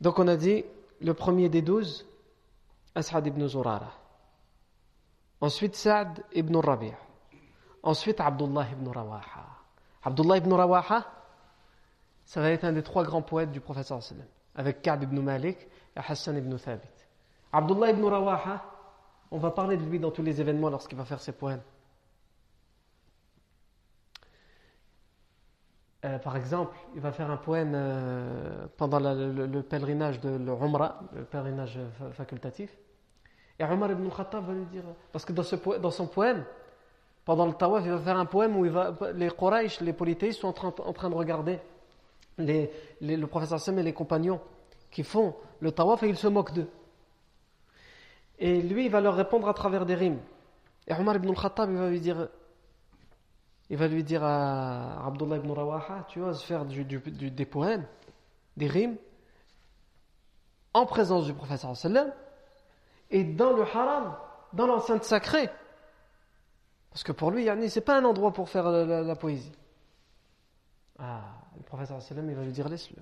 Donc 0.00 0.18
on 0.18 0.28
a 0.28 0.36
dit 0.36 0.64
le 1.00 1.14
premier 1.14 1.48
des 1.48 1.62
douze, 1.62 2.06
As'ad 2.94 3.26
ibn 3.26 3.46
Zurara. 3.46 3.92
Ensuite 5.40 5.76
Saad 5.76 6.24
ibn 6.32 6.56
Rabi'. 6.56 6.94
Ensuite 7.82 8.20
Abdullah 8.20 8.66
ibn 8.72 8.88
Rawaha. 8.88 9.46
Abdullah 10.02 10.38
ibn 10.38 10.52
Rawaha, 10.52 11.06
ça 12.24 12.40
va 12.40 12.50
être 12.50 12.64
un 12.64 12.72
des 12.72 12.82
trois 12.82 13.04
grands 13.04 13.22
poètes 13.22 13.50
du 13.50 13.60
prophète 13.60 13.86
sallam, 13.86 14.26
avec 14.54 14.82
Ka'b 14.82 15.02
ibn 15.02 15.20
Malik 15.20 15.58
et 15.96 16.00
Hassan 16.00 16.36
ibn 16.36 16.56
Thabit. 16.56 16.88
Abdullah 17.52 17.90
ibn 17.90 18.04
Rawaha, 18.04 18.64
on 19.30 19.38
va 19.38 19.50
parler 19.50 19.76
de 19.76 19.84
lui 19.84 19.98
dans 19.98 20.10
tous 20.10 20.22
les 20.22 20.40
événements 20.40 20.70
lorsqu'il 20.70 20.98
va 20.98 21.04
faire 21.04 21.20
ses 21.20 21.32
poèmes. 21.32 21.62
Euh, 26.04 26.18
par 26.18 26.36
exemple, 26.36 26.74
il 26.94 27.00
va 27.00 27.12
faire 27.12 27.30
un 27.30 27.36
poème 27.36 27.72
euh, 27.74 28.66
pendant 28.78 28.98
le, 29.00 29.62
pèlerinage 29.62 30.20
de 30.20 30.30
l'Umrah, 30.30 31.00
le 31.14 31.24
pèlerinage 31.24 31.78
facultatif. 32.12 32.74
Et 33.58 33.64
Omar 33.64 33.90
ibn 33.90 34.08
Khattab 34.08 34.46
va 34.46 34.54
lui 34.54 34.64
dire, 34.64 34.84
parce 35.12 35.26
que 35.26 35.34
dans, 35.34 35.42
ce, 35.42 35.56
dans, 35.78 35.90
son 35.90 36.06
poème, 36.06 36.44
pendant 37.26 37.44
le 37.44 37.52
tawaf, 37.52 37.84
il 37.84 37.90
va 37.90 37.98
faire 37.98 38.16
un 38.16 38.24
poème 38.24 38.56
où 38.56 38.64
les 38.64 39.28
Quraysh, 39.28 39.82
les 39.82 39.92
polythéistes 39.92 40.40
sont 40.40 40.48
en 40.48 40.52
train, 40.54 40.74
en 40.78 40.92
train 40.94 41.10
de 41.10 41.14
regarder 41.14 41.58
les, 42.38 42.72
le 43.02 43.26
professeur 43.26 43.60
Sam 43.60 43.78
et 43.78 43.82
les 43.82 43.92
compagnons 43.92 44.40
qui 44.90 45.02
font 45.02 45.34
le 45.60 45.70
tawaf 45.72 46.02
et 46.02 46.08
ils 46.08 46.16
se 46.16 46.28
moquent 46.28 46.54
d'eux. 46.54 46.68
Et 48.38 48.62
lui, 48.62 48.86
il 48.86 48.90
va 48.90 49.02
leur 49.02 49.14
répondre 49.14 49.46
à 49.46 49.52
travers 49.52 49.84
des 49.84 49.94
rimes. 49.94 50.20
Et 50.86 50.94
Omar 50.94 51.16
ibn 51.16 51.34
Khattab, 51.34 51.70
il 51.70 51.76
va 51.76 51.90
lui 51.90 52.00
dire, 52.00 52.28
il 53.70 53.76
va 53.76 53.86
lui 53.86 54.02
dire 54.02 54.24
à 54.24 55.06
Abdullah 55.06 55.36
ibn 55.36 55.52
Rawaha, 55.52 56.04
tu 56.08 56.20
oses 56.20 56.42
faire 56.42 56.64
des 56.66 57.46
poèmes, 57.46 57.86
des 58.56 58.66
rimes, 58.66 58.96
en 60.74 60.86
présence 60.86 61.26
du 61.26 61.34
professeur 61.34 61.76
sallam, 61.76 62.12
et 63.10 63.22
dans 63.22 63.52
le 63.52 63.62
haram, 63.62 64.16
dans 64.52 64.66
l'enceinte 64.66 65.04
sacrée. 65.04 65.48
Parce 66.90 67.04
que 67.04 67.12
pour 67.12 67.30
lui, 67.30 67.46
ce 67.46 67.52
n'est 67.52 67.84
pas 67.84 67.96
un 67.96 68.04
endroit 68.04 68.32
pour 68.32 68.48
faire 68.48 68.68
la, 68.68 69.14
poésie. 69.14 69.52
Ah, 70.98 71.22
le 71.56 71.62
professeur 71.62 72.02
sallam, 72.02 72.28
il 72.28 72.34
va 72.34 72.42
lui 72.42 72.52
dire 72.52 72.68
laisse-le. 72.68 73.00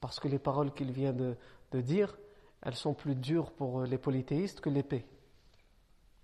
Parce 0.00 0.18
que 0.20 0.26
les 0.26 0.38
paroles 0.38 0.72
qu'il 0.72 0.90
vient 0.90 1.12
de 1.12 1.36
dire, 1.74 2.16
elles 2.62 2.76
sont 2.76 2.94
plus 2.94 3.14
dures 3.14 3.52
pour 3.52 3.82
les 3.82 3.98
polythéistes 3.98 4.62
que 4.62 4.70
l'épée. 4.70 5.04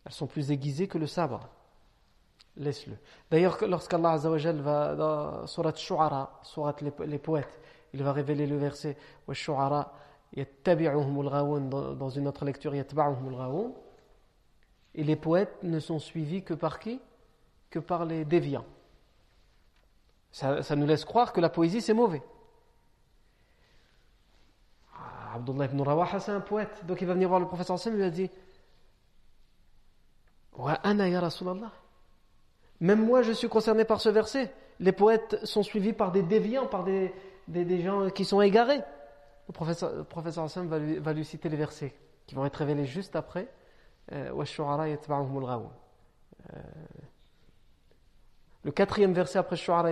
Elles 0.07 0.13
sont 0.13 0.27
plus 0.27 0.51
aiguisées 0.51 0.89
que 0.89 0.97
le 0.97 1.07
sabre 1.07 1.51
laisse-le. 2.59 2.97
D'ailleurs, 3.31 3.59
lorsqu'Allah 3.67 4.17
va 4.17 4.95
dans 4.95 5.47
Surat 5.47 5.75
Shu'ara, 5.75 6.41
Surat 6.43 6.77
les, 6.81 6.93
les, 7.07 7.19
poètes, 7.19 7.61
il 7.93 8.03
va 8.03 8.13
révéler 8.13 8.47
le 8.47 8.57
verset 8.57 8.97
Shu'ara 9.33 9.93
dans 10.37 12.11
une 12.11 12.29
autre 12.29 12.45
lecture 12.45 12.75
et 12.75 12.85
les 15.05 15.17
poètes 15.17 15.63
ne 15.63 15.81
sont 15.81 15.99
suivis 15.99 16.43
que 16.43 16.55
par 16.55 16.79
qui? 16.79 17.01
Que 17.71 17.79
par 17.79 18.05
les 18.05 18.25
déviants. 18.25 18.65
Ça, 20.31 20.63
ça, 20.63 20.77
nous 20.77 20.87
laisse 20.87 21.05
croire 21.05 21.33
que 21.33 21.41
la 21.41 21.49
poésie 21.49 21.81
c'est 21.81 21.95
mauvais. 21.95 22.23
Ah, 24.95 25.37
Abdullah 25.37 25.67
ibn 25.67 25.81
Rawaha 25.81 26.21
c'est 26.21 26.33
un 26.33 26.41
poète, 26.41 26.85
donc 26.85 27.01
il 27.01 27.07
va 27.07 27.15
venir 27.15 27.29
voir 27.29 27.41
le 27.41 27.47
professeur 27.47 27.79
Sam 27.79 27.95
et 27.95 27.97
lui 27.97 28.05
a 28.05 28.11
dit 28.11 28.31
Wa 30.57 30.75
ana 30.83 31.09
ya 31.09 31.21
Rasulallah? 31.21 31.73
Même 32.81 33.05
moi, 33.05 33.23
je 33.23 33.33
suis 33.33 33.49
concerné 33.49 33.85
par 33.85 34.01
ce 34.01 34.09
verset. 34.09 34.53
Les 34.81 34.93
poètes 34.93 35.45
sont 35.45 35.63
suivis 35.63 35.93
par 35.93 36.13
des 36.13 36.23
déviants, 36.23 36.67
par 36.67 36.85
des, 36.85 37.13
des, 37.49 37.81
gens 37.81 38.11
qui 38.11 38.25
sont 38.25 38.41
égarés. 38.41 38.81
Le 39.49 39.53
professeur, 39.53 39.93
le 39.95 40.05
professeur 40.05 40.45
Hassan 40.45 40.69
va 40.69 41.13
lui, 41.13 41.25
citer 41.25 41.49
les 41.49 41.57
versets 41.57 41.95
qui 42.27 42.35
vont 42.35 42.45
être 42.45 42.57
révélés 42.57 42.85
juste 42.85 43.17
après. 43.17 43.49
Euh, 44.13 44.31
euh, 46.55 46.59
le 48.65 48.71
quatrième 48.71 49.13
verset 49.13 49.39
après 49.39 49.57
Shu'ara 49.57 49.91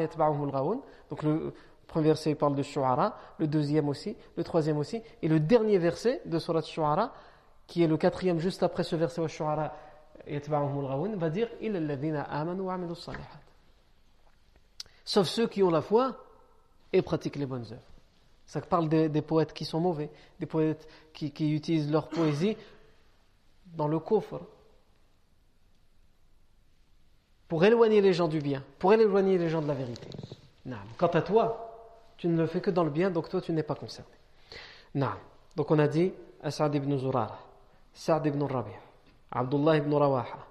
Donc 1.11 1.22
le 1.22 1.55
premier 1.87 2.07
verset 2.09 2.34
parle 2.34 2.55
de 2.55 2.62
Shu'ara, 2.62 3.18
le 3.39 3.47
deuxième 3.47 3.89
aussi, 3.89 4.16
le 4.37 4.45
troisième 4.45 4.78
aussi, 4.78 5.03
et 5.22 5.28
le 5.28 5.41
dernier 5.41 5.78
verset 5.78 6.20
de 6.24 6.39
Surat 6.39 6.62
Shu'ara, 6.62 7.12
qui 7.66 7.82
est 7.82 7.87
le 7.87 7.97
quatrième 7.97 8.39
juste 8.39 8.62
après 8.62 8.84
ce 8.84 8.97
verset 8.97 9.20
va 11.16 11.31
dire 11.31 11.49
Sauf 15.05 15.29
ceux 15.29 15.47
qui 15.47 15.62
ont 15.62 15.70
la 15.70 15.83
foi 15.83 16.16
et 16.93 17.03
pratiquent 17.03 17.37
les 17.37 17.47
bonnes 17.47 17.66
œuvres. 17.70 17.81
Ça 18.47 18.61
parle 18.61 18.89
des, 18.89 19.22
poètes 19.22 19.53
qui 19.53 19.64
sont 19.64 19.81
mauvais, 19.81 20.11
des 20.39 20.47
poètes 20.47 20.89
qui, 21.12 21.33
utilisent 21.53 21.91
leur 21.91 22.09
poésie 22.09 22.57
dans 23.74 23.89
le 23.89 23.99
coffre 23.99 24.41
pour 27.49 27.64
éloigner 27.64 28.01
les 28.01 28.12
gens 28.12 28.29
du 28.29 28.41
bien, 28.41 28.62
pour 28.79 28.93
éloigner 28.93 29.39
les 29.39 29.49
gens 29.49 29.62
de 29.62 29.68
la 29.68 29.74
vérité. 29.74 30.09
Quant 30.97 31.07
à 31.09 31.22
toi, 31.22 31.66
tu 32.16 32.29
ne 32.29 32.37
le 32.37 32.47
fais 32.47 32.61
que 32.61 32.70
dans 32.70 32.85
le 32.85 32.91
bien, 32.91 33.11
donc 33.11 33.29
toi 33.29 33.41
tu 33.41 33.53
n'es 33.53 33.62
pas 33.62 33.74
concerné. 33.74 34.11
Donc 35.57 35.70
on 35.70 35.79
a 35.79 35.89
dit 35.89 36.12
As'ad 36.43 36.74
ibn 36.74 36.97
Zurara, 36.97 37.39
Sa'd 37.93 38.27
ibn 38.27 38.43
Rabi', 38.43 38.86
Abdullah 39.31 39.77
ibn 39.77 39.93
Rawaha, 39.93 40.47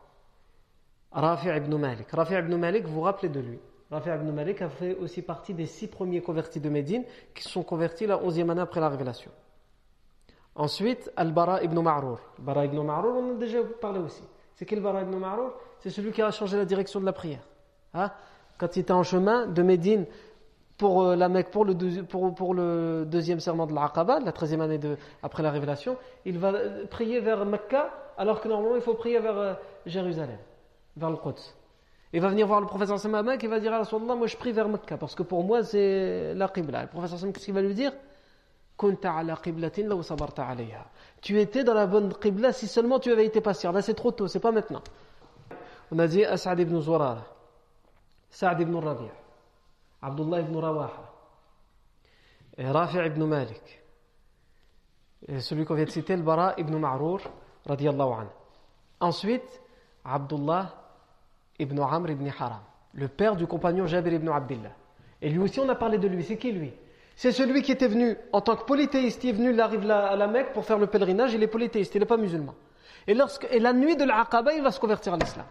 Rafi' 1.11 1.49
ibn 1.49 1.75
Malik. 1.77 2.11
Rafi' 2.11 2.35
ibn 2.35 2.55
Malik, 2.55 2.85
vous 2.85 2.95
vous 2.95 3.01
rappelez 3.01 3.29
de 3.29 3.39
lui 3.39 3.59
Rafi' 3.91 4.09
ibn 4.09 4.31
Malik 4.31 4.61
a 4.61 4.69
fait 4.69 4.95
aussi 4.95 5.21
partie 5.21 5.53
des 5.53 5.65
six 5.65 5.87
premiers 5.87 6.21
convertis 6.21 6.59
de 6.59 6.69
Médine 6.69 7.03
qui 7.33 7.43
sont 7.43 7.63
convertis 7.63 8.07
la 8.07 8.21
onzième 8.21 8.49
année 8.49 8.61
après 8.61 8.79
la 8.79 8.89
révélation. 8.89 9.31
Ensuite, 10.55 11.11
Al-Bara 11.15 11.63
ibn 11.63 11.79
Ma'rur. 11.81 12.19
Bara 12.39 12.65
ibn 12.65 12.81
Ma'rur, 12.81 13.13
on 13.15 13.31
en 13.31 13.35
a 13.35 13.39
déjà 13.39 13.59
parlé 13.81 13.99
aussi. 13.99 14.23
C'est 14.55 14.65
qui 14.65 14.75
le 14.75 14.81
ibn 14.81 15.17
Ma'rur? 15.17 15.53
C'est 15.79 15.89
celui 15.89 16.11
qui 16.11 16.21
a 16.21 16.31
changé 16.31 16.57
la 16.57 16.65
direction 16.65 16.99
de 16.99 17.05
la 17.05 17.13
prière. 17.13 17.43
Hein? 17.93 18.11
Quand 18.57 18.75
il 18.75 18.79
était 18.79 18.93
en 18.93 19.03
chemin 19.03 19.47
de 19.47 19.61
Médine 19.61 20.05
pour 20.77 21.03
euh, 21.03 21.15
la 21.15 21.29
Mecque, 21.29 21.51
pour 21.51 21.65
le, 21.65 23.03
deuxième 23.05 23.39
serment 23.39 23.67
de 23.67 23.73
l'Aqaba, 23.73 24.19
la 24.19 24.31
treizième 24.31 24.61
année 24.61 24.79
après 25.21 25.43
la 25.43 25.51
révélation, 25.51 25.97
il 26.25 26.39
va 26.39 26.53
prier 26.89 27.19
vers 27.19 27.45
Mecca 27.45 27.91
alors 28.17 28.41
que 28.41 28.47
normalement 28.47 28.75
il 28.75 28.81
faut 28.81 28.93
prier 28.93 29.19
vers 29.19 29.37
euh, 29.37 29.53
Jérusalem, 29.85 30.37
vers 30.95 31.09
le 31.09 31.17
Quds. 31.17 31.53
Il 32.13 32.21
va 32.21 32.29
venir 32.29 32.47
voir 32.47 32.61
le 32.61 32.67
professeur 32.67 32.97
Sam 32.99 33.15
et 33.15 33.47
va 33.47 33.59
dire 33.59 33.73
à 33.73 33.79
Rasulallah, 33.79 34.15
moi 34.15 34.27
je 34.27 34.37
prie 34.37 34.51
vers 34.51 34.69
Mecca 34.69 34.97
parce 34.97 35.15
que 35.15 35.23
pour 35.23 35.43
moi 35.43 35.63
c'est 35.63 36.33
la 36.33 36.47
Qibla. 36.47 36.83
Le 36.83 36.87
professeur 36.87 37.19
Sam, 37.19 37.33
qu'est-ce 37.33 37.45
qu'il 37.45 37.53
va 37.53 37.61
lui 37.61 37.73
dire 37.73 37.91
tu 41.21 41.39
étais 41.39 41.63
dans 41.63 41.73
la 41.73 41.87
bonne 41.87 42.13
Qibla 42.13 42.51
si 42.51 42.67
seulement 42.67 42.99
tu 42.99 43.09
avais 43.11 43.25
été 43.25 43.39
patient. 43.39 43.71
Là 43.71 43.81
c'est 43.81 43.93
trop 43.93 44.11
tôt, 44.11 44.27
c'est 44.27 44.41
pas 44.41 44.51
maintenant. 44.51 44.81
On 45.91 45.99
a 45.99 46.07
dit 46.07 46.25
As'ad 46.25 46.59
ibn 46.59 46.79
Zurara, 46.81 47.25
Sa'd 48.29 48.59
ibn 48.59 48.75
Rabi', 48.75 49.11
Abdullah 50.01 50.41
ibn 50.41 50.57
Rawaha, 50.57 51.13
Rafi' 52.57 53.05
ibn 53.05 53.23
Malik, 53.23 53.81
et 55.27 55.39
celui 55.39 55.63
qu'on 55.63 55.75
vient 55.75 55.85
de 55.85 55.89
citer, 55.89 56.17
le 56.17 56.23
Bara 56.23 56.53
ibn 56.57 56.75
Ma'rour, 56.77 57.21
Ensuite, 58.99 59.61
Abdullah 60.03 60.73
ibn 61.59 61.79
Amr 61.79 62.11
ibn 62.11 62.27
Haram, 62.39 62.61
le 62.93 63.07
père 63.07 63.35
du 63.35 63.47
compagnon 63.47 63.87
Jabir 63.87 64.13
ibn 64.13 64.29
Abdullah. 64.29 64.71
Et 65.21 65.29
lui 65.29 65.39
aussi, 65.39 65.59
on 65.59 65.69
a 65.69 65.75
parlé 65.75 65.97
de 65.97 66.07
lui. 66.07 66.23
C'est 66.23 66.37
qui 66.37 66.51
lui? 66.51 66.73
C'est 67.15 67.31
celui 67.31 67.61
qui 67.61 67.71
était 67.71 67.87
venu 67.87 68.17
en 68.33 68.41
tant 68.41 68.55
que 68.55 68.65
polythéiste. 68.65 69.23
Il 69.23 69.29
est 69.29 69.33
venu, 69.33 69.53
il 69.53 69.61
arrive 69.61 69.89
à 69.89 70.15
la 70.15 70.27
Mecque 70.27 70.53
pour 70.53 70.65
faire 70.65 70.77
le 70.77 70.87
pèlerinage. 70.87 71.33
Il 71.33 71.41
est 71.41 71.47
polythéiste, 71.47 71.95
il 71.95 71.99
n'est 71.99 72.05
pas 72.05 72.17
musulman. 72.17 72.53
Et, 73.07 73.13
lorsque, 73.13 73.47
et 73.49 73.59
la 73.59 73.73
nuit 73.73 73.95
de 73.95 74.03
l'Aqaba, 74.03 74.53
il 74.53 74.61
va 74.61 74.71
se 74.71 74.79
convertir 74.79 75.13
à 75.13 75.17
l'islam. 75.17 75.45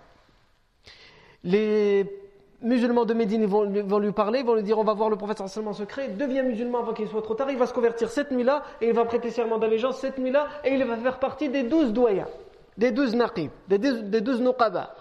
Les 1.42 2.23
musulmans 2.64 3.04
de 3.04 3.14
Médine 3.14 3.46
vont, 3.46 3.64
lui 3.64 4.12
parler, 4.12 4.42
vont 4.42 4.54
lui 4.54 4.62
dire 4.62 4.78
on 4.78 4.84
va 4.84 4.94
voir 4.94 5.10
le 5.10 5.16
prophète 5.16 5.40
en 5.40 5.46
secret, 5.46 6.08
devient 6.08 6.42
musulman 6.42 6.80
avant 6.80 6.92
qu'il 6.92 7.08
soit 7.08 7.22
trop 7.22 7.34
tard, 7.34 7.50
il 7.50 7.58
va 7.58 7.66
se 7.66 7.74
convertir 7.74 8.10
cette 8.10 8.30
nuit-là 8.30 8.62
et 8.80 8.88
il 8.88 8.94
va 8.94 9.04
prêter 9.04 9.30
serment 9.30 9.58
d'allégeance 9.58 9.98
cette 9.98 10.18
nuit-là 10.18 10.48
et 10.64 10.74
il 10.74 10.84
va 10.84 10.96
faire 10.96 11.18
partie 11.18 11.48
des 11.48 11.62
douze 11.64 11.92
doyens, 11.92 12.28
des 12.76 12.90
douze 12.90 13.14
naqib, 13.14 13.50
des 13.68 13.78
douze 13.78 14.40
nuqaba. 14.40 14.94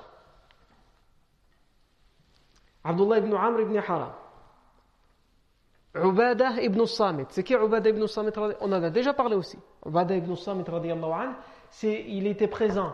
Abdullah 2.84 3.20
ibn 3.20 3.34
Amr 3.34 3.61
ibn 3.61 3.78
Haram. 3.78 4.11
Ubada 5.95 6.61
ibn 6.61 6.86
Samit. 6.86 7.28
C'est 7.30 7.43
qui 7.43 7.53
Ubada 7.53 7.89
ibn 7.89 8.05
Samit? 8.07 8.32
On 8.59 8.72
en 8.72 8.84
a 8.84 8.89
déjà 8.89 9.14
parlé 9.14 9.36
aussi. 9.36 9.57
Ubada 9.86 10.16
ibn 10.16 10.36
Samit, 10.36 10.66
il 11.84 12.28
était 12.28 12.47
présent 12.47 12.93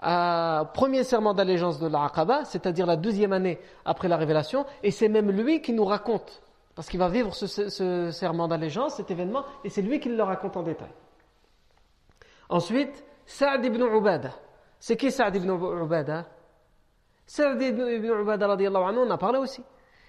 au 0.00 0.64
premier 0.74 1.02
serment 1.02 1.34
d'allégeance 1.34 1.80
de 1.80 1.88
l'Aqaba, 1.88 2.44
c'est-à-dire 2.44 2.86
la 2.86 2.96
deuxième 2.96 3.32
année 3.32 3.58
après 3.84 4.08
la 4.08 4.16
révélation, 4.16 4.64
et 4.82 4.90
c'est 4.90 5.08
même 5.08 5.30
lui 5.30 5.60
qui 5.60 5.72
nous 5.72 5.84
raconte, 5.84 6.40
parce 6.74 6.88
qu'il 6.88 7.00
va 7.00 7.08
vivre 7.08 7.34
ce, 7.34 8.10
serment 8.10 8.46
d'allégeance, 8.46 8.96
cet 8.96 9.10
événement, 9.10 9.44
et 9.64 9.70
c'est 9.70 9.82
lui 9.82 9.98
qui 9.98 10.08
le 10.08 10.22
raconte 10.22 10.56
en 10.56 10.62
détail. 10.62 10.92
Ensuite, 12.48 13.04
Sa'd 13.26 13.64
ibn 13.64 13.82
Ubada. 13.82 14.30
C'est 14.78 14.96
qui 14.96 15.10
Sa'd 15.10 15.34
ibn 15.34 15.50
Ubada 15.50 16.26
Sa'd 17.26 17.60
ibn 17.60 17.80
Ubada, 17.80 18.46
anhu, 18.54 18.98
on 18.98 19.10
a 19.10 19.18
parlé 19.18 19.38
aussi. 19.38 19.62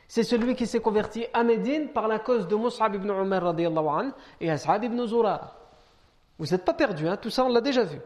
C'est 0.08 0.24
celui 0.24 0.56
qui 0.56 0.66
s'est 0.66 0.80
converti 0.80 1.26
à 1.34 1.44
Médine 1.44 1.90
par 1.90 2.08
la 2.08 2.20
cause 2.20 2.48
de 2.48 2.56
Mus'ab 2.56 2.96
ibn 2.96 3.10
Umar 3.10 3.46
anhu, 3.48 4.12
et 4.40 4.50
As'ad 4.50 4.84
ibn 4.84 5.06
Zura. 5.06 5.56
Vous 6.38 6.46
n'êtes 6.46 6.64
pas 6.64 6.74
perdus, 6.74 7.08
hein? 7.08 7.18
tout 7.18 7.30
ça 7.30 7.44
on 7.44 7.50
l'a 7.50 7.62
déjà 7.62 7.84
vu. 7.84 8.00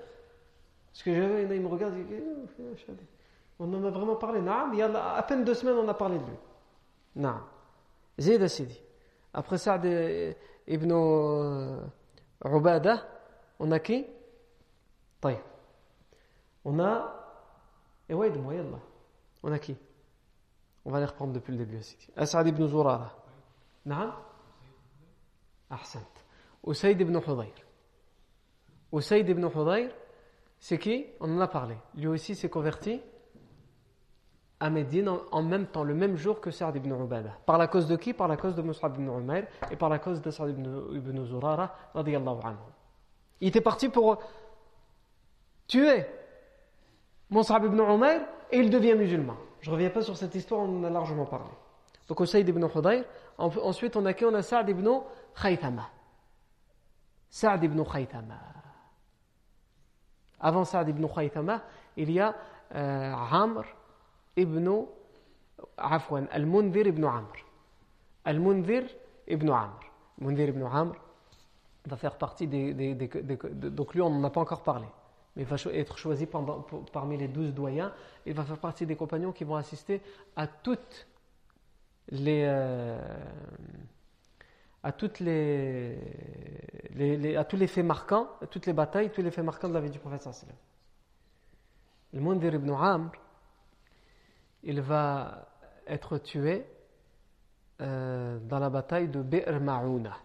Parce 0.93 1.03
que 1.03 1.15
j'avais, 1.15 1.57
il 1.57 1.63
me 1.63 1.69
regarde, 1.69 1.95
il 1.97 2.07
dit, 2.07 2.15
oh, 2.21 2.93
on 3.61 3.75
en 3.75 3.85
a 3.85 3.91
vraiment 3.91 4.17
parlé. 4.17 4.41
il 4.41 4.79
y 4.79 4.83
a 4.83 5.15
à 5.15 5.23
peine 5.23 5.45
deux 5.45 5.55
semaines, 5.55 5.77
on 5.77 5.89
a 5.89 5.95
parlé 5.95 6.19
de 6.19 6.25
lui. 6.25 6.37
Non. 7.17 7.41
Zayd 8.19 8.47
Sidi. 8.47 8.81
Après 9.33 9.59
Saad 9.59 9.85
ibn 10.67 10.93
euh, 10.93 11.81
Ubada, 12.45 13.07
on 13.59 13.71
a 13.73 13.79
qui 13.79 14.07
طيب. 15.21 15.39
On 16.65 16.79
a. 16.79 17.15
Et 18.09 18.15
ouais, 18.15 18.31
moi, 18.31 18.55
yallah. 18.55 18.79
On 19.43 19.53
a 19.53 19.59
qui 19.59 19.77
On 20.85 20.91
va 20.91 21.01
les 21.01 21.07
reprendre 21.07 21.33
depuis 21.33 21.53
le 21.53 21.65
début. 21.65 21.81
Asad 22.17 22.47
ibn 22.47 22.67
Zurara. 22.67 23.19
نعم 23.89 24.13
أحسنت 25.73 26.19
أسيد 26.65 27.03
ibn 27.03 27.19
حضير 27.19 27.65
أسيد 28.95 29.31
ibn 29.31 29.49
حضير 29.55 29.95
c'est 30.64 30.78
qui? 30.78 31.08
On 31.20 31.30
en 31.36 31.42
a 31.42 31.48
parlé. 31.50 31.76
Lui 31.94 32.08
aussi 32.08 32.36
s'est 32.36 32.50
converti 32.50 33.02
à 34.62 34.70
Médine 34.70 35.10
en, 35.10 35.44
même 35.44 35.68
temps, 35.68 35.84
le 35.84 35.94
même 35.94 36.16
jour 36.16 36.40
que 36.40 36.52
Sa'd 36.52 36.78
ibn 36.78 36.90
Ubada. 36.90 37.32
Par 37.46 37.58
la 37.58 37.68
cause 37.68 37.86
de 37.86 37.98
qui? 37.98 38.14
Par 38.14 38.30
la 38.30 38.38
cause 38.38 38.56
de 38.56 38.62
Mus'ab 38.62 38.96
ibn 38.96 39.10
Umayr 39.10 39.46
et 39.72 39.76
par 39.76 39.90
la 39.90 40.00
cause 40.00 40.22
de 40.22 40.32
Sa'd 40.32 40.52
ibn, 40.52 40.96
ibn 40.96 41.26
Zurara 41.26 41.76
anhu. 41.94 42.56
Il 43.42 43.50
était 43.50 43.60
parti 43.60 43.90
pour 43.90 44.20
tuer 45.68 46.06
Mus'ab 47.30 47.66
ibn 47.66 47.82
Umayr 47.82 48.22
et 48.50 48.60
il 48.60 48.70
devient 48.70 48.96
musulman. 48.96 49.36
Je 49.60 49.70
ne 49.70 49.76
reviens 49.76 49.90
pas 49.90 50.02
sur 50.02 50.16
cette 50.16 50.34
histoire, 50.34 50.62
on 50.62 50.80
en 50.80 50.84
a 50.86 50.90
largement 50.90 51.26
parlé. 51.26 51.52
Donc 52.08 52.22
au 52.22 52.26
Saïd 52.26 52.48
ibn 52.48 52.66
Hudayr, 52.74 53.04
ensuite 53.38 53.98
on 53.98 54.06
a 54.06 54.14
qui? 54.14 54.24
On 54.24 54.34
a 54.34 54.42
Sa'd 54.42 54.70
ibn 54.70 54.88
Khaythama. 55.36 55.90
Sa'd 57.30 57.66
ibn 57.66 57.84
Khaythama. 57.84 58.63
Avant 60.44 60.66
Saad 60.66 60.90
ibn 60.90 61.08
Khaythama, 61.08 61.62
il 61.96 62.12
y 62.12 62.20
a 62.20 62.36
euh, 62.76 63.14
Amr 63.32 63.64
ibn 64.36 64.86
Afwan, 65.78 66.28
Al-Mundhir 66.32 66.86
ibn 66.88 67.06
Amr. 67.06 67.34
Al-Mundhir 68.26 68.84
ibn 69.28 69.50
Amr. 69.50 69.80
Mundhir 70.20 70.50
ibn 70.50 70.64
Amr 70.64 70.96
va 71.86 71.96
faire 71.96 72.18
partie 72.18 72.48
des, 72.48 72.94
Donc 73.54 73.94
lui, 73.94 74.02
on 74.02 74.10
n'en 74.10 74.24
a 74.26 74.30
pas 74.30 74.42
encore 74.42 74.64
parlé. 74.64 74.86
Mais 75.36 75.44
il 75.44 75.48
va 75.48 75.56
être 75.74 75.98
choisi 75.98 76.28
parmi 76.92 77.18
les 77.18 77.30
douze 77.30 77.54
doyens. 77.54 77.94
Il 78.26 78.34
va 78.34 78.44
faire 78.44 78.60
partie 78.60 78.86
des 78.86 78.96
compagnons 78.98 79.32
qui 79.32 79.46
vont 79.46 79.56
assister 79.56 80.02
à 80.36 80.46
toutes 80.46 81.08
les. 82.10 82.44
Euh, 82.46 83.00
à, 84.84 84.92
les, 85.22 85.98
à 87.38 87.46
tous 87.46 87.56
les 87.56 87.68
faits 87.68 87.86
marquants, 87.86 88.28
à 88.42 88.48
toutes 88.48 88.66
les 88.66 88.74
batailles, 88.74 89.12
tous 89.12 89.22
les 89.22 89.32
faits 89.32 89.46
marquants 89.46 89.70
de 89.70 89.74
la 89.74 89.82
vie 89.82 89.90
du 89.90 90.00
prophète. 90.00 90.28
Le 92.12 92.20
Mundir 92.20 92.54
ibn 92.54 92.70
Amr, 92.72 93.12
il 94.64 94.82
va 94.82 95.48
être 95.88 96.18
tué 96.18 96.66
euh, 97.82 98.40
dans 98.40 98.60
la 98.60 98.70
bataille 98.70 99.08
de 99.08 99.22
Be'r 99.22 99.60
Ma'ouna, 99.60 100.18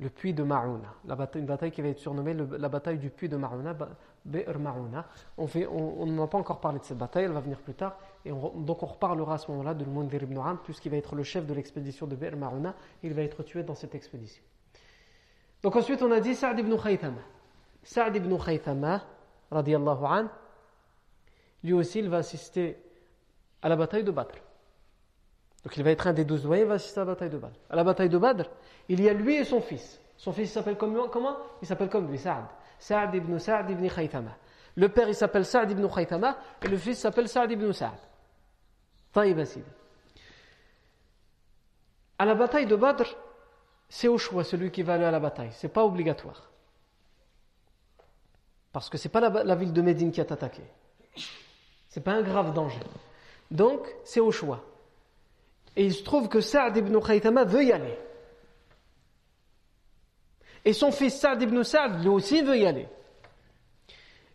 le 0.00 0.08
puits 0.08 0.32
de 0.32 0.42
bataille, 0.42 1.42
une 1.42 1.46
bataille 1.46 1.70
qui 1.70 1.82
va 1.82 1.88
être 1.88 1.98
surnommée 1.98 2.34
la 2.34 2.68
bataille 2.70 2.96
du 2.96 3.10
puits 3.10 3.28
de 3.28 3.36
Ma'ouna, 3.36 3.76
Be'r 4.24 4.58
Ma'ouna. 4.58 5.06
On 5.36 6.06
n'en 6.06 6.24
a 6.24 6.26
pas 6.26 6.38
encore 6.38 6.60
parlé 6.60 6.78
de 6.78 6.84
cette 6.84 6.96
bataille, 6.96 7.24
elle 7.24 7.32
va 7.32 7.40
venir 7.40 7.60
plus 7.60 7.74
tard. 7.74 7.98
Et 8.24 8.30
donc 8.30 8.82
on 8.82 8.86
reparlera 8.86 9.34
à 9.34 9.38
ce 9.38 9.50
moment-là 9.50 9.74
de 9.74 9.84
Mundir 9.84 10.22
ibn 10.22 10.38
Amr, 10.38 10.62
puisqu'il 10.62 10.90
va 10.90 10.96
être 10.96 11.14
le 11.14 11.22
chef 11.22 11.46
de 11.46 11.52
l'expédition 11.52 12.06
de 12.06 12.16
Be'r 12.16 12.34
Ma'ouna, 12.34 12.74
il 13.02 13.12
va 13.12 13.20
être 13.22 13.42
tué 13.42 13.62
dans 13.62 13.74
cette 13.74 13.94
expédition. 13.94 14.42
Donc 15.62 15.76
ensuite 15.76 16.00
on 16.02 16.10
a 16.10 16.20
dit 16.20 16.34
Sa'd 16.34 16.58
ibn 16.58 16.74
Khaythama. 16.76 17.20
Sa'd 17.82 18.16
ibn 18.16 18.34
Khaythama, 18.38 19.02
radiallahu 19.50 20.04
an, 20.04 20.28
lui 21.62 21.74
aussi 21.74 21.98
il 21.98 22.08
va 22.08 22.18
assister 22.18 22.82
à 23.60 23.68
la 23.68 23.76
bataille 23.76 24.04
de 24.04 24.10
Badr. 24.10 24.38
Donc 25.64 25.76
il 25.76 25.82
va 25.82 25.90
être 25.90 26.06
un 26.06 26.12
des 26.12 26.24
douze 26.24 26.42
doyens, 26.42 26.64
il 26.64 26.68
va 26.68 26.74
assister 26.74 27.00
à 27.00 27.04
la 27.04 27.12
bataille 27.12 27.30
de 27.30 27.38
Badr. 27.38 27.56
À 27.68 27.76
la 27.76 27.84
bataille 27.84 28.08
de 28.08 28.18
Badr, 28.18 28.44
il 28.88 29.00
y 29.00 29.08
a 29.08 29.12
lui 29.12 29.36
et 29.36 29.44
son 29.44 29.60
fils. 29.60 30.00
Son 30.16 30.32
fils 30.32 30.52
s'appelle 30.52 30.76
comment, 30.76 31.08
comment? 31.08 31.36
Il 31.62 31.68
s'appelle 31.68 31.88
comme 31.88 32.10
lui, 32.10 32.18
Sa'd. 32.18 32.44
Sa'd 32.78 33.14
ibn 33.14 33.38
Sa'd 33.38 33.70
ibn 33.70 33.86
Khaythama. 33.88 34.36
Le 34.76 34.88
père 34.88 35.08
il 35.08 35.14
s'appelle 35.14 35.44
Sa'd 35.44 35.70
ibn 35.70 35.86
Khaythama 35.86 36.36
et 36.62 36.68
le 36.68 36.76
fils 36.76 36.98
s'appelle 36.98 37.28
Sa'd 37.28 37.50
ibn 37.50 37.72
Sa'd. 37.72 37.90
À 42.18 42.24
la 42.24 42.34
bataille 42.34 42.66
de 42.66 42.76
Badr, 42.76 43.16
c'est 43.88 44.08
au 44.08 44.18
choix 44.18 44.44
celui 44.44 44.70
qui 44.70 44.82
va 44.82 44.94
aller 44.94 45.04
à 45.04 45.10
la 45.10 45.20
bataille. 45.20 45.50
C'est 45.52 45.68
pas 45.68 45.84
obligatoire. 45.84 46.50
Parce 48.72 48.88
que 48.88 48.98
c'est 48.98 49.08
pas 49.08 49.20
la, 49.20 49.54
ville 49.56 49.72
de 49.72 49.82
Médine 49.82 50.12
qui 50.12 50.20
est 50.20 50.30
attaquée. 50.30 50.70
C'est 51.88 52.02
pas 52.02 52.12
un 52.12 52.22
grave 52.22 52.54
danger. 52.54 52.80
Donc, 53.50 53.80
c'est 54.04 54.20
au 54.20 54.30
choix. 54.30 54.64
Et 55.76 55.84
il 55.84 55.94
se 55.94 56.02
trouve 56.02 56.28
que 56.28 56.40
Sa'd 56.40 56.76
ibn 56.76 56.98
Khaytama 57.00 57.44
veut 57.44 57.64
y 57.64 57.72
aller. 57.72 57.98
Et 60.64 60.72
son 60.72 60.92
fils 60.92 61.18
Sa'd 61.18 61.40
ibn 61.42 61.62
Sa'd, 61.62 62.00
lui 62.02 62.08
aussi, 62.08 62.42
veut 62.42 62.58
y 62.58 62.66
aller. 62.66 62.88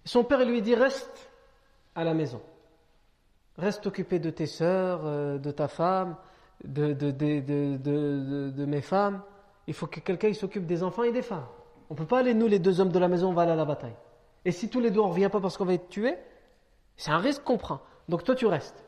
son 0.06 0.24
père 0.24 0.44
lui 0.46 0.62
dit 0.62 0.76
Reste 0.76 1.30
à 1.94 2.04
la 2.04 2.14
maison. 2.14 2.42
Reste 3.58 3.88
occupé 3.88 4.20
de 4.20 4.30
tes 4.30 4.48
sœurs, 4.48 5.02
euh, 5.06 5.38
de 5.38 5.52
ta 5.52 5.68
femme, 5.68 6.18
de, 6.64 6.94
de, 6.94 8.66
mes 8.66 8.82
femmes. 8.82 9.22
Il 9.68 9.74
faut 9.74 9.88
que 9.88 10.00
quelqu'un 10.00 10.34
s'occupe 10.34 10.66
des 10.66 10.84
enfants 10.84 11.04
et 11.04 11.12
des 11.12 11.22
femmes. 11.22 11.48
On 11.90 11.94
ne 11.94 12.00
peut 12.00 12.06
pas 12.06 12.20
aller, 12.20 12.34
nous, 12.34 12.48
les 12.48 12.60
deux 12.60 12.82
hommes 12.82 12.92
de 12.92 13.00
la 13.00 13.08
maison, 13.08 13.30
on 13.30 13.34
va 13.34 13.44
aller 13.44 13.52
à 13.52 13.56
la 13.56 13.66
bataille. 13.66 13.96
Et 14.44 14.52
si 14.52 14.70
tous 14.70 14.80
les 14.80 14.92
deux 14.92 15.00
on 15.00 15.08
ne 15.08 15.12
revient 15.12 15.30
pas 15.32 15.40
parce 15.40 15.58
qu'on 15.58 15.66
va 15.66 15.74
être 15.74 15.90
tués, 15.90 16.18
c'est 16.98 17.12
un 17.12 17.18
risque 17.18 17.44
qu'on 17.44 17.58
prend. 17.58 17.82
Donc 18.10 18.24
toi, 18.24 18.36
tu 18.36 18.46
restes. 18.46 18.84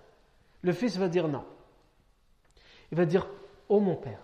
Le 0.61 0.73
fils 0.73 0.97
va 0.97 1.07
dire 1.07 1.27
non. 1.27 1.43
Il 2.91 2.97
va 2.97 3.05
dire 3.05 3.27
Oh 3.69 3.79
mon 3.79 3.95
père, 3.95 4.19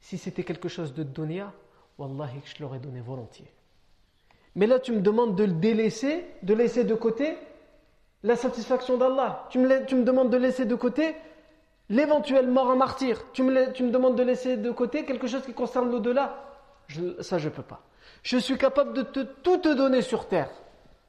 si 0.00 0.18
c'était 0.18 0.44
quelque 0.44 0.68
chose 0.68 0.94
de 0.94 1.02
dunya, 1.02 1.52
wallahi 1.98 2.40
je 2.44 2.62
l'aurais 2.62 2.78
donné 2.78 3.00
volontiers. 3.00 3.50
Mais 4.54 4.66
là, 4.66 4.78
tu 4.78 4.92
me 4.92 5.00
demandes 5.00 5.34
de 5.34 5.44
le 5.44 5.52
délaisser, 5.52 6.24
de 6.42 6.54
laisser 6.54 6.84
de 6.84 6.94
côté 6.94 7.36
la 8.22 8.36
satisfaction 8.36 8.96
d'Allah. 8.96 9.46
Tu 9.50 9.58
me, 9.58 9.84
tu 9.84 9.96
me 9.96 10.04
demandes 10.04 10.30
de 10.30 10.36
laisser 10.36 10.64
de 10.64 10.74
côté 10.74 11.16
l'éventuelle 11.88 12.48
mort 12.48 12.68
en 12.68 12.76
martyr. 12.76 13.24
Tu 13.32 13.42
me, 13.42 13.72
tu 13.72 13.82
me 13.82 13.90
demandes 13.90 14.16
de 14.16 14.22
laisser 14.22 14.56
de 14.56 14.70
côté 14.70 15.04
quelque 15.04 15.26
chose 15.26 15.42
qui 15.44 15.52
concerne 15.52 15.90
l'au-delà. 15.90 16.44
ça, 17.20 17.38
je 17.38 17.48
ne 17.48 17.54
peux 17.54 17.62
pas. 17.62 17.80
Je 18.22 18.38
suis 18.38 18.56
capable 18.56 18.94
de 18.94 19.02
te, 19.02 19.20
tout 19.20 19.58
te 19.58 19.74
donner 19.74 20.02
sur 20.02 20.28
terre. 20.28 20.50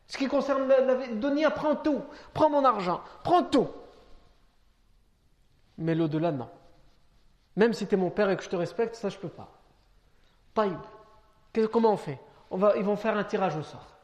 Ce 0.08 0.18
qui 0.18 0.28
concerne 0.28 0.68
la, 0.68 0.82
la 0.82 1.08
Donia, 1.08 1.52
prends 1.52 1.76
tout. 1.76 2.02
Prends 2.34 2.50
mon 2.50 2.66
argent. 2.66 3.02
Prends 3.24 3.44
tout. 3.44 3.68
Mais 5.78 5.96
l'au-delà, 5.96 6.32
non. 6.32 6.50
Même 7.56 7.74
si 7.74 7.88
tu 7.88 7.96
es 7.96 7.98
mon 7.98 8.10
père 8.10 8.30
et 8.30 8.38
que 8.38 8.44
je 8.44 8.50
te 8.50 8.56
respecte, 8.56 8.96
ça, 8.96 9.10
je 9.10 9.18
ne 9.18 9.22
peux 9.22 9.30
pas. 9.30 9.50
Taïb. 10.54 10.80
Comment 11.72 11.94
on 11.94 11.98
fait? 11.98 12.20
On 12.52 12.58
va, 12.58 12.76
Ils 12.78 12.84
vont 12.84 12.96
faire 12.96 13.18
un 13.18 13.24
tirage 13.24 13.56
au 13.56 13.64
sort. 13.64 13.96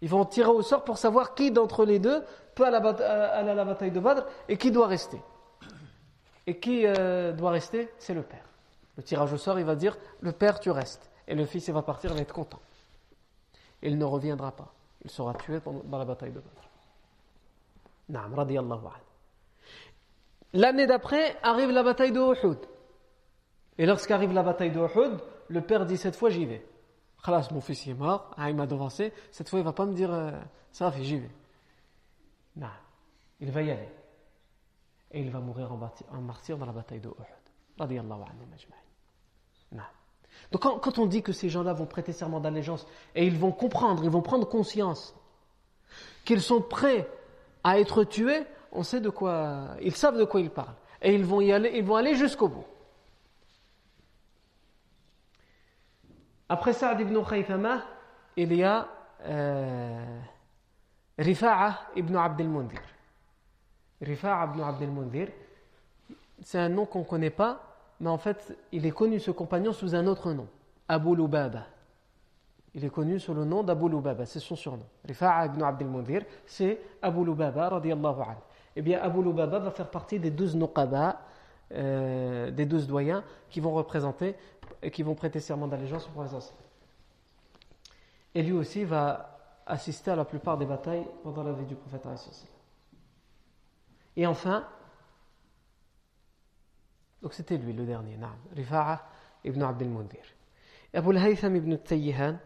Ils 0.00 0.08
vont 0.08 0.24
tirer 0.24 0.50
au 0.50 0.62
sort 0.62 0.84
pour 0.84 0.98
savoir 0.98 1.34
qui 1.34 1.50
d'entre 1.50 1.84
les 1.84 1.98
deux 1.98 2.22
peut 2.54 2.64
aller 2.64 2.76
à 2.76 3.42
la, 3.42 3.64
bataille 3.64 3.90
de 3.90 4.00
Badr 4.00 4.24
et 4.48 4.56
qui 4.56 4.70
doit 4.70 4.86
rester. 4.86 5.20
Et 6.46 6.58
qui 6.58 6.86
euh, 6.86 7.32
doit 7.32 7.50
rester? 7.50 7.92
C'est 7.98 8.14
le 8.14 8.22
père. 8.22 8.44
Le 8.96 9.02
tirage 9.02 9.32
au 9.32 9.36
sort, 9.36 9.58
il 9.58 9.64
va 9.64 9.74
dire 9.74 9.96
le 10.20 10.32
père, 10.32 10.60
tu 10.60 10.70
restes. 10.70 11.10
Et 11.26 11.34
le 11.34 11.46
fils, 11.46 11.66
il 11.68 11.74
va 11.74 11.82
partir, 11.82 12.10
il 12.10 12.16
va 12.16 12.22
être 12.22 12.32
content. 12.32 12.60
Il 13.82 13.98
ne 13.98 14.04
reviendra 14.04 14.52
pas. 14.52 14.72
Il 15.04 15.10
sera 15.10 15.34
tué 15.34 15.60
dans 15.84 15.98
la 15.98 16.04
bataille 16.04 16.32
de 16.32 16.40
Badr. 16.40 16.68
Naam, 18.08 18.34
radiyallahu 18.34 18.78
L'année 20.52 20.86
d'après 20.86 21.36
arrive 21.42 21.70
la 21.70 21.82
bataille 21.82 22.12
de 22.12 22.20
Uhud. 22.20 22.58
Et 23.76 23.86
lorsqu'arrive 23.86 24.32
la 24.32 24.42
bataille 24.42 24.70
de 24.70 24.80
Uhud, 24.80 25.18
le 25.48 25.60
père 25.60 25.86
dit 25.86 25.96
cette 25.96 26.16
fois 26.16 26.30
j'y 26.30 26.46
vais. 26.46 26.66
Khalas, 27.24 27.48
mon 27.52 27.60
fils 27.60 27.86
est 27.86 27.94
mort, 27.94 28.30
ah, 28.36 28.48
il 28.48 28.56
m'a 28.56 28.66
devancé, 28.66 29.12
cette 29.30 29.48
fois 29.48 29.58
il 29.58 29.64
va 29.64 29.72
pas 29.72 29.86
me 29.86 29.94
dire 29.94 30.12
euh, 30.12 30.30
ça 30.72 30.90
fait 30.90 31.04
j'y 31.04 31.18
vais. 31.18 31.30
Non, 32.56 32.68
il 33.40 33.50
va 33.50 33.62
y 33.62 33.70
aller. 33.70 33.88
Et 35.10 35.20
il 35.20 35.30
va 35.30 35.40
mourir 35.40 35.72
en 35.72 36.20
martyr 36.20 36.58
dans 36.58 36.66
la 36.66 36.72
bataille 36.72 37.00
de 37.00 37.08
Uhud. 37.08 37.38
Radiallahu 37.78 38.20
anhu 38.22 39.82
Donc 40.52 40.62
quand, 40.62 40.78
quand 40.78 40.98
on 40.98 41.06
dit 41.06 41.22
que 41.22 41.32
ces 41.32 41.48
gens-là 41.48 41.72
vont 41.72 41.86
prêter 41.86 42.12
serment 42.12 42.40
d'allégeance 42.40 42.86
et 43.14 43.26
ils 43.26 43.38
vont 43.38 43.52
comprendre, 43.52 44.04
ils 44.04 44.10
vont 44.10 44.22
prendre 44.22 44.48
conscience 44.48 45.14
qu'ils 46.24 46.42
sont 46.42 46.60
prêts 46.60 47.08
à 47.64 47.78
être 47.78 48.04
tués, 48.04 48.44
on 48.72 48.82
sait 48.82 49.00
de 49.00 49.10
quoi, 49.10 49.76
ils 49.80 49.94
savent 49.94 50.18
de 50.18 50.24
quoi 50.24 50.40
ils 50.40 50.50
parlent. 50.50 50.74
Et 51.00 51.14
ils 51.14 51.24
vont 51.24 51.40
y 51.40 51.52
aller, 51.52 51.72
ils 51.74 51.84
vont 51.84 51.96
aller 51.96 52.14
jusqu'au 52.14 52.48
bout. 52.48 52.64
Après 56.48 56.72
Saad 56.72 57.00
ibn 57.00 57.22
Khaythama, 57.22 57.82
il 58.36 58.54
y 58.54 58.64
a 58.64 58.88
euh, 59.26 60.20
Rifa'a 61.18 61.90
ibn 61.96 62.16
Abd 62.16 62.40
al-Mundhir. 62.40 62.80
Rifa'a 64.00 64.46
ibn 64.46 64.62
Abd 64.62 64.82
al-Mundhir, 64.82 65.28
c'est 66.42 66.58
un 66.58 66.68
nom 66.68 66.86
qu'on 66.86 67.00
ne 67.00 67.04
connaît 67.04 67.30
pas, 67.30 67.60
mais 68.00 68.08
en 68.08 68.18
fait, 68.18 68.56
il 68.72 68.86
est 68.86 68.92
connu 68.92 69.20
ce 69.20 69.30
compagnon 69.30 69.72
sous 69.72 69.94
un 69.94 70.06
autre 70.06 70.32
nom, 70.32 70.48
Abu 70.88 71.14
Lubaba. 71.14 71.66
Il 72.74 72.84
est 72.84 72.90
connu 72.90 73.18
sous 73.18 73.34
le 73.34 73.44
nom 73.44 73.62
d'Abu 73.62 73.88
Lubaba, 73.88 74.24
c'est 74.24 74.40
son 74.40 74.56
surnom. 74.56 74.86
Rifa'a 75.04 75.46
ibn 75.46 75.62
Abd 75.62 75.82
al-Mundhir, 75.82 76.22
c'est 76.46 76.80
Abu 77.02 77.24
Lubaba 77.24 77.68
radiallahu 77.68 78.22
anhu. 78.22 78.40
Eh 78.76 78.82
bien, 78.82 79.00
Abu 79.00 79.22
Lubaba 79.22 79.58
va 79.58 79.70
faire 79.70 79.90
partie 79.90 80.18
des 80.18 80.30
douze 80.30 80.54
nuqaba, 80.54 81.20
euh, 81.72 82.50
des 82.50 82.66
douze 82.66 82.86
doyens 82.86 83.22
qui 83.50 83.60
vont 83.60 83.72
représenter 83.72 84.36
et 84.82 84.90
qui 84.90 85.02
vont 85.02 85.14
prêter 85.14 85.40
serment 85.40 85.66
d'allégeance 85.66 86.06
au 86.06 86.10
prophète. 86.10 86.54
Et 88.34 88.42
lui 88.42 88.52
aussi 88.52 88.84
va 88.84 89.38
assister 89.66 90.10
à 90.10 90.16
la 90.16 90.24
plupart 90.24 90.56
des 90.56 90.66
batailles 90.66 91.06
pendant 91.22 91.42
la 91.42 91.52
vie 91.52 91.66
du 91.66 91.74
prophète. 91.74 92.06
Et 94.16 94.26
enfin, 94.26 94.66
donc 97.22 97.34
c'était 97.34 97.56
lui 97.56 97.72
le 97.72 97.84
dernier, 97.84 98.18
Rifa'a 98.54 99.06
ibn 99.44 99.62
Abd 99.62 99.82
al-Mundhir. 99.82 100.24
Abu 100.94 101.10
al-Haytham 101.10 101.56
ibn 101.56 101.76
Tayyihan, 101.76 102.38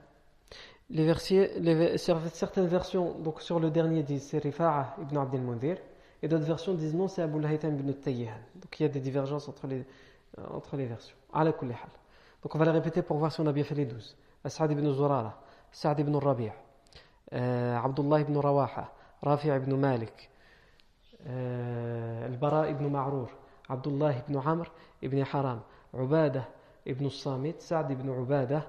les, 0.91 1.15
les, 1.61 1.99
certaines 1.99 2.67
versions 2.67 3.19
donc 3.21 3.41
sur 3.41 3.61
le 3.61 3.71
dernier 3.71 4.03
disent 4.03 4.25
c'est 4.25 4.39
Rifa'a 4.39 4.97
ibn 5.01 5.17
Abd 5.17 5.35
al-Mundhir, 5.37 5.79
et 6.23 6.29
d'autres 6.29 6.45
versions 6.45 6.75
disent 6.75 6.95
non, 6.95 7.09
c'est 7.09 7.23
Abu 7.23 7.45
Haytham 7.45 7.79
ibn 7.79 7.93
Tayyihan. 7.93 8.39
Donc 8.55 8.79
il 8.79 8.85
y 8.85 8.87
a 8.87 8.89
des 8.89 9.01
divergences 9.01 9.49
entre 9.49 9.67
les, 9.67 9.85
euh, 10.39 10.47
entre 10.55 10.77
les 10.77 10.87
versions. 10.87 11.17
Donc 11.35 12.55
on 12.55 12.59
va 12.59 12.65
les 12.65 12.71
répéter 12.71 13.03
pour 13.03 13.17
voir 13.19 13.33
si 13.33 13.41
on 13.41 13.47
a 13.47 13.53
bien 13.53 13.65
fait 13.65 13.75
les 13.75 13.87
douze. 13.87 14.17
As'ad 14.45 14.71
ibn 14.71 14.93
Zurara, 14.93 15.41
Sa'd 15.71 16.01
ibn 16.01 16.15
Rabi', 16.17 16.51
euh, 17.33 17.77
Abdullah 17.77 18.21
ibn 18.21 18.37
Rawaha, 18.37 18.93
Rafi' 19.23 19.49
ibn 19.49 19.75
Malik, 19.77 20.31
euh, 21.29 22.27
Al-Bara 22.27 22.69
ibn 22.71 22.89
Ma'rur, 22.89 23.29
Abdullah 23.69 24.13
ibn 24.19 24.37
Amr 24.37 24.67
ibn 25.01 25.23
Haram, 25.33 25.63
Ubada 25.95 26.49
ibn 26.85 27.09
Samit, 27.09 27.63
Sa'd 27.63 27.91
ibn 27.93 28.09
Ubada, 28.09 28.67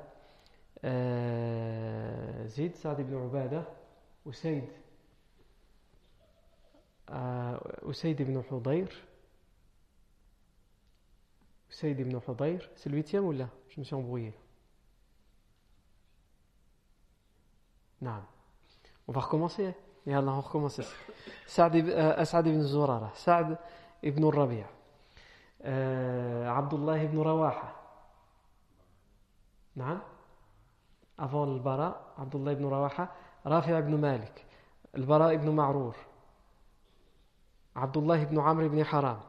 euh, 0.84 2.48
Zid, 2.48 2.76
Sa'd 2.76 3.00
ibn 3.00 3.16
Ubada, 3.16 3.66
Usaid. 4.26 4.70
آه، 7.10 7.90
أسيد 7.90 8.22
بن 8.22 8.44
حضير. 8.52 9.04
أسيد 11.72 12.02
بن 12.02 12.22
حضير. 12.28 12.70
سي 12.76 12.90
الويتيام 12.90 13.24
ولا 13.24 13.48
جو 13.70 13.82
مسي 13.82 13.96
امبغيي 13.96 14.34
نعم. 18.02 18.24
اون 19.10 19.22
كومونسي 19.22 19.64
يلا 19.64 19.74
يلا 20.08 20.42
كومونسي 20.42 20.84
سعد 21.48 21.90
أسعد 21.90 22.48
آه، 22.48 22.52
بن 22.52 22.64
زرارة. 22.64 23.12
سعد 23.16 23.58
بن 24.04 24.28
الربيع. 24.28 24.66
آه، 25.62 26.50
عبد 26.50 26.74
الله 26.74 27.06
بن 27.06 27.20
رواحة. 27.20 27.76
نعم. 29.76 30.00
افون 31.20 31.56
البراء 31.56 32.14
عبد 32.18 32.36
الله 32.36 32.54
بن 32.54 32.66
رواحة. 32.66 33.16
رافع 33.46 33.80
بن 33.80 34.02
مالك. 34.02 34.46
البراء 34.96 35.36
بن 35.36 35.50
معرور. 35.50 35.96
عبد 37.76 37.98
الله 37.98 38.24
بن 38.24 38.40
عمرو 38.40 38.70
بن 38.70 38.84
حرام 38.84 39.20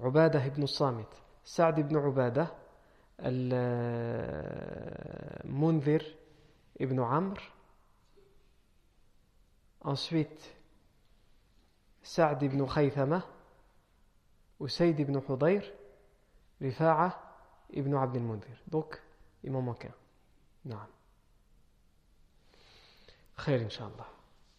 عبادة 0.00 0.48
بن 0.48 0.62
الصامت 0.62 1.08
سعد 1.44 1.80
بن 1.80 1.96
عبادة 1.96 2.48
المنذر 5.44 6.04
بن 6.80 7.02
عمرو 7.02 7.42
أنسويت 9.86 10.42
سعد 12.02 12.44
بن 12.44 12.66
خيثمة 12.66 13.22
وسيد 14.60 15.00
بن 15.00 15.20
حضير 15.28 15.74
رفاعة 16.62 17.20
ابن 17.74 17.94
عبد 17.94 18.16
المنذر. 18.16 18.58
دوك 18.66 19.00
إمام 19.46 19.72
كان 19.72 19.92
نعم. 20.64 20.86
خير 23.36 23.60
إن 23.60 23.70
شاء 23.70 23.88
الله. 23.88 24.06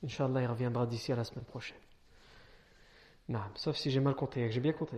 إن 0.04 0.10
شاء 0.10 0.28
الله 0.28 0.42
يغفيان 0.42 0.74
بغد 0.74 0.94
يسير 0.94 1.20
لسمن 1.20 1.44
بروشين 1.50 1.83
Non, 3.29 3.41
sauf 3.55 3.77
si 3.77 3.91
j'ai 3.91 4.01
mal 4.01 4.15
compté. 4.15 4.51
J'ai 4.51 4.61
bien 4.61 4.73
compté. 4.73 4.97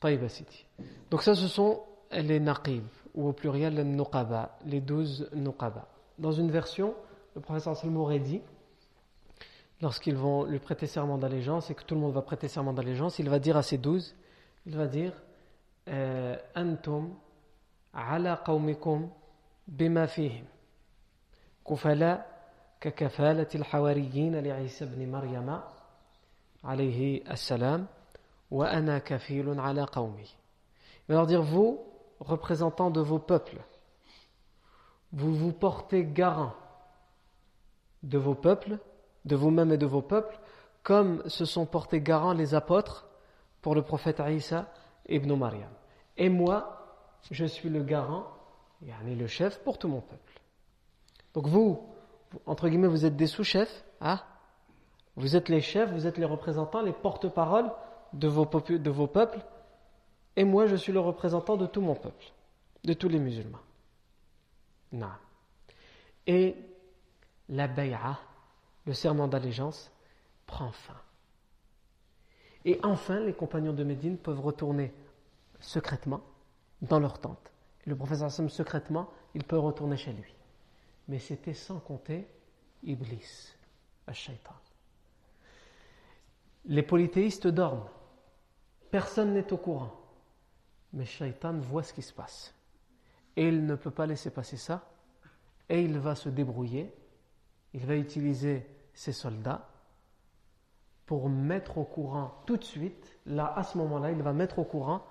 Taïba 0.00 0.28
City. 0.28 0.66
Donc 1.10 1.22
ça, 1.22 1.34
ce 1.34 1.48
sont 1.48 1.82
les 2.12 2.38
naqib, 2.38 2.84
ou 3.14 3.28
au 3.28 3.32
pluriel, 3.32 3.74
les 3.74 3.84
nuqaba, 3.84 4.58
les 4.64 4.80
douze 4.80 5.28
nuqaba. 5.34 5.88
Dans 6.18 6.32
une 6.32 6.50
version, 6.50 6.94
le 7.34 7.40
professeur 7.40 7.76
Salmo 7.76 8.02
aurait 8.02 8.20
dit 8.20 8.40
lorsqu'ils 9.80 10.16
vont 10.16 10.44
lui 10.44 10.58
prêter 10.58 10.86
serment 10.86 11.18
d'allégeance 11.18 11.70
et 11.70 11.74
que 11.74 11.82
tout 11.82 11.94
le 11.94 12.00
monde 12.00 12.14
va 12.14 12.22
prêter 12.22 12.48
serment 12.48 12.72
d'allégeance, 12.72 13.18
il 13.18 13.28
va 13.28 13.38
dire 13.38 13.56
à 13.56 13.62
ses 13.62 13.78
douze, 13.78 14.14
il 14.64 14.76
va 14.76 14.86
dire 14.86 15.12
euh, 15.88 16.36
Antum 16.54 17.14
ala 17.92 18.42
qawmikum 18.44 19.10
bima 19.66 20.06
fihim 20.06 20.44
kufala 21.64 22.26
ككفالة 22.80 23.48
الحواريين 23.54 24.36
لعيسى 24.36 24.84
بن 24.84 25.10
مريم 25.12 25.60
alayhi 26.63 27.23
assalam, 27.25 27.87
wa 28.49 28.67
ana 28.67 28.99
kafilun 28.99 29.59
ala 29.59 29.85
qawmi. 29.85 30.37
Il 31.07 31.13
va 31.13 31.15
leur 31.15 31.27
dire, 31.27 31.41
vous, 31.41 31.79
représentants 32.19 32.91
de 32.91 33.01
vos 33.01 33.19
peuples, 33.19 33.61
vous 35.13 35.33
vous 35.33 35.53
portez 35.53 36.05
garant 36.05 36.53
de 38.03 38.17
vos 38.17 38.35
peuples, 38.35 38.77
de 39.25 39.35
vous-même 39.35 39.71
et 39.71 39.77
de 39.77 39.85
vos 39.85 40.01
peuples, 40.01 40.39
comme 40.83 41.27
se 41.29 41.45
sont 41.45 41.65
portés 41.65 42.01
garants 42.01 42.33
les 42.33 42.55
apôtres 42.55 43.07
pour 43.61 43.75
le 43.75 43.83
prophète 43.83 44.21
Isa 44.27 44.67
ibn 45.07 45.33
Maryam. 45.35 45.69
Et 46.17 46.29
moi, 46.29 47.17
je 47.29 47.45
suis 47.45 47.69
le 47.69 47.83
garant, 47.83 48.25
yani 48.81 49.15
le 49.15 49.27
chef 49.27 49.59
pour 49.63 49.77
tout 49.77 49.87
mon 49.87 50.01
peuple. 50.01 50.41
Donc 51.33 51.47
vous, 51.47 51.87
entre 52.45 52.67
guillemets, 52.67 52.87
vous 52.87 53.05
êtes 53.05 53.15
des 53.15 53.27
sous-chefs, 53.27 53.83
hein, 54.01 54.19
vous 55.15 55.35
êtes 55.35 55.49
les 55.49 55.61
chefs, 55.61 55.91
vous 55.91 56.07
êtes 56.07 56.17
les 56.17 56.25
représentants, 56.25 56.81
les 56.81 56.93
porte-paroles 56.93 57.71
de 58.13 58.27
vos, 58.27 58.45
peuples, 59.07 59.39
et 60.35 60.43
moi 60.43 60.67
je 60.67 60.75
suis 60.75 60.91
le 60.91 60.99
représentant 60.99 61.57
de 61.57 61.65
tout 61.65 61.81
mon 61.81 61.95
peuple, 61.95 62.25
de 62.83 62.93
tous 62.93 63.09
les 63.09 63.19
musulmans. 63.19 63.59
Non. 64.91 65.11
Et 66.27 66.55
la 67.49 67.67
bay'a, 67.67 68.19
le 68.85 68.93
serment 68.93 69.27
d'allégeance 69.27 69.91
prend 70.45 70.71
fin. 70.71 70.99
Et 72.65 72.79
enfin, 72.83 73.19
les 73.19 73.33
compagnons 73.33 73.73
de 73.73 73.83
Médine 73.83 74.17
peuvent 74.17 74.39
retourner 74.39 74.93
secrètement 75.59 76.21
dans 76.81 76.99
leur 76.99 77.19
tente. 77.19 77.51
le 77.85 77.95
professeur 77.95 78.27
Hassan, 78.27 78.49
secrètement, 78.49 79.09
il 79.33 79.43
peut 79.43 79.57
retourner 79.57 79.97
chez 79.97 80.13
lui. 80.13 80.33
Mais 81.07 81.19
c'était 81.19 81.53
sans 81.53 81.79
compter 81.79 82.27
Iblis, 82.83 83.55
le 84.07 84.13
shaitan. 84.13 84.53
Les 86.65 86.83
polythéistes 86.83 87.47
dorment. 87.47 87.87
Personne 88.91 89.33
n'est 89.33 89.51
au 89.53 89.57
courant. 89.57 89.91
Mais 90.93 91.05
Shaitan 91.05 91.57
voit 91.59 91.83
ce 91.83 91.93
qui 91.93 92.01
se 92.01 92.13
passe. 92.13 92.53
Et 93.35 93.47
il 93.47 93.65
ne 93.65 93.75
peut 93.75 93.91
pas 93.91 94.05
laisser 94.05 94.29
passer 94.29 94.57
ça. 94.57 94.89
Et 95.69 95.81
il 95.81 95.97
va 95.97 96.15
se 96.15 96.29
débrouiller 96.29 96.93
il 97.73 97.85
va 97.85 97.95
utiliser 97.95 98.65
ses 98.93 99.13
soldats 99.13 99.67
pour 101.05 101.29
mettre 101.29 101.77
au 101.77 101.83
courant 101.83 102.41
tout 102.45 102.57
de 102.57 102.63
suite, 102.63 103.17
là, 103.25 103.53
à 103.55 103.63
ce 103.63 103.77
moment-là, 103.77 104.11
il 104.11 104.21
va 104.21 104.33
mettre 104.33 104.59
au 104.59 104.63
courant 104.63 105.05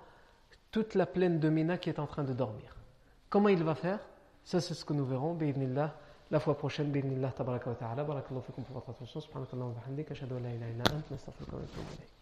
toute 0.71 0.95
la 0.95 1.05
plaine 1.05 1.39
de 1.39 1.49
Mina 1.49 1.77
qui 1.77 1.89
est 1.89 1.99
en 1.99 2.07
train 2.07 2.23
de 2.23 2.33
dormir. 2.33 2.75
Comment 3.29 3.49
il 3.49 3.63
va 3.63 3.75
faire? 3.75 3.99
Ça, 4.43 4.61
c'est 4.61 4.73
ce 4.73 4.85
que 4.85 4.93
nous 4.93 5.05
verrons, 5.05 5.35
la 6.31 6.39
fois 6.39 6.57
prochaine, 6.57 6.91
tabaraka 7.35 7.69
wa 7.69 7.75
ta'ala. 7.75 8.03
Barakallahu 8.03 8.43
fikum 8.43 8.63
pour 8.63 8.75
votre 8.75 8.89
attention. 8.91 9.19
Subhanakallahu 9.19 9.69
wa 9.69 9.75
bihamdika, 9.81 10.13
ashhadu 10.13 10.35
an 10.35 10.43
la 10.43 10.49
ilaha 10.49 10.71
illa 10.71 10.83
anta, 10.89 11.11
nastaghfiruka 11.11 11.55
wa 11.55 11.61
natubu 11.61 11.81
ilayk. 11.95 12.20